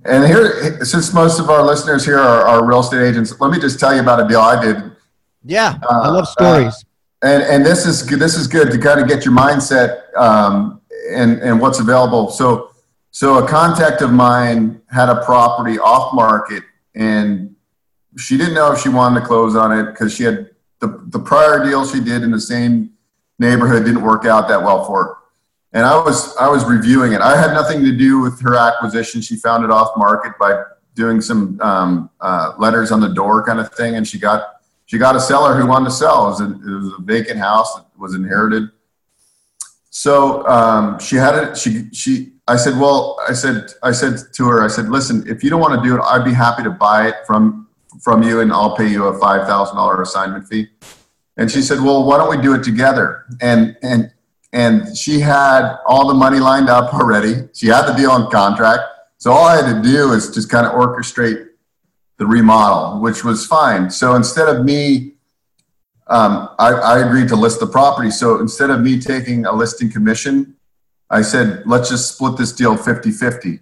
And 0.05 0.25
here, 0.25 0.85
since 0.85 1.13
most 1.13 1.37
of 1.37 1.49
our 1.49 1.65
listeners 1.65 2.05
here 2.05 2.19
are, 2.19 2.47
are 2.47 2.65
real 2.65 2.79
estate 2.79 3.05
agents, 3.05 3.37
let 3.41 3.51
me 3.51 3.59
just 3.59 3.77
tell 3.77 3.93
you 3.93 3.99
about 3.99 4.23
a 4.23 4.27
deal 4.27 4.39
I 4.39 4.63
did 4.63 4.91
yeah, 5.47 5.79
uh, 5.89 6.01
I 6.01 6.07
love 6.09 6.27
stories. 6.27 6.75
Uh, 6.75 7.27
and 7.27 7.43
and 7.43 7.65
this 7.65 7.85
is 7.85 8.05
this 8.05 8.35
is 8.35 8.47
good 8.47 8.71
to 8.71 8.77
kind 8.77 8.99
of 8.99 9.07
get 9.07 9.25
your 9.25 9.33
mindset 9.33 10.15
um, 10.15 10.81
and 11.11 11.39
and 11.39 11.59
what's 11.59 11.79
available. 11.79 12.29
So 12.29 12.71
so 13.11 13.43
a 13.43 13.47
contact 13.47 14.01
of 14.01 14.11
mine 14.11 14.81
had 14.89 15.09
a 15.09 15.23
property 15.25 15.79
off 15.79 16.13
market, 16.13 16.63
and 16.95 17.55
she 18.17 18.37
didn't 18.37 18.53
know 18.53 18.71
if 18.71 18.79
she 18.79 18.89
wanted 18.89 19.21
to 19.21 19.25
close 19.25 19.55
on 19.55 19.77
it 19.77 19.91
because 19.91 20.13
she 20.13 20.23
had 20.23 20.51
the 20.79 21.03
the 21.07 21.19
prior 21.19 21.63
deal 21.63 21.85
she 21.87 21.99
did 21.99 22.21
in 22.23 22.31
the 22.31 22.39
same 22.39 22.91
neighborhood 23.39 23.85
didn't 23.85 24.03
work 24.03 24.25
out 24.25 24.47
that 24.47 24.61
well 24.61 24.85
for 24.85 25.03
her. 25.03 25.13
And 25.73 25.85
I 25.85 25.97
was 25.97 26.35
I 26.37 26.47
was 26.47 26.65
reviewing 26.65 27.13
it. 27.13 27.21
I 27.21 27.39
had 27.39 27.53
nothing 27.53 27.83
to 27.83 27.91
do 27.91 28.19
with 28.19 28.39
her 28.41 28.55
acquisition. 28.55 29.21
She 29.21 29.35
found 29.35 29.63
it 29.63 29.71
off 29.71 29.89
market 29.97 30.33
by 30.39 30.63
doing 30.93 31.21
some 31.21 31.59
um, 31.61 32.09
uh, 32.21 32.53
letters 32.57 32.91
on 32.91 32.99
the 32.99 33.09
door 33.09 33.43
kind 33.43 33.59
of 33.59 33.73
thing, 33.73 33.95
and 33.95 34.07
she 34.07 34.17
got 34.17 34.56
she 34.87 34.97
got 34.97 35.15
a 35.15 35.19
seller 35.19 35.53
who 35.53 35.67
wanted 35.67 35.85
to 35.85 35.91
sell. 35.91 36.27
It 36.27 36.29
was 36.29 36.41
a, 36.41 36.45
it 36.45 36.75
was 36.81 36.93
a 36.97 37.01
vacant 37.01 37.39
house 37.39 37.75
that 37.75 37.85
was 37.99 38.15
inherited. 38.15 38.69
So 39.89 40.47
um, 40.47 40.97
she 40.99 41.17
had 41.17 41.35
it. 41.35 41.57
She 41.57 41.89
she. 41.91 42.33
I 42.47 42.55
said, 42.55 42.79
well, 42.79 43.19
I 43.27 43.33
said 43.33 43.69
I 43.83 43.91
said 43.91 44.19
to 44.35 44.47
her, 44.47 44.63
I 44.63 44.67
said, 44.67 44.87
listen, 44.89 45.25
if 45.27 45.43
you 45.43 45.49
don't 45.49 45.59
want 45.59 45.81
to 45.81 45.87
do 45.87 45.97
it, 45.97 46.01
I'd 46.01 46.23
be 46.23 46.33
happy 46.33 46.63
to 46.63 46.69
buy 46.69 47.09
it 47.09 47.15
from 47.27 47.67
from 48.01 48.23
you, 48.23 48.39
and 48.39 48.51
I'll 48.51 48.77
pay 48.77 48.87
you 48.87 49.05
a 49.07 49.19
five 49.19 49.45
thousand 49.45 49.75
dollar 49.75 50.01
assignment 50.01 50.47
fee. 50.47 50.69
And 51.35 51.51
she 51.51 51.61
said, 51.61 51.81
well, 51.81 52.05
why 52.05 52.17
don't 52.17 52.29
we 52.29 52.41
do 52.41 52.53
it 52.55 52.63
together? 52.63 53.25
And 53.41 53.75
and 53.81 54.13
and 54.53 54.97
she 54.97 55.19
had 55.19 55.77
all 55.85 56.07
the 56.07 56.13
money 56.13 56.39
lined 56.39 56.69
up 56.69 56.93
already. 56.93 57.49
She 57.53 57.67
had 57.67 57.87
the 57.87 57.93
deal 57.93 58.11
on 58.11 58.31
contract. 58.31 58.83
So 59.17 59.31
all 59.31 59.45
I 59.45 59.61
had 59.61 59.75
to 59.75 59.81
do 59.81 60.13
is 60.13 60.33
just 60.33 60.49
kind 60.49 60.65
of 60.65 60.73
orchestrate 60.73 61.46
the 62.17 62.25
remodel, 62.25 62.99
which 62.99 63.23
was 63.23 63.45
fine. 63.45 63.89
So 63.89 64.15
instead 64.15 64.47
of 64.49 64.65
me, 64.65 65.13
um, 66.07 66.49
I, 66.57 66.73
I 66.73 66.99
agreed 67.07 67.27
to 67.29 67.35
list 67.35 67.59
the 67.59 67.67
property. 67.67 68.11
So 68.11 68.39
instead 68.39 68.69
of 68.69 68.81
me 68.81 68.99
taking 68.99 69.45
a 69.45 69.53
listing 69.53 69.91
commission, 69.91 70.55
I 71.09 71.21
said, 71.21 71.63
let's 71.65 71.89
just 71.89 72.15
split 72.15 72.37
this 72.37 72.51
deal 72.51 72.75
50 72.75 73.11
50. 73.11 73.59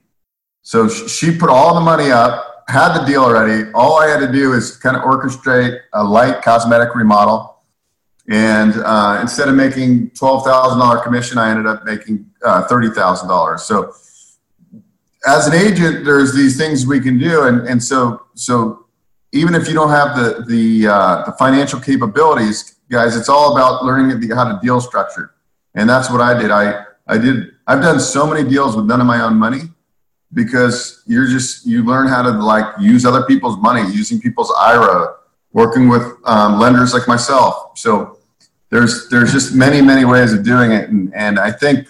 So 0.62 0.88
she 0.90 1.38
put 1.38 1.50
all 1.50 1.76
the 1.76 1.82
money 1.82 2.12
up, 2.12 2.66
had 2.68 2.98
the 3.00 3.06
deal 3.06 3.24
already. 3.24 3.72
All 3.74 4.00
I 4.00 4.08
had 4.08 4.20
to 4.20 4.32
do 4.32 4.54
is 4.54 4.78
kind 4.78 4.96
of 4.96 5.04
orchestrate 5.04 5.80
a 5.94 6.04
light 6.04 6.42
cosmetic 6.42 6.96
remodel. 6.96 7.64
And 8.28 8.74
uh, 8.78 9.20
instead 9.22 9.50
of 9.50 9.56
making 9.56 10.10
$12,000 10.12 11.04
commission, 11.04 11.38
I 11.38 11.52
ended 11.52 11.68
up 11.68 11.86
making 11.86 12.26
uh, 12.44 12.68
$30,000. 12.68 13.60
So 13.60 13.94
as 15.26 15.48
an 15.48 15.54
agent, 15.54 16.06
there's 16.06 16.34
these 16.34 16.58
things 16.58 16.86
we 16.86 17.00
can 17.00 17.18
do, 17.18 17.44
and 17.44 17.68
and 17.68 17.84
so 17.84 18.28
so 18.36 18.86
even 19.32 19.56
if 19.56 19.68
you 19.68 19.74
don't 19.74 19.90
have 19.90 20.16
the 20.16 20.46
the 20.48 20.88
uh, 20.88 21.24
the 21.26 21.32
financial 21.34 21.80
capabilities, 21.80 22.76
guys, 22.90 23.16
it's 23.16 23.30
all 23.30 23.56
about 23.56 23.84
learning 23.84 24.30
how 24.32 24.46
to 24.46 24.60
deal 24.62 24.80
structure, 24.80 25.36
and 25.74 25.90
that's 25.90 26.10
what 26.10 26.22
I 26.22 26.40
did. 26.40 26.52
I 26.52 26.86
I 27.08 27.18
did. 27.18 27.52
I've 27.68 27.82
done 27.82 28.00
so 28.00 28.28
many 28.28 28.48
deals 28.48 28.76
with 28.76 28.86
none 28.86 29.02
of 29.02 29.08
my 29.08 29.22
own 29.22 29.36
money 29.36 29.62
because 30.34 31.04
you're 31.08 31.28
just 31.28 31.66
you 31.66 31.84
learn 31.84 32.08
how 32.08 32.22
to 32.22 32.32
like 32.32 32.66
use 32.80 33.06
other 33.06 33.24
people's 33.24 33.58
money, 33.58 33.82
using 33.92 34.20
people's 34.20 34.54
IRA, 34.60 35.16
working 35.54 35.90
with 35.90 36.04
um, 36.26 36.60
lenders 36.60 36.94
like 36.94 37.08
myself. 37.08 37.78
So 37.78 38.20
there's 38.70 39.10
there's 39.10 39.32
just 39.32 39.56
many 39.56 39.82
many 39.82 40.06
ways 40.06 40.34
of 40.34 40.44
doing 40.44 40.72
it, 40.72 40.90
and 40.90 41.14
and 41.16 41.40
I 41.40 41.52
think 41.52 41.88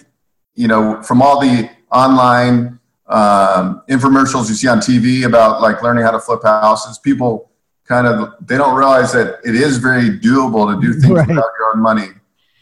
you 0.54 0.68
know 0.68 1.02
from 1.02 1.22
all 1.22 1.40
the 1.40 1.70
online 1.92 2.75
um, 3.08 3.82
infomercials 3.88 4.48
you 4.48 4.54
see 4.54 4.68
on 4.68 4.78
TV 4.78 5.24
about 5.26 5.60
like 5.60 5.82
learning 5.82 6.04
how 6.04 6.10
to 6.10 6.20
flip 6.20 6.42
houses. 6.42 6.98
People 6.98 7.50
kind 7.84 8.06
of 8.06 8.34
they 8.40 8.56
don't 8.56 8.76
realize 8.76 9.12
that 9.12 9.38
it 9.44 9.54
is 9.54 9.78
very 9.78 10.18
doable 10.18 10.74
to 10.74 10.80
do 10.80 10.92
things 10.92 11.12
right. 11.12 11.28
without 11.28 11.50
your 11.58 11.74
own 11.74 11.82
money. 11.82 12.08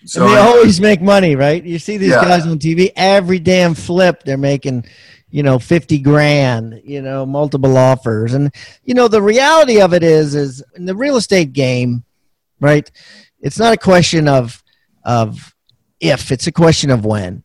So 0.07 0.25
and 0.25 0.35
they 0.35 0.39
always 0.39 0.81
make 0.81 1.01
money, 1.01 1.35
right? 1.35 1.65
You 1.65 1.79
see 1.79 1.97
these 1.97 2.11
yeah. 2.11 2.23
guys 2.23 2.47
on 2.47 2.59
TV 2.59 2.93
every 2.95 3.39
damn 3.39 3.75
flip 3.75 4.23
they're 4.25 4.37
making, 4.37 4.85
you 5.35 5.43
know 5.43 5.59
50 5.59 5.99
grand 5.99 6.81
you 6.85 7.03
know 7.03 7.27
multiple 7.27 7.77
offers 7.77 8.35
and 8.35 8.55
you 8.85 8.95
know 8.95 9.09
the 9.09 9.21
reality 9.21 9.81
of 9.81 9.93
it 9.93 10.05
is 10.05 10.37
is 10.37 10.63
in 10.77 10.87
the 10.87 10.95
real 10.95 11.17
estate 11.17 11.53
game 11.53 12.05
right 12.61 12.89
it's 13.41 13.59
not 13.59 13.73
a 13.73 13.77
question 13.77 14.29
of 14.29 14.63
of 15.05 15.53
if 15.99 16.31
it's 16.31 16.47
a 16.47 16.53
question 16.53 16.91
of 16.91 17.05
when 17.05 17.43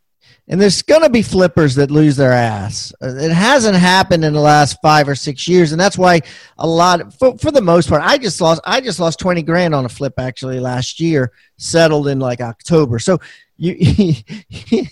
and 0.49 0.59
there's 0.59 0.81
going 0.81 1.03
to 1.03 1.09
be 1.09 1.21
flippers 1.21 1.75
that 1.75 1.91
lose 1.91 2.15
their 2.17 2.31
ass. 2.31 2.91
It 3.01 3.31
hasn't 3.31 3.75
happened 3.75 4.25
in 4.25 4.33
the 4.33 4.39
last 4.39 4.77
five 4.81 5.07
or 5.07 5.15
six 5.15 5.47
years 5.47 5.71
and 5.71 5.79
that's 5.79 5.97
why 5.97 6.21
a 6.57 6.67
lot 6.67 7.13
for, 7.13 7.37
for 7.37 7.51
the 7.51 7.61
most 7.61 7.87
part 7.87 8.01
i 8.01 8.17
just 8.17 8.41
lost 8.41 8.61
i 8.65 8.81
just 8.81 8.99
lost 8.99 9.19
20 9.19 9.43
grand 9.43 9.75
on 9.75 9.85
a 9.85 9.89
flip 9.89 10.13
actually 10.17 10.59
last 10.59 10.99
year 10.99 11.31
settled 11.57 12.07
in 12.07 12.19
like 12.19 12.41
october. 12.41 12.99
So 12.99 13.19
you 13.59 14.15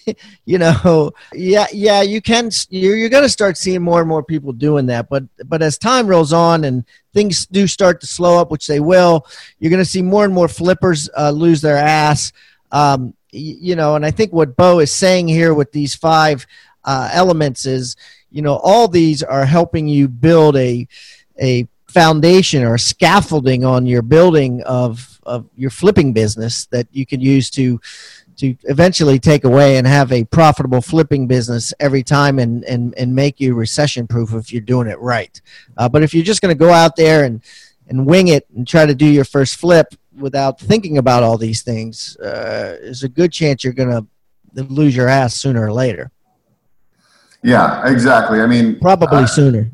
you 0.46 0.58
know 0.58 1.12
yeah 1.34 1.68
yeah 1.72 2.02
you 2.02 2.22
can 2.22 2.52
you're, 2.70 2.98
you're 2.98 3.10
going 3.10 3.24
to 3.24 3.30
start 3.30 3.58
seeing 3.58 3.82
more 3.82 4.02
and 4.02 4.10
more 4.10 4.24
people 4.24 4.52
doing 4.52 4.86
that 4.88 5.10
but 5.10 5.24
but 5.46 5.62
as 5.62 5.78
time 5.78 6.06
rolls 6.06 6.34
on 6.34 6.66
and 6.66 6.84
things 7.14 7.46
do 7.46 7.66
start 7.66 8.02
to 8.02 8.08
slow 8.08 8.38
up 8.38 8.52
which 8.52 8.68
they 8.68 8.82
will 8.82 9.26
you're 9.60 9.70
going 9.70 9.84
to 9.84 9.90
see 9.90 10.02
more 10.02 10.26
and 10.26 10.34
more 10.34 10.50
flippers 10.50 11.10
uh, 11.18 11.32
lose 11.32 11.62
their 11.62 11.78
ass. 11.78 12.34
Um, 12.72 13.14
you 13.32 13.76
know 13.76 13.96
and 13.96 14.06
i 14.06 14.12
think 14.12 14.32
what 14.32 14.56
bo 14.56 14.80
is 14.80 14.92
saying 14.92 15.28
here 15.28 15.54
with 15.54 15.72
these 15.72 15.96
five 15.96 16.46
uh, 16.86 17.10
elements 17.12 17.66
is 17.66 17.96
you 18.32 18.42
know 18.42 18.56
all 18.64 18.88
these 18.88 19.22
are 19.22 19.46
helping 19.46 19.88
you 19.88 20.08
build 20.08 20.56
a 20.56 20.88
a 21.42 21.68
foundation 21.88 22.64
or 22.64 22.78
scaffolding 22.78 23.66
on 23.66 23.86
your 23.86 24.02
building 24.02 24.62
of 24.64 25.20
of 25.24 25.46
your 25.56 25.70
flipping 25.70 26.14
business 26.14 26.66
that 26.68 26.88
you 26.92 27.06
can 27.06 27.20
use 27.20 27.50
to 27.50 27.80
to 28.38 28.56
eventually 28.66 29.20
take 29.20 29.44
away 29.44 29.78
and 29.78 29.88
have 29.88 30.12
a 30.12 30.24
profitable 30.26 30.82
flipping 30.82 31.28
business 31.28 31.74
every 31.80 32.04
time 32.04 32.40
and, 32.40 32.64
and, 32.66 32.94
and 32.96 33.14
make 33.14 33.40
you 33.40 33.56
recession 33.56 34.08
proof 34.08 34.34
if 34.34 34.54
you're 34.54 34.62
doing 34.62 34.88
it 34.88 35.00
right. 35.00 35.42
Uh, 35.76 35.90
but 35.90 36.04
if 36.04 36.14
you're 36.14 36.24
just 36.24 36.42
going 36.42 36.56
to 36.56 36.60
go 36.60 36.72
out 36.72 36.96
there 36.96 37.24
and, 37.24 37.42
and 37.88 38.06
wing 38.06 38.28
it 38.28 38.46
and 38.56 38.68
try 38.68 38.86
to 38.86 38.94
do 38.94 39.08
your 39.08 39.26
first 39.26 39.56
flip 39.56 39.96
without 40.18 40.60
thinking 40.60 40.98
about 40.98 41.24
all 41.24 41.38
these 41.38 41.62
things, 41.62 42.18
uh, 42.18 42.78
there's 42.82 43.04
a 43.04 43.10
good 43.10 43.32
chance 43.32 43.64
you're 43.64 43.74
going 43.74 43.90
to 43.90 44.64
lose 44.64 44.96
your 44.96 45.08
ass 45.08 45.36
sooner 45.36 45.66
or 45.66 45.72
later. 45.72 46.12
Yeah, 47.44 47.90
exactly. 47.90 48.42
I 48.42 48.48
mean, 48.48 48.80
probably 48.80 49.28
sooner. 49.28 49.72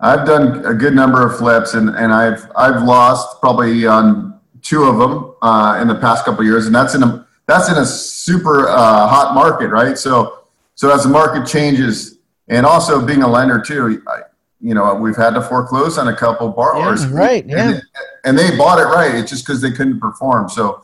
I've 0.00 0.26
done 0.26 0.64
a 0.66 0.74
good 0.74 0.94
number 0.94 1.26
of 1.26 1.38
flips 1.38 1.74
and, 1.74 1.88
and 1.90 2.12
I've, 2.12 2.50
I've 2.56 2.82
lost 2.82 3.40
probably 3.40 3.86
on 3.86 4.38
two 4.60 4.84
of 4.84 4.98
them 4.98 5.34
uh, 5.40 5.78
in 5.80 5.88
the 5.88 5.94
past 5.94 6.24
couple 6.24 6.44
years. 6.44 6.66
And 6.66 6.74
that's 6.74 6.94
in 6.94 7.02
a, 7.02 7.26
that's 7.46 7.68
in 7.70 7.76
a 7.76 7.86
super 7.86 8.68
uh, 8.68 9.06
hot 9.06 9.34
market, 9.34 9.68
right? 9.68 9.96
So, 9.96 10.40
so 10.74 10.92
as 10.92 11.04
the 11.04 11.08
market 11.08 11.46
changes, 11.46 12.18
and 12.48 12.66
also 12.66 13.04
being 13.04 13.22
a 13.22 13.28
lender 13.28 13.60
too, 13.60 14.02
I, 14.06 14.20
you 14.64 14.72
know, 14.72 14.94
we've 14.94 15.16
had 15.16 15.34
to 15.34 15.42
foreclose 15.42 15.98
on 15.98 16.08
a 16.08 16.16
couple 16.16 16.48
borrowers, 16.48 17.04
yeah, 17.04 17.10
right? 17.12 17.46
Yeah, 17.46 17.68
and, 17.68 17.82
and 18.24 18.38
they 18.38 18.56
bought 18.56 18.78
it 18.78 18.86
right. 18.86 19.14
It's 19.14 19.30
just 19.30 19.46
because 19.46 19.60
they 19.60 19.70
couldn't 19.70 20.00
perform. 20.00 20.48
So, 20.48 20.82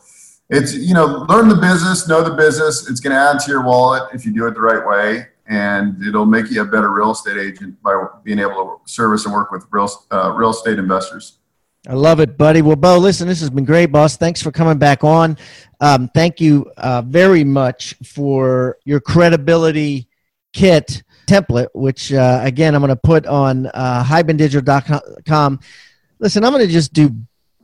it's 0.51 0.75
you 0.75 0.93
know, 0.93 1.25
learn 1.27 1.49
the 1.49 1.55
business, 1.55 2.07
know 2.07 2.23
the 2.23 2.35
business. 2.35 2.87
It's 2.87 2.99
going 2.99 3.15
to 3.15 3.19
add 3.19 3.39
to 3.39 3.51
your 3.51 3.63
wallet 3.63 4.03
if 4.13 4.23
you 4.23 4.33
do 4.33 4.45
it 4.45 4.53
the 4.53 4.61
right 4.61 4.85
way, 4.85 5.25
and 5.47 5.99
it'll 6.05 6.27
make 6.27 6.51
you 6.51 6.61
a 6.61 6.65
better 6.65 6.91
real 6.91 7.09
estate 7.09 7.37
agent 7.37 7.81
by 7.81 8.05
being 8.23 8.37
able 8.37 8.81
to 8.85 8.91
service 8.91 9.25
and 9.25 9.33
work 9.33 9.51
with 9.51 9.65
real 9.71 9.89
uh, 10.11 10.31
real 10.31 10.51
estate 10.51 10.77
investors. 10.77 11.39
I 11.87 11.93
love 11.95 12.19
it, 12.19 12.37
buddy. 12.37 12.61
Well, 12.61 12.75
Bo, 12.75 12.99
listen, 12.99 13.27
this 13.27 13.39
has 13.39 13.49
been 13.49 13.65
great, 13.65 13.87
boss. 13.87 14.15
Thanks 14.15 14.43
for 14.43 14.51
coming 14.51 14.77
back 14.77 15.03
on. 15.03 15.39
Um, 15.79 16.07
thank 16.09 16.39
you 16.39 16.71
uh, 16.77 17.01
very 17.01 17.43
much 17.43 17.95
for 18.03 18.77
your 18.85 18.99
credibility 18.99 20.07
kit 20.53 21.01
template, 21.31 21.67
which, 21.73 22.11
uh, 22.11 22.41
again, 22.43 22.75
I'm 22.75 22.81
going 22.81 22.89
to 22.89 22.95
put 22.95 23.25
on 23.25 23.67
uh, 23.67 24.03
hibandigital.com. 24.03 25.59
Listen, 26.19 26.43
I'm 26.43 26.51
going 26.51 26.65
to 26.65 26.71
just 26.71 26.93
do, 26.93 27.15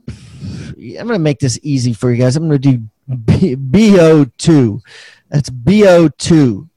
I'm 0.08 0.74
going 0.76 1.08
to 1.08 1.18
make 1.18 1.38
this 1.38 1.58
easy 1.62 1.92
for 1.92 2.10
you 2.10 2.16
guys. 2.22 2.36
I'm 2.36 2.48
going 2.48 2.60
to 2.60 2.72
do 2.72 2.78
B- 3.24 3.56
BO2. 3.56 4.80
That's 5.28 5.50
BO2. 5.50 6.68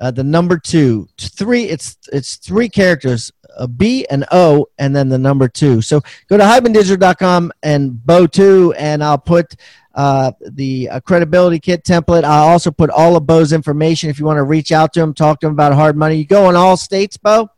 Uh, 0.00 0.10
the 0.10 0.24
number 0.24 0.56
two, 0.58 1.06
three. 1.18 1.64
It's 1.64 1.98
it's 2.10 2.36
three 2.36 2.70
characters 2.70 3.30
a 3.56 3.68
B, 3.68 4.06
and 4.10 4.24
O, 4.32 4.66
and 4.78 4.94
then 4.94 5.08
the 5.08 5.18
number 5.18 5.48
two. 5.48 5.80
So 5.82 6.00
go 6.28 6.36
to 6.36 6.42
hibandigital.com 6.42 7.52
and 7.62 7.92
Bo2, 7.92 8.74
and 8.78 9.04
I'll 9.04 9.18
put 9.18 9.56
uh, 9.94 10.32
the 10.40 10.88
uh, 10.88 11.00
credibility 11.00 11.58
kit 11.58 11.84
template. 11.84 12.24
I'll 12.24 12.48
also 12.48 12.70
put 12.70 12.90
all 12.90 13.16
of 13.16 13.26
Bo's 13.26 13.52
information 13.52 14.10
if 14.10 14.18
you 14.18 14.24
want 14.24 14.38
to 14.38 14.44
reach 14.44 14.72
out 14.72 14.92
to 14.94 15.00
him, 15.00 15.14
talk 15.14 15.40
to 15.40 15.46
him 15.46 15.52
about 15.52 15.72
hard 15.72 15.96
money. 15.96 16.16
You 16.16 16.24
go 16.24 16.48
in 16.50 16.56
all 16.56 16.76
states, 16.76 17.16
Bo? 17.16 17.50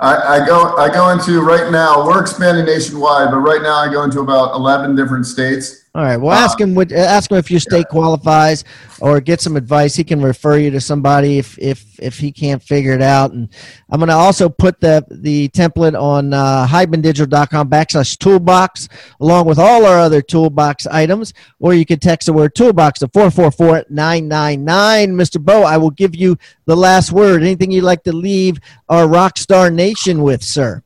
I, 0.00 0.16
I, 0.16 0.46
go 0.46 0.76
I 0.76 0.92
go 0.92 1.10
into 1.10 1.40
right 1.42 1.70
now. 1.70 2.04
We're 2.04 2.20
expanding 2.20 2.64
nationwide, 2.64 3.30
but 3.30 3.38
right 3.38 3.62
now 3.62 3.76
I 3.76 3.92
go 3.92 4.02
into 4.02 4.20
about 4.20 4.54
eleven 4.54 4.96
different 4.96 5.26
states. 5.26 5.81
All 5.94 6.02
right. 6.02 6.16
Well, 6.16 6.32
ask 6.32 6.58
him. 6.58 6.74
What, 6.74 6.90
ask 6.90 7.30
him 7.30 7.36
if 7.36 7.50
your 7.50 7.60
state 7.60 7.86
qualifies, 7.88 8.64
or 9.02 9.20
get 9.20 9.42
some 9.42 9.58
advice. 9.58 9.94
He 9.94 10.04
can 10.04 10.22
refer 10.22 10.56
you 10.56 10.70
to 10.70 10.80
somebody 10.80 11.36
if 11.36 11.58
if 11.58 12.00
if 12.00 12.18
he 12.18 12.32
can't 12.32 12.62
figure 12.62 12.94
it 12.94 13.02
out. 13.02 13.32
And 13.32 13.50
I'm 13.90 13.98
going 13.98 14.08
to 14.08 14.14
also 14.14 14.48
put 14.48 14.80
the 14.80 15.04
the 15.10 15.50
template 15.50 16.00
on 16.00 16.32
uh, 16.32 16.66
hibandigital.com 16.66 17.68
backslash 17.68 18.16
toolbox, 18.16 18.88
along 19.20 19.44
with 19.44 19.58
all 19.58 19.84
our 19.84 19.98
other 19.98 20.22
toolbox 20.22 20.86
items. 20.86 21.34
Or 21.60 21.74
you 21.74 21.84
can 21.84 21.98
text 21.98 22.24
the 22.24 22.32
word 22.32 22.54
toolbox 22.54 23.00
to 23.00 23.08
four 23.08 23.30
four 23.30 23.50
four 23.50 23.84
nine 23.90 24.28
nine 24.28 24.64
nine. 24.64 25.10
Mr. 25.10 25.38
Bo, 25.38 25.62
I 25.62 25.76
will 25.76 25.90
give 25.90 26.16
you 26.16 26.38
the 26.64 26.76
last 26.76 27.12
word. 27.12 27.42
Anything 27.42 27.70
you'd 27.70 27.84
like 27.84 28.04
to 28.04 28.14
leave 28.14 28.58
our 28.88 29.06
Rockstar 29.06 29.70
Nation 29.70 30.22
with, 30.22 30.42
sir? 30.42 30.82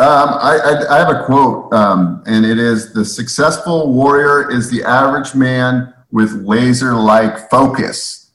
Um, 0.00 0.28
I, 0.28 0.58
I, 0.62 0.94
I, 0.94 0.98
have 1.00 1.08
a 1.08 1.24
quote, 1.24 1.72
um, 1.72 2.22
and 2.24 2.46
it 2.46 2.56
is 2.56 2.92
The 2.92 3.04
successful 3.04 3.92
warrior 3.92 4.48
is 4.48 4.70
the 4.70 4.84
average 4.84 5.34
man 5.34 5.92
with 6.12 6.34
laser 6.46 6.94
like 6.94 7.50
focus. 7.50 8.30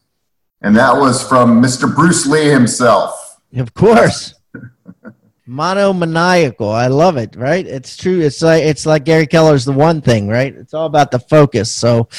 And 0.61 0.75
that 0.75 0.93
was 0.93 1.25
from 1.25 1.61
Mr. 1.61 1.93
Bruce 1.93 2.25
Lee 2.25 2.49
himself. 2.49 3.39
Of 3.55 3.73
course. 3.73 4.33
Monomaniacal. 5.45 6.69
I 6.69 6.87
love 6.87 7.15
it, 7.15 7.33
right? 7.37 7.65
It's 7.65 7.95
true. 7.95 8.19
It's 8.19 8.41
like 8.41 8.63
it's 8.63 8.85
like 8.85 9.05
Gary 9.05 9.27
Keller's 9.27 9.63
the 9.63 9.71
one 9.71 10.01
thing, 10.01 10.27
right? 10.27 10.53
It's 10.53 10.73
all 10.73 10.85
about 10.85 11.11
the 11.11 11.19
focus. 11.19 11.71
So, 11.71 12.09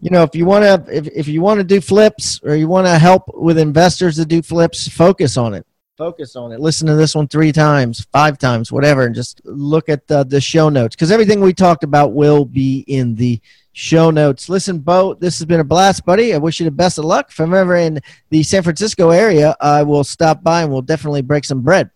you 0.00 0.10
know, 0.10 0.24
if 0.24 0.34
you 0.34 0.44
want 0.44 0.64
to 0.64 0.94
if, 0.94 1.08
if 1.08 1.26
you 1.26 1.40
want 1.40 1.58
to 1.58 1.64
do 1.64 1.80
flips 1.80 2.38
or 2.42 2.54
you 2.54 2.68
want 2.68 2.86
to 2.86 2.98
help 2.98 3.24
with 3.34 3.56
investors 3.56 4.16
to 4.16 4.26
do 4.26 4.42
flips, 4.42 4.88
focus 4.88 5.38
on 5.38 5.54
it 5.54 5.66
focus 5.96 6.34
on 6.34 6.52
it. 6.52 6.60
Listen 6.60 6.86
to 6.88 6.94
this 6.94 7.14
one 7.14 7.28
three 7.28 7.52
times, 7.52 8.06
five 8.12 8.38
times, 8.38 8.72
whatever, 8.72 9.06
and 9.06 9.14
just 9.14 9.40
look 9.44 9.88
at 9.88 10.06
the, 10.06 10.24
the 10.24 10.40
show 10.40 10.68
notes 10.68 10.96
because 10.96 11.12
everything 11.12 11.40
we 11.40 11.52
talked 11.52 11.84
about 11.84 12.12
will 12.12 12.44
be 12.44 12.84
in 12.88 13.14
the 13.14 13.40
show 13.72 14.10
notes. 14.10 14.48
Listen, 14.48 14.78
Bo, 14.78 15.14
this 15.14 15.38
has 15.38 15.46
been 15.46 15.60
a 15.60 15.64
blast, 15.64 16.04
buddy. 16.04 16.34
I 16.34 16.38
wish 16.38 16.58
you 16.58 16.64
the 16.64 16.70
best 16.70 16.98
of 16.98 17.04
luck. 17.04 17.30
If 17.30 17.40
I'm 17.40 17.54
ever 17.54 17.76
in 17.76 18.00
the 18.30 18.42
San 18.42 18.62
Francisco 18.62 19.10
area, 19.10 19.56
I 19.60 19.82
will 19.82 20.04
stop 20.04 20.42
by 20.42 20.62
and 20.62 20.72
we'll 20.72 20.82
definitely 20.82 21.22
break 21.22 21.44
some 21.44 21.60
bread. 21.60 21.90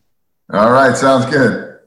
All 0.53 0.70
right, 0.70 0.96
sounds 0.96 1.26
good. 1.26 1.78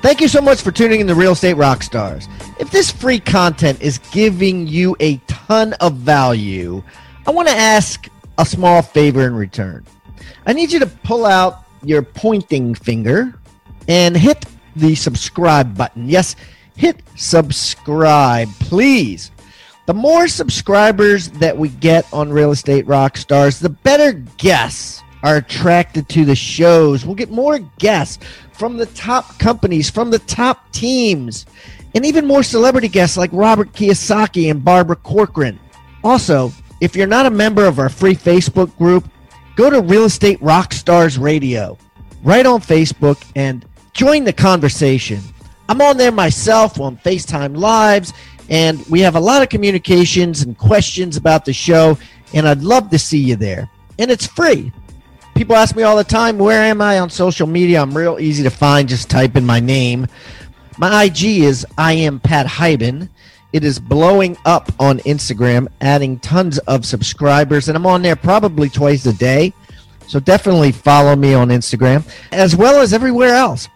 Thank 0.00 0.20
you 0.20 0.28
so 0.28 0.40
much 0.40 0.62
for 0.62 0.70
tuning 0.70 1.00
in 1.00 1.06
to 1.08 1.14
Real 1.14 1.32
Estate 1.32 1.56
Rockstars. 1.56 2.28
If 2.60 2.70
this 2.70 2.90
free 2.90 3.18
content 3.18 3.80
is 3.80 3.98
giving 4.12 4.66
you 4.66 4.96
a 5.00 5.16
ton 5.26 5.72
of 5.74 5.94
value, 5.96 6.82
I 7.28 7.30
want 7.30 7.46
to 7.46 7.54
ask 7.54 8.08
a 8.38 8.46
small 8.46 8.80
favor 8.80 9.26
in 9.26 9.34
return. 9.34 9.84
I 10.46 10.54
need 10.54 10.72
you 10.72 10.78
to 10.78 10.86
pull 10.86 11.26
out 11.26 11.64
your 11.82 12.00
pointing 12.00 12.74
finger 12.74 13.34
and 13.86 14.16
hit 14.16 14.46
the 14.76 14.94
subscribe 14.94 15.76
button. 15.76 16.08
Yes, 16.08 16.36
hit 16.74 17.02
subscribe, 17.16 18.48
please. 18.60 19.30
The 19.84 19.92
more 19.92 20.26
subscribers 20.26 21.28
that 21.32 21.54
we 21.54 21.68
get 21.68 22.10
on 22.14 22.32
Real 22.32 22.50
Estate 22.50 22.86
Rockstars, 22.86 23.60
the 23.60 23.68
better 23.68 24.12
guests 24.38 25.02
are 25.22 25.36
attracted 25.36 26.08
to 26.08 26.24
the 26.24 26.34
shows. 26.34 27.04
We'll 27.04 27.14
get 27.14 27.30
more 27.30 27.58
guests 27.58 28.24
from 28.54 28.78
the 28.78 28.86
top 28.86 29.38
companies, 29.38 29.90
from 29.90 30.10
the 30.10 30.20
top 30.20 30.72
teams, 30.72 31.44
and 31.94 32.06
even 32.06 32.24
more 32.24 32.42
celebrity 32.42 32.88
guests 32.88 33.18
like 33.18 33.30
Robert 33.34 33.74
Kiyosaki 33.74 34.50
and 34.50 34.64
Barbara 34.64 34.96
Corcoran. 34.96 35.60
Also, 36.02 36.54
if 36.80 36.94
you're 36.94 37.06
not 37.06 37.26
a 37.26 37.30
member 37.30 37.64
of 37.64 37.78
our 37.78 37.88
free 37.88 38.14
Facebook 38.14 38.76
group, 38.78 39.08
go 39.56 39.70
to 39.70 39.80
Real 39.80 40.04
Estate 40.04 40.40
Rockstars 40.40 41.20
Radio 41.20 41.76
right 42.22 42.46
on 42.46 42.60
Facebook 42.60 43.22
and 43.36 43.64
join 43.92 44.24
the 44.24 44.32
conversation. 44.32 45.20
I'm 45.68 45.80
on 45.80 45.96
there 45.96 46.12
myself 46.12 46.80
on 46.80 46.96
FaceTime 46.98 47.56
Lives, 47.56 48.12
and 48.48 48.84
we 48.86 49.00
have 49.00 49.16
a 49.16 49.20
lot 49.20 49.42
of 49.42 49.48
communications 49.48 50.42
and 50.42 50.56
questions 50.56 51.16
about 51.16 51.44
the 51.44 51.52
show, 51.52 51.98
and 52.32 52.48
I'd 52.48 52.62
love 52.62 52.90
to 52.90 52.98
see 52.98 53.18
you 53.18 53.36
there. 53.36 53.68
And 53.98 54.10
it's 54.10 54.26
free. 54.26 54.72
People 55.34 55.56
ask 55.56 55.76
me 55.76 55.82
all 55.82 55.96
the 55.96 56.04
time, 56.04 56.38
where 56.38 56.62
am 56.62 56.80
I 56.80 56.98
on 56.98 57.10
social 57.10 57.46
media? 57.46 57.82
I'm 57.82 57.96
real 57.96 58.18
easy 58.18 58.42
to 58.42 58.50
find. 58.50 58.88
Just 58.88 59.10
type 59.10 59.36
in 59.36 59.44
my 59.44 59.60
name. 59.60 60.06
My 60.78 61.04
IG 61.04 61.24
is 61.24 61.66
I 61.76 61.92
am 61.92 62.18
Pat 62.20 62.46
Hiban. 62.46 63.08
It 63.52 63.64
is 63.64 63.78
blowing 63.78 64.36
up 64.44 64.70
on 64.78 64.98
Instagram, 65.00 65.68
adding 65.80 66.18
tons 66.18 66.58
of 66.58 66.84
subscribers, 66.84 67.68
and 67.68 67.76
I'm 67.76 67.86
on 67.86 68.02
there 68.02 68.16
probably 68.16 68.68
twice 68.68 69.06
a 69.06 69.12
day. 69.12 69.54
So 70.06 70.20
definitely 70.20 70.72
follow 70.72 71.16
me 71.16 71.34
on 71.34 71.48
Instagram 71.48 72.06
as 72.32 72.56
well 72.56 72.80
as 72.80 72.92
everywhere 72.92 73.34
else. 73.34 73.68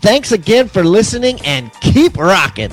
Thanks 0.00 0.32
again 0.32 0.68
for 0.68 0.82
listening 0.82 1.40
and 1.42 1.72
keep 1.80 2.16
rocking. 2.16 2.72